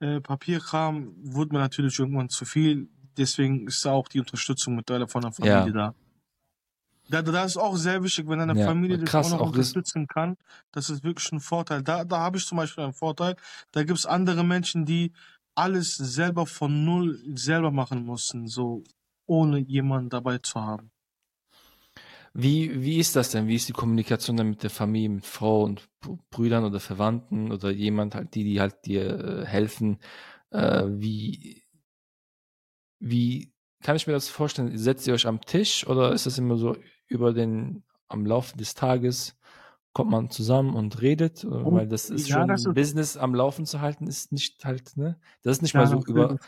äh, 0.00 0.20
Papierkram 0.20 1.14
wurde 1.22 1.54
mir 1.54 1.60
natürlich 1.60 1.98
irgendwann 1.98 2.28
zu 2.28 2.44
viel. 2.44 2.88
Deswegen 3.16 3.66
ist 3.66 3.84
da 3.84 3.92
auch 3.92 4.08
die 4.08 4.20
Unterstützung 4.20 4.76
mittlerweile 4.76 5.08
von 5.08 5.22
der 5.22 5.32
Familie 5.32 5.72
Ja. 5.72 5.72
da. 5.72 5.94
Da, 7.08 7.22
da 7.22 7.44
ist 7.44 7.56
auch 7.56 7.76
sehr 7.76 8.02
wichtig, 8.04 8.28
wenn 8.28 8.40
eine 8.40 8.56
Ja, 8.56 8.66
Familie 8.66 8.98
dich 8.98 9.16
auch 9.16 9.28
noch 9.28 9.40
auch 9.40 9.46
unterstützen 9.48 10.06
kann. 10.06 10.36
Das 10.70 10.90
ist 10.90 11.02
wirklich 11.02 11.32
ein 11.32 11.40
Vorteil. 11.40 11.82
Da, 11.82 12.04
da 12.04 12.18
habe 12.20 12.36
ich 12.38 12.46
zum 12.46 12.56
Beispiel 12.58 12.84
einen 12.84 12.92
Vorteil. 12.92 13.36
Da 13.72 13.82
gibt 13.82 13.98
es 13.98 14.06
andere 14.06 14.44
Menschen, 14.44 14.84
die 14.86 15.12
alles 15.56 15.96
selber 15.96 16.46
von 16.46 16.84
null 16.84 17.20
selber 17.36 17.72
machen 17.72 18.04
mussten, 18.04 18.46
so 18.46 18.84
ohne 19.30 19.58
jemanden 19.60 20.10
dabei 20.10 20.38
zu 20.38 20.60
haben. 20.60 20.90
wie, 22.34 22.82
wie 22.82 22.98
ist 22.98 23.16
das 23.16 23.30
denn? 23.30 23.48
Wie 23.48 23.56
ist 23.56 23.68
die 23.68 23.72
Kommunikation 23.72 24.36
dann 24.36 24.50
mit 24.50 24.62
der 24.62 24.70
Familie, 24.70 25.08
mit 25.08 25.26
Frau 25.26 25.62
und 25.64 25.88
Br- 26.00 26.18
Brüdern 26.30 26.64
oder 26.64 26.80
Verwandten 26.80 27.50
oder 27.52 27.70
jemand 27.70 28.14
halt, 28.14 28.34
die, 28.34 28.44
die 28.44 28.60
halt 28.60 28.86
dir 28.86 29.42
äh, 29.42 29.46
helfen? 29.46 29.98
Äh, 30.50 30.84
wie, 30.88 31.62
wie 32.98 33.52
kann 33.82 33.96
ich 33.96 34.06
mir 34.06 34.12
das 34.12 34.28
vorstellen? 34.28 34.76
Setzt 34.76 35.06
ihr 35.06 35.14
euch 35.14 35.26
am 35.26 35.40
Tisch 35.40 35.86
oder 35.86 36.12
ist 36.12 36.26
das 36.26 36.38
immer 36.38 36.56
so 36.56 36.76
über 37.08 37.32
den, 37.32 37.84
am 38.08 38.26
Laufe 38.26 38.56
des 38.56 38.74
Tages 38.74 39.36
kommt 39.92 40.10
man 40.10 40.30
zusammen 40.30 40.74
und 40.74 41.00
redet? 41.02 41.44
Äh, 41.44 41.48
Weil 41.50 41.88
das 41.88 42.10
ist 42.10 42.28
Ja, 42.28 42.36
schon, 42.36 42.48
das 42.48 42.64
ist- 42.66 42.74
Business 42.74 43.16
am 43.16 43.34
Laufen 43.34 43.66
zu 43.66 43.80
halten, 43.80 44.06
ist 44.06 44.32
nicht 44.32 44.64
halt, 44.64 44.96
ne? 44.96 45.18
Das 45.42 45.56
ist 45.56 45.62
nicht 45.62 45.74
Ja, 45.74 45.80
mal 45.80 45.86
so 45.86 46.02
über 46.06 46.38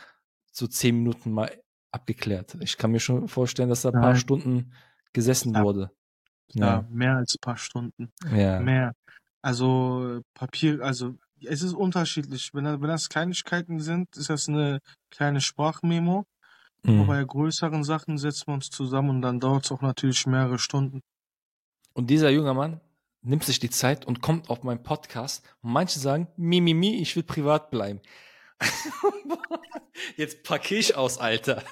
so 0.51 0.67
zehn 0.67 0.97
Minuten 0.97 1.31
mal 1.31 1.51
abgeklärt. 1.93 2.57
Ich 2.61 2.77
kann 2.77 2.91
mir 2.91 2.99
schon 2.99 3.27
vorstellen, 3.27 3.69
dass 3.69 3.83
da 3.83 3.89
ein 3.89 4.01
paar. 4.01 4.15
Stunden 4.15 4.73
gesessen 5.13 5.53
Ja. 5.53 5.63
wurde. 5.63 5.91
Ja, 6.53 6.85
mehr 6.89 7.15
als 7.17 7.35
ein 7.35 7.41
paar 7.41 7.57
Stunden. 7.57 8.11
Ja. 8.35 8.59
Mehr. 8.59 8.93
Also 9.41 10.21
Papier, 10.33 10.81
also 10.81 11.15
es 11.45 11.61
ist 11.61 11.73
unterschiedlich. 11.73 12.49
Wenn, 12.53 12.65
wenn 12.65 12.87
das 12.89 13.09
Kleinigkeiten 13.09 13.79
sind, 13.79 14.15
ist 14.17 14.29
das 14.29 14.47
eine 14.49 14.79
kleine 15.11 15.41
Sprachmemo. 15.41 16.25
Aber 16.85 16.93
Mhm. 17.03 17.07
bei 17.07 17.23
größeren 17.23 17.83
Sachen 17.83 18.17
setzen 18.17 18.47
wir 18.47 18.53
uns 18.55 18.69
zusammen 18.69 19.09
und 19.11 19.21
dann 19.21 19.39
dauert 19.39 19.65
es 19.65 19.71
auch 19.71 19.81
natürlich 19.81 20.25
mehrere 20.27 20.59
Stunden. 20.59 21.01
Und 21.93 22.09
dieser 22.09 22.29
junge 22.29 22.53
Mann 22.53 22.81
nimmt 23.21 23.43
sich 23.45 23.59
die 23.59 23.69
Zeit 23.69 24.05
und 24.05 24.21
kommt 24.21 24.49
auf 24.49 24.63
meinen 24.63 24.83
Podcast. 24.83 25.45
Und 25.61 25.71
manche 25.71 25.99
sagen, 25.99 26.27
mi, 26.35 26.59
mi, 26.59 26.73
mi, 26.73 26.95
ich 27.01 27.15
will 27.15 27.23
privat 27.23 27.71
bleiben. 27.71 28.01
Jetzt 30.17 30.43
packe 30.43 30.75
ich 30.75 30.95
aus, 30.95 31.17
Alter. 31.17 31.63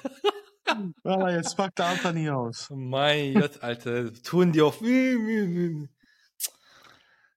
Aber 1.04 1.32
jetzt 1.32 1.56
packt 1.56 1.78
der 1.78 1.86
Anthony 1.86 2.30
aus. 2.30 2.68
Mein 2.70 3.34
Gott, 3.34 3.62
Alter. 3.62 4.12
Tun 4.22 4.52
die 4.52 4.62
auf. 4.62 4.80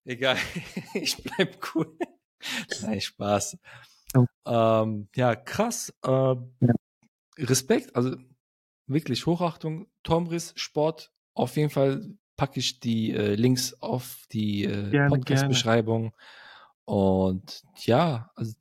Egal. 0.06 0.38
Ich 0.94 1.18
bleib 1.24 1.58
cool. 1.74 1.98
Nein, 2.82 3.02
Spaß. 3.02 3.58
Ähm, 4.46 5.10
ja, 5.16 5.36
krass. 5.36 5.94
Ähm, 6.06 6.54
Respekt, 7.38 7.96
also 7.96 8.16
wirklich 8.88 9.26
Hochachtung. 9.26 9.88
Tomris 10.04 10.54
Sport, 10.56 11.12
auf 11.34 11.58
jeden 11.58 11.72
Fall 11.72 12.16
packe 12.38 12.60
ich 12.60 12.80
die 12.80 13.12
äh, 13.12 13.36
Links 13.36 13.74
auf 13.82 14.26
die 14.32 14.64
äh, 14.66 15.08
Podcast-Beschreibung. 15.10 16.14
Und 16.86 17.64
ja, 17.78 18.32
also 18.36 18.54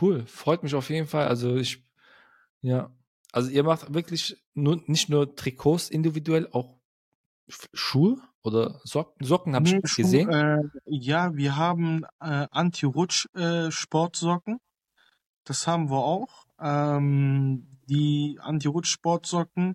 cool, 0.00 0.24
freut 0.26 0.62
mich 0.62 0.74
auf 0.74 0.90
jeden 0.90 1.06
Fall. 1.06 1.26
Also 1.28 1.56
ich, 1.56 1.84
ja, 2.60 2.90
also 3.32 3.50
ihr 3.50 3.64
macht 3.64 3.92
wirklich 3.94 4.42
nur, 4.54 4.82
nicht 4.86 5.08
nur 5.08 5.34
Trikots 5.36 5.88
individuell, 5.90 6.48
auch 6.52 6.78
Schuhe 7.74 8.18
oder 8.42 8.80
Socken, 8.84 9.26
Socken 9.26 9.54
habe 9.54 9.68
Nee, 9.68 9.80
ich 9.84 9.90
Schuh- 9.90 10.02
gesehen. 10.02 10.28
Äh, 10.30 10.58
ja, 10.86 11.34
wir 11.34 11.56
haben 11.56 12.04
äh, 12.20 12.46
Anti-Rutsch-Sportsocken. 12.50 14.58
das 15.44 15.66
haben 15.66 15.90
wir 15.90 15.98
auch. 16.04 16.46
Ähm, 16.60 17.66
die 17.88 18.38
Anti-Rutsch-Sportsocken. 18.40 19.74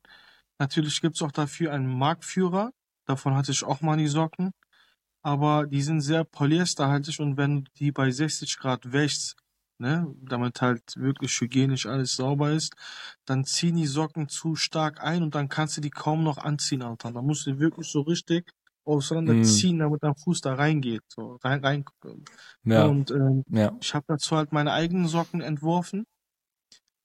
Natürlich 0.59 1.01
gibt's 1.01 1.21
auch 1.21 1.31
dafür 1.31 1.71
einen 1.73 1.87
Marktführer. 1.87 2.71
Davon 3.05 3.35
hatte 3.35 3.51
ich 3.51 3.63
auch 3.63 3.81
mal 3.81 3.97
die 3.97 4.07
Socken. 4.07 4.51
Aber 5.21 5.67
die 5.67 5.81
sind 5.81 6.01
sehr 6.01 6.23
polyesterhaltig 6.23 7.19
und 7.19 7.37
wenn 7.37 7.65
du 7.65 7.71
die 7.77 7.91
bei 7.91 8.09
60 8.11 8.57
Grad 8.57 8.91
wäschst, 8.93 9.35
ne, 9.79 10.13
damit 10.21 10.61
halt 10.61 10.95
wirklich 10.97 11.39
hygienisch 11.39 11.85
alles 11.85 12.15
sauber 12.15 12.51
ist, 12.51 12.75
dann 13.25 13.45
ziehen 13.45 13.75
die 13.75 13.85
Socken 13.85 14.29
zu 14.29 14.55
stark 14.55 15.03
ein 15.03 15.23
und 15.23 15.35
dann 15.35 15.49
kannst 15.49 15.77
du 15.77 15.81
die 15.81 15.89
kaum 15.89 16.23
noch 16.23 16.37
anziehen, 16.37 16.81
Alter. 16.81 17.11
Da 17.11 17.21
musst 17.21 17.47
du 17.47 17.59
wirklich 17.59 17.87
so 17.87 18.01
richtig 18.01 18.51
auseinanderziehen, 18.85 19.77
mm. 19.77 19.79
damit 19.79 20.03
dein 20.03 20.15
Fuß 20.15 20.41
da 20.41 20.53
reingeht, 20.53 21.01
so 21.07 21.37
rein, 21.43 21.63
rein. 21.63 21.85
Ja. 22.63 22.85
Und 22.85 23.11
ähm, 23.11 23.43
ja. 23.49 23.75
ich 23.81 23.93
habe 23.93 24.05
dazu 24.07 24.35
halt 24.37 24.53
meine 24.53 24.71
eigenen 24.71 25.07
Socken 25.07 25.41
entworfen 25.41 26.05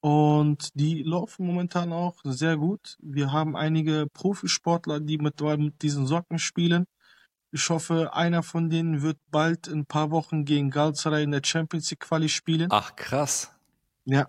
und 0.00 0.70
die 0.74 1.02
laufen 1.02 1.46
momentan 1.46 1.92
auch 1.92 2.16
sehr 2.24 2.56
gut. 2.56 2.96
Wir 3.00 3.32
haben 3.32 3.56
einige 3.56 4.08
Profisportler, 4.12 5.00
die 5.00 5.18
mit, 5.18 5.40
mit 5.40 5.82
diesen 5.82 6.06
Socken 6.06 6.38
spielen. 6.38 6.86
Ich 7.54 7.68
hoffe, 7.68 8.14
einer 8.14 8.42
von 8.42 8.70
denen 8.70 9.02
wird 9.02 9.18
bald 9.30 9.68
in 9.68 9.80
ein 9.80 9.86
paar 9.86 10.10
Wochen 10.10 10.46
gegen 10.46 10.70
Galatasaray 10.70 11.22
in 11.22 11.32
der 11.32 11.42
Champions 11.44 11.90
League 11.90 12.00
Quali 12.00 12.30
spielen. 12.30 12.68
Ach, 12.70 12.96
krass. 12.96 13.54
Ja. 14.06 14.28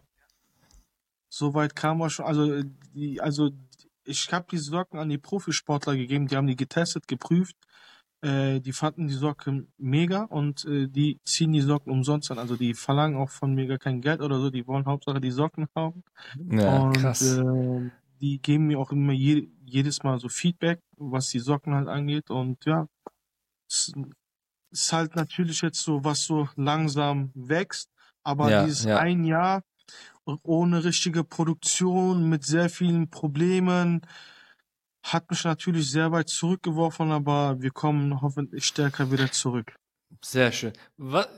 Soweit 1.30 1.74
kam 1.74 2.02
er 2.02 2.10
schon. 2.10 2.26
Also, 2.26 2.64
die, 2.94 3.22
also 3.22 3.52
ich 4.04 4.32
habe 4.34 4.46
die 4.52 4.58
Socken 4.58 5.00
an 5.00 5.08
die 5.08 5.18
Profisportler 5.18 5.96
gegeben, 5.96 6.28
die 6.28 6.36
haben 6.36 6.48
die 6.48 6.58
getestet, 6.58 7.08
geprüft. 7.08 7.56
Äh, 8.22 8.60
die 8.60 8.74
fanden 8.74 9.08
die 9.08 9.14
Socken 9.14 9.72
mega 9.78 10.24
und 10.24 10.66
äh, 10.66 10.88
die 10.88 11.20
ziehen 11.26 11.54
die 11.54 11.62
Socken 11.62 11.92
umsonst 11.92 12.30
an. 12.30 12.40
Also 12.40 12.58
die 12.58 12.74
verlangen 12.74 13.18
auch 13.18 13.30
von 13.30 13.54
mir 13.56 13.68
gar 13.68 13.78
kein 13.78 14.02
Geld 14.02 14.22
oder 14.22 14.40
so, 14.40 14.50
die 14.50 14.68
wollen 14.68 14.86
Hauptsache 14.86 15.22
die 15.22 15.32
Socken 15.32 15.68
haben. 15.76 16.04
Ja, 16.52 16.84
und 16.84 16.98
krass. 16.98 17.22
Äh, 17.22 17.90
die 18.22 18.42
geben 18.42 18.68
mir 18.68 18.80
auch 18.80 18.92
immer 18.92 19.12
je, 19.12 19.50
jedes 19.66 20.04
Mal 20.04 20.20
so 20.20 20.30
Feedback, 20.30 20.80
was 20.98 21.30
die 21.30 21.40
Socken 21.40 21.74
halt 21.74 21.90
angeht. 21.90 22.30
Und 22.30 22.64
ja, 22.66 22.88
ist 24.72 24.92
halt 24.92 25.16
natürlich 25.16 25.62
jetzt 25.62 25.82
so, 25.82 26.04
was 26.04 26.24
so 26.24 26.50
langsam 26.56 27.32
wächst. 27.34 27.90
Aber 28.24 28.50
ja, 28.50 28.64
dieses 28.64 28.86
ja. 28.86 28.98
ein 28.98 29.24
Jahr 29.24 29.64
ohne 30.44 30.84
richtige 30.84 31.24
Produktion, 31.24 32.30
mit 32.30 32.46
sehr 32.46 32.70
vielen 32.70 33.10
Problemen, 33.10 34.02
hat 35.04 35.30
mich 35.30 35.44
natürlich 35.44 35.92
sehr 35.92 36.12
weit 36.12 36.30
zurückgeworfen, 36.30 37.12
aber 37.12 37.62
wir 37.62 37.72
kommen 37.72 38.22
hoffentlich 38.22 38.66
stärker 38.66 39.12
wieder 39.12 39.32
zurück. 39.32 39.76
Sehr 40.24 40.52
schön. 40.52 40.72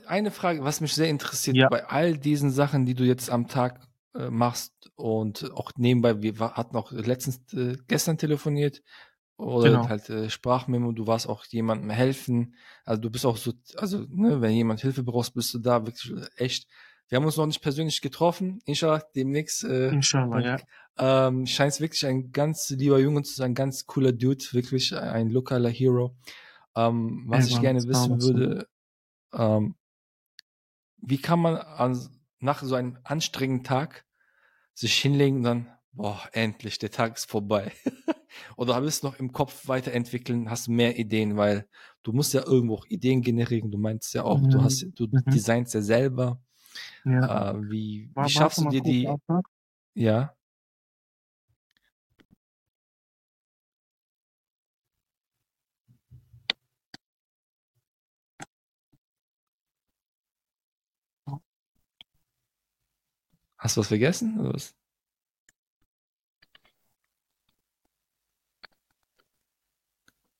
Eine 0.05 0.31
Frage, 0.31 0.63
was 0.63 0.81
mich 0.81 0.93
sehr 0.93 1.09
interessiert, 1.09 1.55
ja. 1.55 1.67
bei 1.69 1.85
all 1.85 2.17
diesen 2.17 2.51
Sachen, 2.51 2.85
die 2.85 2.93
du 2.93 3.03
jetzt 3.03 3.31
am 3.31 3.47
Tag 3.47 3.79
äh, 4.13 4.29
machst 4.29 4.73
und 4.95 5.51
auch 5.53 5.71
nebenbei, 5.77 6.21
wir 6.21 6.37
hatten 6.39 6.75
auch 6.75 6.91
letztens 6.91 7.41
äh, 7.53 7.77
gestern 7.87 8.17
telefoniert 8.17 8.83
oder 9.37 9.69
genau. 9.69 9.89
halt 9.89 10.09
äh, 10.09 10.29
Sprachmemo, 10.29 10.91
du 10.93 11.07
warst 11.07 11.27
auch 11.27 11.45
jemandem 11.45 11.89
helfen. 11.89 12.55
Also 12.85 13.01
du 13.01 13.09
bist 13.09 13.25
auch 13.25 13.37
so, 13.37 13.53
also 13.75 14.05
ne, 14.09 14.39
wenn 14.41 14.51
jemand 14.51 14.81
Hilfe 14.81 15.03
brauchst, 15.03 15.33
bist 15.33 15.53
du 15.53 15.59
da 15.59 15.85
wirklich 15.85 16.13
echt. 16.37 16.67
Wir 17.07 17.17
haben 17.17 17.25
uns 17.25 17.37
noch 17.37 17.45
nicht 17.45 17.61
persönlich 17.61 18.01
getroffen, 18.01 18.61
inshallah, 18.65 19.03
demnächst. 19.15 19.63
Äh, 19.63 19.89
inshallah, 19.89 20.39
ja. 20.39 20.57
Ähm, 20.97 21.45
scheint 21.45 21.79
wirklich 21.79 22.05
ein 22.05 22.31
ganz 22.31 22.69
lieber 22.69 22.97
Junge 22.99 23.21
zu 23.23 23.35
sein, 23.35 23.53
ganz 23.53 23.85
cooler 23.85 24.13
Dude, 24.13 24.43
wirklich 24.53 24.95
ein 24.95 25.29
lokaler 25.29 25.69
Hero. 25.69 26.15
Ähm, 26.75 27.25
was 27.27 27.49
ja, 27.49 27.55
ich 27.55 27.61
gerne 27.61 27.83
wissen 27.83 28.21
würde, 28.21 28.67
ähm, 29.33 29.75
wie 30.97 31.17
kann 31.17 31.39
man 31.39 31.57
an, 31.57 32.09
nach 32.39 32.63
so 32.63 32.75
einem 32.75 32.97
anstrengenden 33.03 33.63
Tag 33.63 34.05
sich 34.73 34.95
hinlegen 34.95 35.37
und 35.37 35.43
dann, 35.43 35.77
boah, 35.91 36.21
endlich, 36.31 36.79
der 36.79 36.91
Tag 36.91 37.17
ist 37.17 37.29
vorbei. 37.29 37.71
Oder 38.57 38.81
bist 38.81 39.03
du 39.03 39.07
noch 39.07 39.19
im 39.19 39.31
Kopf 39.31 39.67
weiterentwickeln, 39.67 40.49
hast 40.49 40.67
mehr 40.67 40.97
Ideen, 40.97 41.37
weil 41.37 41.67
du 42.03 42.13
musst 42.13 42.33
ja 42.33 42.45
irgendwo 42.45 42.75
auch 42.75 42.85
Ideen 42.87 43.21
generieren. 43.21 43.71
Du 43.71 43.77
meinst 43.77 44.13
ja 44.13 44.23
auch, 44.23 44.39
mhm. 44.39 44.49
du 44.49 44.63
hast, 44.63 44.85
du 44.95 45.07
mhm. 45.07 45.23
designst 45.25 45.73
ja 45.73 45.81
selber. 45.81 46.41
Ja. 47.05 47.51
Äh, 47.51 47.61
wie, 47.69 48.11
wie 48.15 48.29
schaffst 48.29 48.59
du 48.59 48.69
dir 48.69 48.81
die? 48.81 49.07
Abfahrt? 49.07 49.45
Ja. 49.93 50.35
Hast 63.57 63.77
du 63.77 63.81
was 63.81 63.87
vergessen? 63.87 64.39
Oder 64.39 64.53
was? 64.53 64.75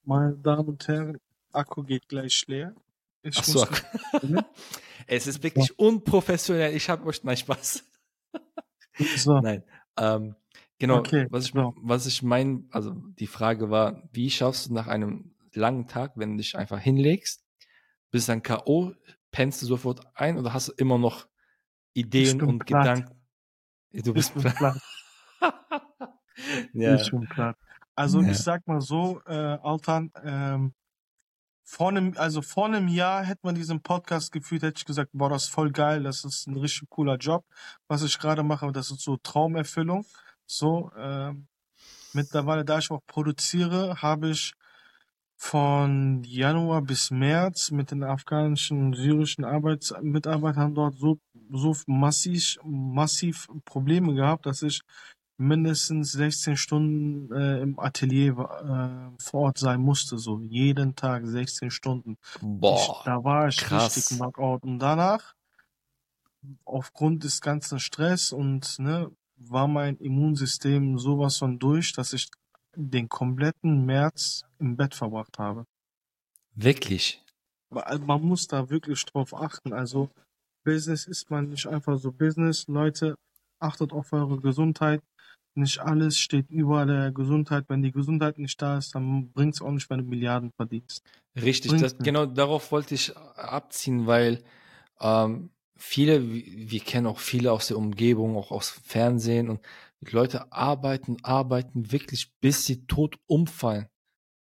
Meine 0.06 0.38
Damen 0.38 0.70
und 0.70 0.88
Herren, 0.88 1.20
Akku 1.52 1.84
geht 1.84 2.08
gleich 2.08 2.46
leer. 2.48 2.74
Ich 3.24 3.38
Ach 3.38 3.44
so. 3.44 3.68
es 5.08 5.28
ist 5.28 5.42
wirklich 5.42 5.70
ja. 5.70 5.74
unprofessionell. 5.78 6.76
Ich 6.76 6.90
habe 6.90 7.06
euch 7.06 7.24
nein 7.24 7.38
Spaß. 7.38 7.84
so. 9.18 9.40
Nein. 9.40 9.64
Ähm, 9.98 10.36
genau. 10.78 11.00
Okay. 11.00 11.28
Was 11.32 11.48
ich, 11.48 11.56
was 11.56 12.06
ich 12.06 12.22
meine, 12.22 12.66
also 12.70 12.92
die 12.92 13.28
Frage 13.28 13.72
war, 13.72 14.08
wie 14.12 14.30
schaffst 14.30 14.70
du 14.70 14.74
nach 14.74 14.88
einem 14.88 15.34
langen 15.54 15.88
Tag, 15.88 16.14
wenn 16.16 16.32
du 16.32 16.38
dich 16.38 16.56
einfach 16.56 16.80
hinlegst, 16.80 17.44
bist 18.12 18.30
dann 18.30 18.44
K.O., 18.44 18.94
pennst 19.32 19.62
du 19.62 19.66
sofort 19.66 20.02
ein 20.14 20.38
oder 20.38 20.54
hast 20.54 20.68
du 20.70 20.74
immer 20.78 20.98
noch 20.98 21.28
Ideen 21.94 22.42
und 22.42 22.60
platt. 22.66 22.84
Gedanken? 22.84 23.22
Du 23.92 24.14
bist 24.14 24.36
platt. 24.36 24.80
ja. 26.74 26.96
Ich 26.96 27.10
bin 27.10 27.28
platt. 27.28 27.58
Also 27.96 28.22
ja. 28.22 28.32
ich 28.32 28.38
sag 28.38 28.68
mal 28.68 28.82
so, 28.82 29.22
äh, 29.26 29.34
Altan, 29.34 30.12
ähm, 30.24 30.74
vor 31.64 31.90
einem, 31.90 32.14
also 32.18 32.42
vor 32.42 32.68
einem 32.68 32.88
Jahr 32.88 33.24
hätte 33.24 33.42
man 33.44 33.56
diesen 33.56 33.82
Podcast 33.82 34.32
gefühlt, 34.32 34.62
hätte 34.62 34.78
ich 34.78 34.86
gesagt, 34.86 35.10
boah, 35.14 35.30
das 35.30 35.46
ist 35.46 35.50
voll 35.50 35.72
geil, 35.72 36.04
das 36.04 36.24
ist 36.24 36.48
ein 36.48 36.58
richtig 36.58 36.90
cooler 36.90 37.18
Job, 37.18 37.44
was 37.88 38.04
ich 38.04 38.20
gerade 38.20 38.44
mache, 38.44 38.72
das 38.72 38.92
ist 38.92 39.02
so 39.02 39.18
Traumerfüllung. 39.18 40.06
So, 40.46 40.92
äh, 40.96 41.34
mittlerweile, 42.14 42.66
da 42.66 42.78
ich 42.78 42.92
auch 42.92 43.02
produziere, 43.08 44.02
habe 44.02 44.30
ich 44.30 44.54
von 45.38 46.24
Januar 46.24 46.82
bis 46.82 47.12
März 47.12 47.72
mit 47.72 47.92
den 47.92 48.04
afghanischen 48.04 48.88
und 48.88 48.94
syrischen 48.96 49.44
Arbeitsmitarbeitern 49.44 50.76
dort 50.76 50.96
so, 50.98 51.20
so 51.50 51.76
massiv, 51.88 52.58
massiv 52.64 53.48
Probleme 53.66 54.14
gehabt, 54.14 54.46
dass 54.46 54.62
ich 54.62 54.82
mindestens 55.38 56.14
16 56.14 56.58
Stunden 56.58 57.32
äh, 57.34 57.62
im 57.62 57.80
Atelier 57.80 58.34
äh, 58.34 59.22
vor 59.22 59.42
Ort 59.42 59.58
sein 59.58 59.82
musste, 59.82 60.18
so 60.18 60.40
jeden 60.40 60.96
Tag 60.96 61.26
16 61.26 61.72
Stunden. 61.72 62.18
Boah, 62.42 62.76
ich, 62.76 63.04
da 63.06 63.24
war 63.24 63.48
ich 63.48 63.58
krass. 63.58 63.98
richtig 63.98 64.18
Knockout. 64.18 64.64
Und 64.64 64.80
danach, 64.80 65.36
aufgrund 66.64 67.24
des 67.24 67.42
ganzen 67.42 67.80
Stress 67.80 68.32
und 68.32 68.80
ne, 68.80 69.12
war 69.38 69.68
mein 69.68 69.98
Immunsystem 69.98 70.98
sowas 70.98 71.38
von 71.38 71.60
durch, 71.60 71.94
dass 71.94 72.14
ich 72.14 72.30
den 72.76 73.10
kompletten 73.10 73.86
März 73.86 74.44
im 74.60 74.78
Bett 74.78 74.96
verbracht 74.96 75.40
habe. 75.40 75.66
Wirklich? 76.54 77.22
Man 77.70 78.22
muss 78.22 78.48
da 78.48 78.70
wirklich 78.70 79.04
drauf 79.06 79.34
achten. 79.34 79.74
Also 79.74 80.10
Business 80.64 81.06
ist 81.06 81.30
man 81.30 81.50
nicht 81.50 81.68
einfach 81.68 81.98
so 81.98 82.12
Business. 82.12 82.68
Leute, 82.68 83.16
achtet 83.60 83.92
auf 83.92 84.14
eure 84.14 84.40
Gesundheit 84.40 85.02
nicht 85.58 85.80
alles 85.80 86.18
steht 86.18 86.50
über 86.50 86.86
der 86.86 87.12
Gesundheit. 87.12 87.66
Wenn 87.68 87.82
die 87.82 87.92
Gesundheit 87.92 88.38
nicht 88.38 88.62
da 88.62 88.78
ist, 88.78 88.96
dann 88.96 89.32
bringt 89.32 89.56
es 89.56 89.62
auch 89.62 89.72
nicht, 89.72 89.90
wenn 89.90 90.00
du 90.00 90.06
Milliarden 90.06 90.52
verdienst. 90.52 91.04
Richtig, 91.36 91.80
das, 91.80 91.98
genau 91.98 92.26
darauf 92.26 92.72
wollte 92.72 92.96
ich 92.96 93.16
abziehen, 93.18 94.08
weil 94.08 94.44
ähm, 95.02 95.50
viele, 95.76 96.24
wir 96.24 96.80
kennen 96.80 97.08
auch 97.08 97.20
viele 97.20 97.52
aus 97.52 97.68
der 97.68 97.78
Umgebung, 97.78 98.38
auch 98.38 98.52
aus 98.52 98.70
Fernsehen 98.70 99.50
und 99.50 99.60
Leute 100.12 100.52
arbeiten, 100.52 101.18
arbeiten 101.24 101.92
wirklich, 101.92 102.32
bis 102.40 102.66
sie 102.66 102.86
tot 102.86 103.18
umfallen, 103.26 103.88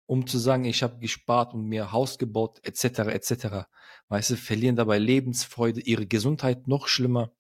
um 0.07 0.27
zu 0.27 0.39
sagen, 0.39 0.65
ich 0.65 0.83
habe 0.83 0.99
gespart 0.99 1.55
und 1.55 1.67
mir 1.67 1.93
Haus 1.93 2.19
gebaut, 2.19 2.61
etc., 2.63 3.01
etc. 3.11 3.67
Weißt 4.09 4.31
du, 4.31 4.37
verlieren 4.37 4.77
dabei 4.77 4.99
Lebensfreude, 4.99 5.81
ihre 5.81 6.07
Gesundheit 6.07 6.69
noch 6.69 6.87
schlimmer. 6.87 7.33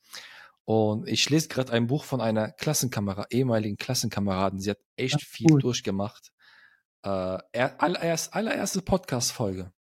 Und 0.64 1.08
ich 1.08 1.28
lese 1.28 1.48
gerade 1.48 1.72
ein 1.72 1.86
Buch 1.86 2.04
von 2.04 2.20
einer 2.20 2.50
Klassenkamera, 2.50 3.26
ehemaligen 3.30 3.76
Klassenkameraden. 3.76 4.60
Sie 4.60 4.70
hat 4.70 4.78
echt 4.96 5.16
Ach, 5.16 5.26
viel 5.26 5.52
cool. 5.52 5.60
durchgemacht. 5.60 6.32
Äh, 7.02 7.38
er, 7.52 7.82
allererst, 7.82 8.34
allererste 8.34 8.80
Podcast-Folge 8.80 9.72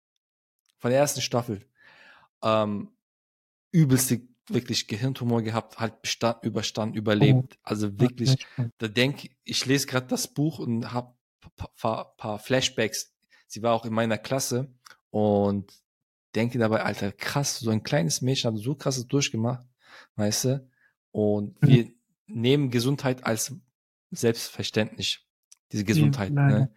von 0.77 0.91
der 0.91 0.99
ersten 0.99 1.21
Staffel. 1.21 1.65
Ähm, 2.43 2.91
übelste, 3.71 4.21
wirklich 4.49 4.87
Gehirntumor 4.89 5.41
gehabt, 5.41 5.79
halt 5.79 6.01
bestand, 6.01 6.43
überstanden, 6.43 6.97
überlebt. 6.97 7.55
Oh. 7.55 7.59
Also 7.63 7.99
wirklich, 7.99 8.45
da 8.77 8.89
denke 8.89 9.29
ich, 9.45 9.65
lese 9.65 9.87
gerade 9.87 10.07
das 10.07 10.27
Buch 10.27 10.59
und 10.59 10.91
habe 10.91 11.15
paar, 11.55 11.71
paar, 11.75 12.15
paar 12.17 12.39
Flashbacks. 12.39 13.13
Sie 13.47 13.61
war 13.63 13.73
auch 13.73 13.85
in 13.85 13.93
meiner 13.93 14.17
Klasse 14.17 14.73
und 15.09 15.71
denke 16.35 16.59
dabei, 16.59 16.83
Alter, 16.83 17.13
krass, 17.13 17.59
so 17.59 17.69
ein 17.69 17.83
kleines 17.83 18.21
Mädchen 18.21 18.53
hat 18.53 18.59
so 18.59 18.75
krasses 18.75 19.07
durchgemacht, 19.07 19.63
weißt 20.15 20.45
du? 20.45 20.69
Und 21.13 21.61
mhm. 21.61 21.67
wir 21.67 21.91
nehmen 22.25 22.71
Gesundheit 22.71 23.23
als 23.23 23.55
selbstverständlich. 24.11 25.25
Diese 25.71 25.85
Gesundheit. 25.85 26.33
Ja, 26.33 26.47
ne? 26.47 26.73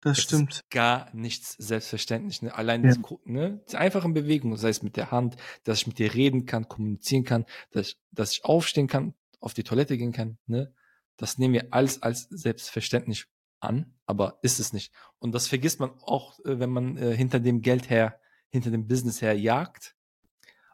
Das 0.00 0.18
es 0.18 0.24
stimmt. 0.24 0.64
Gar 0.70 1.12
nichts 1.14 1.54
selbstverständlich. 1.58 2.42
Ne? 2.42 2.54
Allein 2.54 2.82
ja. 2.82 2.90
das, 2.90 2.98
ne? 3.24 3.62
die 3.70 3.76
einfache 3.76 4.08
Bewegung, 4.08 4.56
sei 4.56 4.70
es 4.70 4.82
mit 4.82 4.96
der 4.96 5.10
Hand, 5.10 5.36
dass 5.64 5.78
ich 5.78 5.86
mit 5.86 5.98
dir 5.98 6.14
reden 6.14 6.46
kann, 6.46 6.68
kommunizieren 6.68 7.24
kann, 7.24 7.44
dass 7.70 7.88
ich, 7.88 8.00
dass 8.12 8.32
ich 8.32 8.44
aufstehen 8.44 8.86
kann, 8.86 9.14
auf 9.40 9.54
die 9.54 9.64
Toilette 9.64 9.98
gehen 9.98 10.12
kann. 10.12 10.38
Ne? 10.46 10.72
Das 11.16 11.36
nehmen 11.38 11.54
wir 11.54 11.68
alles 11.72 12.02
als 12.02 12.28
selbstverständlich 12.30 13.26
an, 13.60 13.94
aber 14.06 14.38
ist 14.42 14.60
es 14.60 14.72
nicht. 14.72 14.92
Und 15.18 15.32
das 15.32 15.48
vergisst 15.48 15.80
man 15.80 15.90
auch, 16.00 16.38
äh, 16.40 16.58
wenn 16.58 16.70
man 16.70 16.96
äh, 16.96 17.14
hinter 17.14 17.40
dem 17.40 17.60
Geld 17.60 17.90
her, 17.90 18.20
hinter 18.48 18.70
dem 18.70 18.86
Business 18.86 19.20
her 19.20 19.38
jagt. 19.38 19.96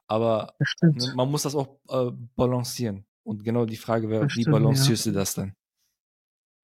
Aber 0.06 0.54
ne, 0.82 1.12
man 1.14 1.30
muss 1.30 1.42
das 1.42 1.54
auch 1.54 1.78
äh, 1.88 2.10
balancieren. 2.36 3.06
Und 3.22 3.42
genau 3.42 3.64
die 3.64 3.76
Frage 3.76 4.08
wäre, 4.10 4.26
wie 4.34 4.44
balancierst 4.44 5.06
ja. 5.06 5.12
du 5.12 5.18
das 5.18 5.34
dann? 5.34 5.54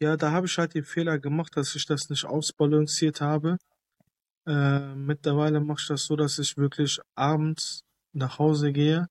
Ja, 0.02 0.16
da 0.16 0.30
habe 0.30 0.46
ich 0.46 0.56
halt 0.58 0.74
den 0.74 0.84
Fehler 0.84 1.18
gemacht, 1.18 1.56
dass 1.56 1.74
ich 1.74 1.86
das 1.86 2.08
nicht 2.10 2.24
ausbalanciert 2.24 3.20
habe. 3.20 3.58
Äh, 4.46 4.94
mittlerweile 4.94 5.60
mache 5.60 5.80
ich 5.80 5.88
das 5.88 6.04
so, 6.04 6.16
dass 6.16 6.38
ich 6.38 6.56
wirklich 6.56 7.00
abends 7.14 7.82
nach 8.12 8.38
Hause 8.38 8.72
gehe. 8.72 9.06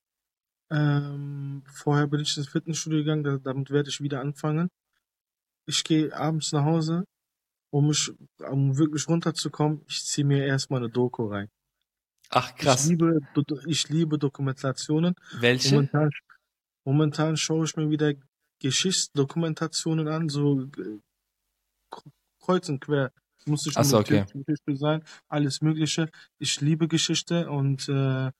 Ähm, 0.72 1.64
vorher 1.66 2.08
bin 2.08 2.22
ich 2.22 2.36
ins 2.38 2.50
Fitnessstudio 2.50 3.00
gegangen, 3.00 3.24
da, 3.24 3.38
damit 3.38 3.72
werde 3.72 3.90
ich 3.90 4.02
wieder 4.02 4.22
anfangen. 4.22 4.70
Ich 5.66 5.84
gehe 5.84 6.16
abends 6.16 6.52
nach 6.52 6.66
Hause, 6.66 7.06
um 7.72 7.88
mich, 7.88 8.12
um 8.50 8.78
wirklich 8.78 9.08
runterzukommen. 9.08 9.84
Ich 9.88 10.04
ziehe 10.06 10.26
mir 10.26 10.46
erstmal 10.46 10.82
eine 10.82 10.90
Doku 10.90 11.28
rein. 11.28 11.50
Ach 12.30 12.56
krass. 12.56 12.84
Ich 12.84 12.90
liebe, 12.90 13.20
ich 13.66 13.90
liebe 13.90 14.18
Dokumentationen. 14.18 15.16
Welche? 15.40 15.76
Momentan, 15.76 16.10
momentan 16.84 17.38
schaue 17.38 17.66
ich 17.66 17.76
mir 17.76 17.90
wieder 17.90 18.14
Geschichtsdokumentationen 18.60 20.08
an, 20.08 20.30
so 20.30 20.64
äh, 20.64 21.00
kreuz 22.40 22.70
und 22.70 22.82
quer. 22.82 23.12
Muss 23.46 23.66
nicht 23.66 23.84
so, 23.84 23.98
okay. 23.98 24.26
Geschichte 24.34 24.76
sein, 24.76 25.04
alles 25.28 25.62
Mögliche. 25.62 26.10
Ich 26.38 26.62
liebe 26.62 26.88
Geschichte 26.88 27.50
und 27.50 27.88
äh, 27.90 28.32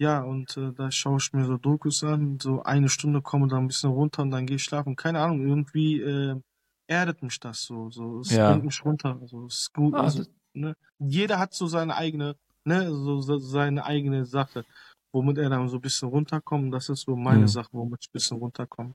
ja, 0.00 0.22
und 0.22 0.56
äh, 0.56 0.72
da 0.72 0.92
schaue 0.92 1.18
ich 1.18 1.32
mir 1.32 1.44
so 1.44 1.56
Dokus 1.56 2.04
an, 2.04 2.38
so 2.40 2.62
eine 2.62 2.88
Stunde 2.88 3.20
komme 3.20 3.48
da 3.48 3.56
ein 3.56 3.66
bisschen 3.66 3.90
runter 3.90 4.22
und 4.22 4.30
dann 4.30 4.46
gehe 4.46 4.56
ich 4.56 4.62
schlafen. 4.62 4.94
Keine 4.94 5.20
Ahnung, 5.20 5.46
irgendwie 5.46 6.00
äh, 6.00 6.40
erdet 6.86 7.22
mich 7.22 7.40
das 7.40 7.64
so. 7.64 7.90
so 7.90 8.20
es 8.20 8.30
ja. 8.30 8.52
bringt 8.52 8.66
mich 8.66 8.84
runter. 8.84 9.18
Also, 9.20 9.46
es 9.46 9.58
ist 9.58 9.74
gut. 9.74 9.94
Ah, 9.94 10.02
also, 10.02 10.24
ne? 10.52 10.76
Jeder 10.98 11.40
hat 11.40 11.52
so 11.52 11.66
seine 11.66 11.96
eigene, 11.96 12.36
ne, 12.68 12.90
so, 12.90 13.20
so 13.20 13.38
seine 13.38 13.84
eigene 13.84 14.24
Sache, 14.24 14.64
womit 15.12 15.38
er 15.38 15.50
dann 15.50 15.68
so 15.68 15.76
ein 15.76 15.80
bisschen 15.80 16.08
runterkommt. 16.08 16.72
Das 16.72 16.88
ist 16.88 17.02
so 17.02 17.16
meine 17.16 17.40
hm. 17.40 17.48
Sache, 17.48 17.70
womit 17.72 17.98
ich 18.02 18.08
ein 18.08 18.12
bisschen 18.12 18.36
runterkomme. 18.38 18.94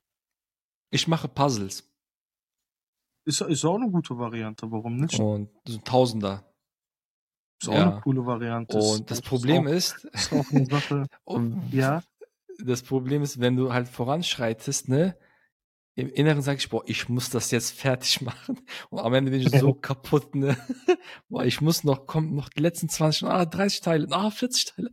Ich 0.90 1.06
mache 1.08 1.28
Puzzles. 1.28 1.88
Ist, 3.26 3.40
ist 3.40 3.64
auch 3.64 3.76
eine 3.76 3.90
gute 3.90 4.16
Variante, 4.18 4.70
warum 4.70 4.96
nicht? 4.96 5.18
Und 5.18 5.50
so 5.66 5.78
Tausender. 5.78 6.44
Ist 7.60 7.68
auch 7.68 7.74
ja. 7.74 7.90
eine 7.90 8.00
coole 8.00 8.24
Variante. 8.26 8.76
Und 8.76 9.10
das, 9.10 9.20
das 9.20 9.22
Problem 9.22 9.66
ist, 9.66 10.04
ist, 10.04 10.32
auch, 10.32 10.38
ist 10.38 10.48
auch 10.48 10.52
eine 10.52 10.66
Sache. 10.66 11.06
ja. 11.70 12.02
Das 12.64 12.82
Problem 12.82 13.22
ist, 13.22 13.40
wenn 13.40 13.56
du 13.56 13.72
halt 13.72 13.88
voranschreitest, 13.88 14.88
ne, 14.88 15.16
im 15.96 16.10
Inneren 16.10 16.42
sage 16.42 16.58
ich, 16.58 16.68
boah, 16.68 16.82
ich 16.86 17.08
muss 17.08 17.30
das 17.30 17.50
jetzt 17.50 17.72
fertig 17.72 18.20
machen. 18.22 18.60
Und 18.90 18.98
am 19.00 19.14
Ende 19.14 19.30
bin 19.30 19.40
ich 19.40 19.50
so 19.50 19.74
kaputt, 19.80 20.34
ne? 20.34 20.56
Boah, 21.28 21.44
ich 21.44 21.60
muss 21.60 21.84
noch, 21.84 22.06
kommt 22.06 22.32
noch 22.32 22.48
die 22.48 22.60
letzten 22.60 22.88
20, 22.88 23.24
ah, 23.24 23.44
30 23.44 23.80
Teile, 23.80 24.08
ah, 24.10 24.30
40 24.30 24.64
Teile. 24.64 24.90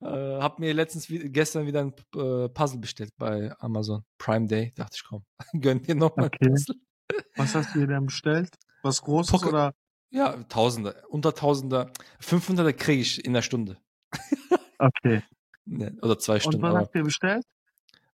Äh, 0.00 0.40
hab 0.40 0.58
mir 0.58 0.74
letztens 0.74 1.06
gestern 1.08 1.66
wieder 1.66 1.80
ein 1.80 1.94
äh, 2.14 2.48
Puzzle 2.48 2.80
bestellt 2.80 3.12
bei 3.16 3.54
Amazon 3.58 4.04
Prime 4.18 4.46
Day. 4.46 4.72
Dachte 4.76 4.96
ich, 4.96 5.04
komm, 5.04 5.24
gönn 5.58 5.82
dir 5.82 5.94
nochmal 5.94 6.26
okay. 6.26 6.46
ein 6.46 6.50
Puzzle. 6.50 6.76
Was 7.36 7.54
hast 7.54 7.74
du 7.74 7.80
dir 7.80 7.86
denn 7.86 8.06
bestellt? 8.06 8.50
Was 8.82 9.00
Großes 9.02 9.30
Pocket 9.30 9.48
oder? 9.48 9.74
Ja, 10.10 10.42
Tausender, 10.44 10.94
unter 11.08 11.34
Tausender. 11.34 11.90
500er 12.20 12.72
kriege 12.72 13.00
ich 13.00 13.24
in 13.24 13.32
der 13.32 13.42
Stunde. 13.42 13.78
okay. 14.78 15.22
Ne, 15.64 15.96
oder 16.02 16.18
zwei 16.18 16.38
Stunden. 16.38 16.64
Und 16.64 16.72
was 16.72 16.82
habt 16.82 16.94
ihr 16.94 17.04
bestellt? 17.04 17.44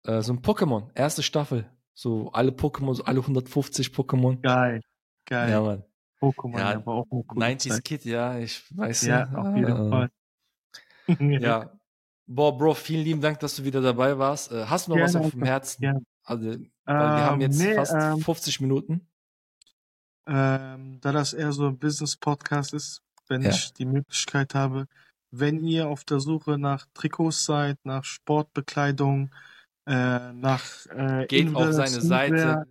Äh, 0.05 0.21
so 0.21 0.33
ein 0.33 0.41
Pokémon, 0.41 0.89
erste 0.95 1.23
Staffel. 1.23 1.69
So 1.93 2.31
alle 2.31 2.51
Pokémon, 2.51 2.93
so 2.93 3.03
alle 3.05 3.21
150 3.21 3.89
Pokémon. 3.89 4.41
Geil, 4.41 4.81
geil. 5.25 5.49
Ja, 5.49 5.61
Mann. 5.61 5.83
Pokémon, 6.21 6.59
ja, 6.59 6.75
aber 6.75 6.93
auch 6.93 7.05
eine 7.11 7.55
90s 7.55 7.69
Zeit. 7.69 7.83
Kid, 7.83 8.05
ja, 8.05 8.37
ich 8.37 8.63
weiß 8.75 9.03
ja. 9.03 9.29
Ja, 9.31 9.37
auf 9.37 9.55
jeden 9.55 9.87
äh, 9.87 9.89
Fall. 9.89 10.09
ja. 11.41 11.71
Boah, 12.27 12.57
Bro, 12.57 12.73
vielen 12.73 13.03
lieben 13.03 13.21
Dank, 13.21 13.39
dass 13.39 13.55
du 13.55 13.63
wieder 13.63 13.81
dabei 13.81 14.17
warst. 14.17 14.51
Äh, 14.51 14.65
hast 14.65 14.87
du 14.87 14.91
noch 14.91 14.97
gerne, 14.97 15.13
was 15.13 15.25
auf 15.25 15.31
dem 15.31 15.43
Herzen? 15.43 15.81
Gerne. 15.81 16.01
Also, 16.23 16.49
ähm, 16.51 16.71
wir 16.85 16.95
haben 16.97 17.41
jetzt 17.41 17.59
nee, 17.59 17.75
fast 17.75 17.93
ähm, 17.93 18.19
50 18.19 18.61
Minuten. 18.61 19.07
Ähm, 20.27 20.99
da 21.01 21.11
das 21.11 21.33
eher 21.33 21.51
so 21.51 21.67
ein 21.67 21.77
Business-Podcast 21.77 22.73
ist, 22.73 23.03
wenn 23.27 23.43
ja. 23.43 23.49
ich 23.49 23.73
die 23.73 23.85
Möglichkeit 23.85 24.55
habe, 24.55 24.87
wenn 25.29 25.63
ihr 25.63 25.87
auf 25.87 26.03
der 26.03 26.19
Suche 26.19 26.57
nach 26.57 26.87
Trikots 26.95 27.45
seid, 27.45 27.77
nach 27.83 28.03
Sportbekleidung, 28.03 29.29
äh, 29.85 30.33
nach 30.33 30.85
äh, 30.87 31.25
Geht 31.27 31.55
auf 31.55 31.71
seine 31.71 32.01
Seite, 32.01 32.67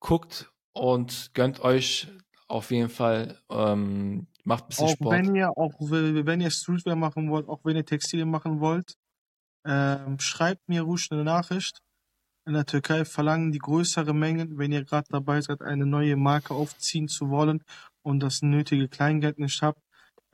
guckt 0.00 0.50
und 0.72 1.30
gönnt 1.34 1.60
euch 1.60 2.08
auf 2.48 2.70
jeden 2.70 2.90
Fall 2.90 3.38
ähm, 3.50 4.26
Macht 4.44 4.64
ein 4.64 4.68
bisschen 4.68 4.86
auch 4.86 4.90
Sport. 4.90 5.12
Wenn 5.12 5.34
ihr, 5.34 5.50
auch 5.56 5.72
wenn 5.80 6.40
ihr 6.40 6.50
Streetwear 6.50 6.96
machen 6.96 7.30
wollt, 7.30 7.48
auch 7.48 7.60
wenn 7.64 7.76
ihr 7.76 7.86
Textilien 7.86 8.30
machen 8.30 8.60
wollt, 8.60 8.94
ähm, 9.64 10.18
schreibt 10.20 10.68
mir 10.68 10.82
ruhig 10.82 11.08
eine 11.10 11.24
Nachricht. 11.24 11.80
In 12.46 12.52
der 12.52 12.66
Türkei 12.66 13.06
verlangen 13.06 13.52
die 13.52 13.58
größere 13.58 14.12
Mengen, 14.12 14.58
wenn 14.58 14.70
ihr 14.70 14.84
gerade 14.84 15.08
dabei 15.10 15.40
seid, 15.40 15.62
eine 15.62 15.86
neue 15.86 16.16
Marke 16.16 16.52
aufziehen 16.52 17.08
zu 17.08 17.30
wollen 17.30 17.64
und 18.02 18.20
das 18.20 18.42
nötige 18.42 18.88
Kleingeld 18.88 19.38
nicht 19.38 19.62
habt. 19.62 19.80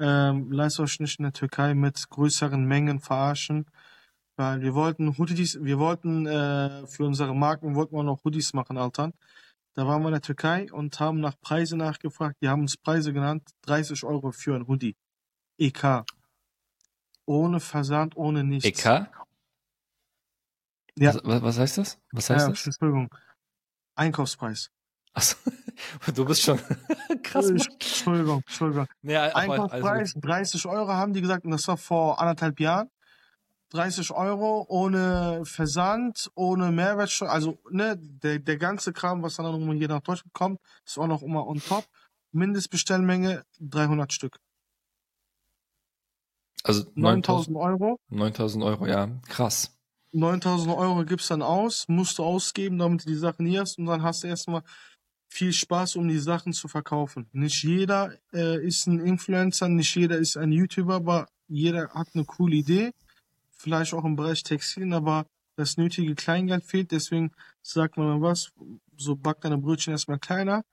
Ähm, 0.00 0.50
lasst 0.50 0.80
euch 0.80 0.98
nicht 0.98 1.20
in 1.20 1.24
der 1.24 1.32
Türkei 1.32 1.74
mit 1.74 2.08
größeren 2.10 2.64
Mengen 2.64 2.98
verarschen, 2.98 3.66
weil 4.40 4.62
wir 4.62 4.74
wollten 4.74 5.18
Hoodies, 5.18 5.58
wir 5.60 5.78
wollten 5.78 6.26
äh, 6.26 6.86
für 6.86 7.04
unsere 7.04 7.34
Marken 7.34 7.74
wollten 7.74 7.94
wir 7.94 8.02
noch 8.02 8.24
Hoodies 8.24 8.54
machen, 8.54 8.78
Alter. 8.78 9.12
Da 9.74 9.86
waren 9.86 10.00
wir 10.00 10.08
in 10.08 10.14
der 10.14 10.22
Türkei 10.22 10.72
und 10.72 10.98
haben 10.98 11.20
nach 11.20 11.38
Preise 11.40 11.76
nachgefragt. 11.76 12.36
Die 12.40 12.48
haben 12.48 12.62
uns 12.62 12.78
Preise 12.78 13.12
genannt. 13.12 13.50
30 13.66 14.02
Euro 14.04 14.32
für 14.32 14.56
ein 14.56 14.66
Hoodie. 14.66 14.96
EK. 15.58 16.04
Ohne 17.26 17.60
Versand, 17.60 18.16
ohne 18.16 18.42
nichts. 18.42 18.64
EK? 18.64 19.10
Ja. 20.96 21.14
Was, 21.22 21.42
was 21.42 21.58
heißt 21.58 21.78
das? 21.78 21.98
Was 22.12 22.30
heißt 22.30 22.46
ja, 22.46 22.48
das? 22.48 22.64
Entschuldigung. 22.64 23.14
Einkaufspreis. 23.94 24.70
Achso, 25.12 25.36
du 26.14 26.24
bist 26.24 26.40
schon 26.40 26.58
krass. 27.22 27.50
Entschuldigung, 27.50 28.40
Entschuldigung. 28.46 28.86
Nee, 29.02 29.18
Einkaufspreis, 29.18 30.14
also 30.14 30.20
30 30.20 30.66
Euro 30.66 30.88
haben 30.88 31.12
die 31.12 31.20
gesagt, 31.20 31.44
und 31.44 31.50
das 31.50 31.68
war 31.68 31.76
vor 31.76 32.18
anderthalb 32.18 32.58
Jahren. 32.58 32.90
30 33.70 34.10
Euro 34.10 34.66
ohne 34.68 35.42
Versand, 35.44 36.30
ohne 36.34 36.72
Mehrwertsteuer, 36.72 37.30
also 37.30 37.58
ne, 37.70 37.96
der, 37.96 38.38
der 38.40 38.56
ganze 38.56 38.92
Kram, 38.92 39.22
was 39.22 39.36
dann 39.36 39.46
nochmal 39.46 39.76
hier 39.76 39.88
nach 39.88 40.00
Deutschland 40.00 40.32
kommt, 40.32 40.60
ist 40.84 40.98
auch 40.98 41.06
noch 41.06 41.22
immer 41.22 41.46
on 41.46 41.60
top. 41.60 41.84
Mindestbestellmenge 42.32 43.44
300 43.60 44.12
Stück. 44.12 44.38
Also 46.62 46.84
9000 46.94 47.56
Euro. 47.56 47.98
9000 48.10 48.64
Euro, 48.64 48.86
ja, 48.86 49.06
krass. 49.28 49.76
9000 50.12 50.76
Euro 50.76 51.04
gibst 51.04 51.30
dann 51.30 51.42
aus, 51.42 51.86
musst 51.88 52.18
du 52.18 52.24
ausgeben, 52.24 52.78
damit 52.78 53.04
du 53.04 53.08
die 53.08 53.16
Sachen 53.16 53.46
hier 53.46 53.60
hast 53.60 53.78
und 53.78 53.86
dann 53.86 54.02
hast 54.02 54.24
du 54.24 54.26
erstmal 54.26 54.62
viel 55.28 55.52
Spaß, 55.52 55.96
um 55.96 56.08
die 56.08 56.18
Sachen 56.18 56.52
zu 56.52 56.66
verkaufen. 56.66 57.28
Nicht 57.32 57.62
jeder 57.62 58.12
äh, 58.32 58.64
ist 58.66 58.86
ein 58.88 58.98
Influencer, 58.98 59.68
nicht 59.68 59.94
jeder 59.94 60.18
ist 60.18 60.36
ein 60.36 60.50
YouTuber, 60.50 60.96
aber 60.96 61.28
jeder 61.46 61.88
hat 61.90 62.08
eine 62.14 62.24
coole 62.24 62.56
Idee 62.56 62.92
vielleicht 63.60 63.94
auch 63.94 64.04
im 64.04 64.16
Bereich 64.16 64.42
Textilien, 64.42 64.94
aber 64.94 65.26
das 65.56 65.76
nötige 65.76 66.14
Kleingeld 66.14 66.64
fehlt. 66.64 66.90
Deswegen 66.90 67.32
sagt 67.62 67.96
man 67.96 68.08
mal 68.08 68.20
was, 68.22 68.50
so 68.96 69.14
backt 69.16 69.44
deine 69.44 69.58
Brötchen 69.58 69.92
erstmal 69.92 70.18
kleiner. 70.18 70.64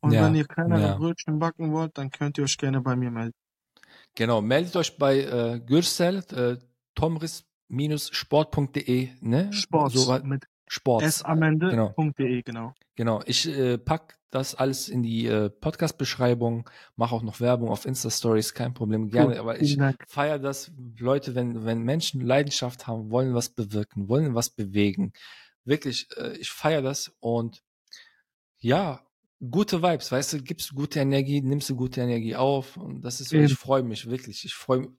Und 0.00 0.12
ja, 0.12 0.24
wenn 0.24 0.34
ihr 0.34 0.46
kleinere 0.46 0.80
ja. 0.80 0.96
Brötchen 0.96 1.38
backen 1.38 1.72
wollt, 1.72 1.96
dann 1.96 2.10
könnt 2.10 2.36
ihr 2.38 2.44
euch 2.44 2.58
gerne 2.58 2.80
bei 2.80 2.96
mir 2.96 3.12
melden. 3.12 3.34
Genau, 4.14 4.42
meldet 4.42 4.76
euch 4.76 4.98
bei 4.98 5.20
äh, 5.20 5.58
Gürsel, 5.60 6.24
äh, 6.32 6.58
tomris-sport.de, 6.94 9.10
ne? 9.20 9.52
Sport 9.52 9.92
so, 9.92 10.18
mit 10.24 10.46
Sport. 10.72 11.02
S 11.02 11.22
am 11.22 11.42
Ende. 11.42 11.68
Genau. 11.68 11.94
genau. 12.16 12.74
Genau. 12.96 13.22
Ich 13.26 13.46
äh, 13.46 13.76
pack 13.76 14.18
das 14.30 14.54
alles 14.54 14.88
in 14.88 15.02
die 15.02 15.26
äh, 15.26 15.50
Podcast-Beschreibung, 15.50 16.70
mache 16.96 17.14
auch 17.14 17.22
noch 17.22 17.40
Werbung 17.40 17.68
auf 17.68 17.84
Insta-Stories, 17.84 18.54
kein 18.54 18.72
Problem, 18.72 19.10
gerne. 19.10 19.34
Cool. 19.34 19.38
Aber 19.40 19.60
ich 19.60 19.78
feiere 20.08 20.38
das, 20.38 20.72
Leute, 20.98 21.34
wenn, 21.34 21.66
wenn 21.66 21.82
Menschen 21.82 22.22
Leidenschaft 22.22 22.86
haben, 22.86 23.10
wollen 23.10 23.34
was 23.34 23.50
bewirken, 23.50 24.08
wollen 24.08 24.34
was 24.34 24.48
bewegen. 24.48 25.12
Wirklich, 25.64 26.08
äh, 26.16 26.38
ich 26.38 26.50
feiere 26.50 26.80
das 26.80 27.14
und 27.20 27.62
ja, 28.58 29.06
gute 29.50 29.82
Vibes, 29.82 30.10
weißt 30.10 30.32
du, 30.32 30.42
gibst 30.42 30.70
du 30.70 30.74
gute 30.74 31.00
Energie, 31.00 31.42
nimmst 31.42 31.68
du 31.68 31.76
gute 31.76 32.00
Energie 32.00 32.34
auf 32.34 32.78
und 32.78 33.02
das 33.02 33.20
ist 33.20 33.30
ich 33.30 33.54
freue 33.54 33.82
mich 33.82 34.08
wirklich. 34.08 34.46
Ich 34.46 34.54
freue 34.54 34.80
mich 34.80 34.90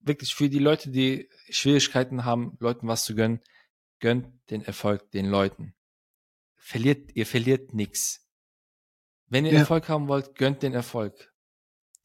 wirklich 0.00 0.34
für 0.34 0.48
die 0.48 0.58
Leute, 0.58 0.90
die 0.90 1.28
Schwierigkeiten 1.50 2.24
haben, 2.24 2.56
Leuten 2.58 2.88
was 2.88 3.04
zu 3.04 3.14
gönnen, 3.14 3.40
gönnt 4.02 4.28
den 4.50 4.62
Erfolg 4.62 5.10
den 5.12 5.26
Leuten. 5.26 5.74
Verliert, 6.56 7.16
ihr 7.16 7.24
verliert 7.24 7.72
nichts 7.72 8.28
Wenn 9.28 9.46
ihr 9.46 9.52
ja. 9.52 9.60
Erfolg 9.60 9.88
haben 9.88 10.08
wollt, 10.08 10.34
gönnt 10.34 10.62
den 10.62 10.74
Erfolg. 10.74 11.32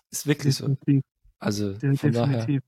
Ist 0.10 0.26
wirklich 0.26 0.56
Definitiv. 0.58 1.04
so. 1.50 1.66
Wirklich 1.66 1.82
Definitiv. 1.82 1.84
Also 1.90 1.98
von 1.98 2.12
daher. 2.14 2.62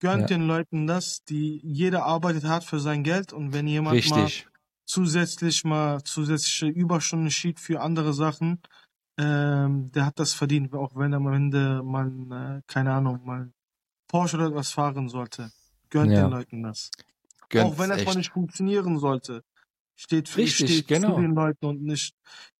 Gönnt 0.00 0.22
ja. 0.22 0.26
den 0.26 0.42
Leuten 0.46 0.86
das, 0.86 1.24
die 1.24 1.60
jeder 1.62 2.04
arbeitet 2.04 2.44
hart 2.44 2.64
für 2.64 2.80
sein 2.80 3.04
Geld 3.04 3.32
und 3.32 3.52
wenn 3.52 3.66
jemand 3.66 3.96
Richtig. 3.96 4.44
mal 4.44 4.52
zusätzlich 4.86 5.64
mal 5.64 6.02
zusätzliche 6.02 6.66
Überstunden 6.66 7.30
schiebt 7.30 7.60
für 7.60 7.80
andere 7.80 8.12
Sachen, 8.12 8.60
ähm, 9.18 9.92
der 9.92 10.06
hat 10.06 10.18
das 10.18 10.32
verdient, 10.32 10.74
auch 10.74 10.96
wenn 10.96 11.12
am 11.14 11.28
Ende 11.32 11.82
mal, 11.82 12.08
äh, 12.08 12.62
keine 12.66 12.92
Ahnung, 12.92 13.20
mal 13.24 13.52
Porsche 14.08 14.36
oder 14.36 14.46
etwas 14.46 14.72
fahren 14.72 15.08
sollte. 15.08 15.52
Gönnt 15.90 16.12
ja. 16.12 16.22
den 16.22 16.30
Leuten 16.30 16.62
das. 16.62 16.90
Gönnt's 17.50 17.74
auch 17.74 17.78
wenn 17.78 17.90
das 17.90 18.04
mal 18.04 18.14
nicht 18.14 18.32
funktionieren 18.32 18.98
sollte. 18.98 19.42
Steht, 19.96 20.28
für, 20.28 20.38
Richtig, 20.38 20.70
steht 20.70 20.88
genau. 20.88 21.14
zu 21.14 21.20
den 21.20 21.34
Leuten 21.34 21.66
und 21.66 21.82
nicht 21.82 22.14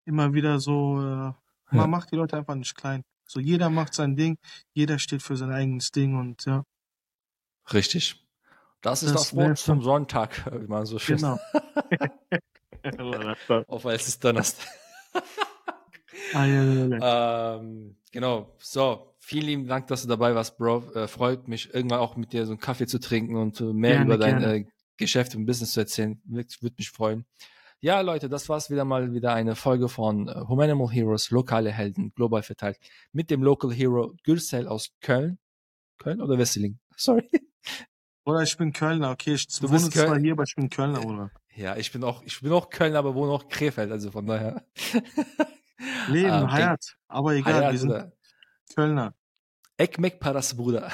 immer 0.04 0.34
wieder 0.34 0.60
so, 0.60 1.00
äh, 1.00 1.04
man 1.04 1.36
ja. 1.72 1.86
macht 1.86 2.10
die 2.12 2.16
Leute 2.16 2.36
einfach 2.36 2.54
nicht 2.54 2.74
klein. 2.74 3.02
So 3.26 3.40
jeder 3.40 3.70
macht 3.70 3.94
sein 3.94 4.16
Ding, 4.16 4.36
jeder 4.74 4.98
steht 4.98 5.22
für 5.22 5.36
sein 5.36 5.50
eigenes 5.52 5.90
Ding 5.90 6.18
und 6.18 6.44
ja. 6.44 6.64
Richtig. 7.72 8.26
Das 8.82 9.02
ist 9.02 9.14
das, 9.14 9.22
das 9.22 9.36
Wort 9.36 9.58
zum 9.58 9.82
Sonntag, 9.82 10.44
wie 10.60 10.66
man 10.66 10.84
so 10.84 10.98
schön 10.98 11.16
Genau. 11.16 11.38
Auf 13.66 13.84
weil 13.84 13.96
es 13.96 14.08
ist 14.08 14.24
Donnerstag. 14.24 14.66
ah. 16.34 16.46
Ähm, 16.46 17.96
genau. 18.10 18.54
So, 18.58 19.14
vielen 19.18 19.46
lieben 19.46 19.66
Dank, 19.66 19.86
dass 19.88 20.02
du 20.02 20.08
dabei 20.08 20.34
warst, 20.34 20.56
Bro. 20.56 20.92
Äh, 20.94 21.08
freut 21.08 21.46
mich, 21.46 21.74
irgendwann 21.74 22.00
auch 22.00 22.16
mit 22.16 22.32
dir 22.32 22.46
so 22.46 22.52
einen 22.52 22.60
Kaffee 22.60 22.86
zu 22.86 22.98
trinken 22.98 23.36
und 23.36 23.60
mehr 23.60 23.96
gerne, 23.96 24.04
über 24.06 24.18
dein 24.18 24.42
äh, 24.42 24.64
Geschäft 25.00 25.34
und 25.34 25.46
Business 25.46 25.72
zu 25.72 25.80
erzählen. 25.80 26.20
Würde 26.24 26.74
mich 26.78 26.90
freuen. 26.90 27.26
Ja, 27.82 28.02
Leute, 28.02 28.28
das 28.28 28.48
war's 28.50 28.70
wieder 28.70 28.84
mal 28.84 29.14
wieder 29.14 29.32
eine 29.32 29.56
Folge 29.56 29.88
von 29.88 30.28
äh, 30.28 30.34
Humanimal 30.46 30.90
Heroes, 30.90 31.30
lokale 31.30 31.72
Helden, 31.72 32.12
global 32.14 32.42
verteilt, 32.42 32.78
mit 33.12 33.30
dem 33.30 33.42
Local 33.42 33.72
Hero 33.72 34.14
Gürsel 34.22 34.68
aus 34.68 34.90
Köln. 35.00 35.38
Köln 35.96 36.20
oder 36.20 36.36
Wesseling? 36.36 36.78
Sorry. 36.96 37.28
Oder 38.24 38.42
ich 38.42 38.56
bin 38.56 38.72
Kölner, 38.72 39.10
okay, 39.10 39.32
ich 39.32 39.46
du 39.46 39.68
wohne 39.70 39.90
zwar 39.90 40.18
hier, 40.18 40.32
aber 40.32 40.42
ich 40.42 40.54
bin 40.54 40.68
Kölner, 40.68 41.04
oder? 41.06 41.30
Ja, 41.56 41.76
ich 41.76 41.90
bin 41.90 42.04
auch, 42.04 42.22
ich 42.22 42.38
bin 42.40 42.52
auch 42.52 42.68
Kölner, 42.68 42.98
aber 42.98 43.14
wohne 43.14 43.32
auch 43.32 43.48
Krefeld, 43.48 43.90
also 43.90 44.10
von 44.10 44.26
daher. 44.26 44.62
Leben, 46.08 46.28
ähm, 46.28 46.52
Hayat, 46.52 46.96
aber 47.08 47.32
egal, 47.32 47.54
Hayat, 47.54 47.72
wir 47.72 47.78
sind 47.78 47.90
oder? 47.90 48.12
Kölner. 48.74 49.14
Ekmek 49.78 50.20
Paras 50.20 50.54
Bruder. 50.54 50.92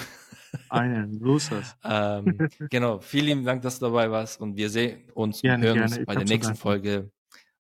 Einen, 0.68 1.18
so 1.18 1.36
ist 1.36 1.52
das. 1.52 1.76
ähm, 1.84 2.48
genau, 2.70 2.98
vielen 3.00 3.44
Dank, 3.44 3.62
dass 3.62 3.78
du 3.78 3.86
dabei 3.86 4.10
warst 4.10 4.40
und 4.40 4.56
wir 4.56 4.70
sehen 4.70 5.10
uns 5.14 5.42
gerne, 5.42 5.56
und 5.56 5.62
hören 5.64 5.74
gerne. 5.88 5.96
uns 5.96 6.06
bei 6.06 6.14
der 6.14 6.24
nächsten 6.24 6.56
Folge. 6.56 7.10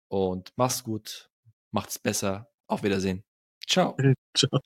Und 0.07 0.51
mach's 0.55 0.83
gut, 0.83 1.29
macht's 1.71 1.99
besser. 1.99 2.49
Auf 2.67 2.83
Wiedersehen. 2.83 3.23
Ciao. 3.67 3.95
Ciao. 4.35 4.59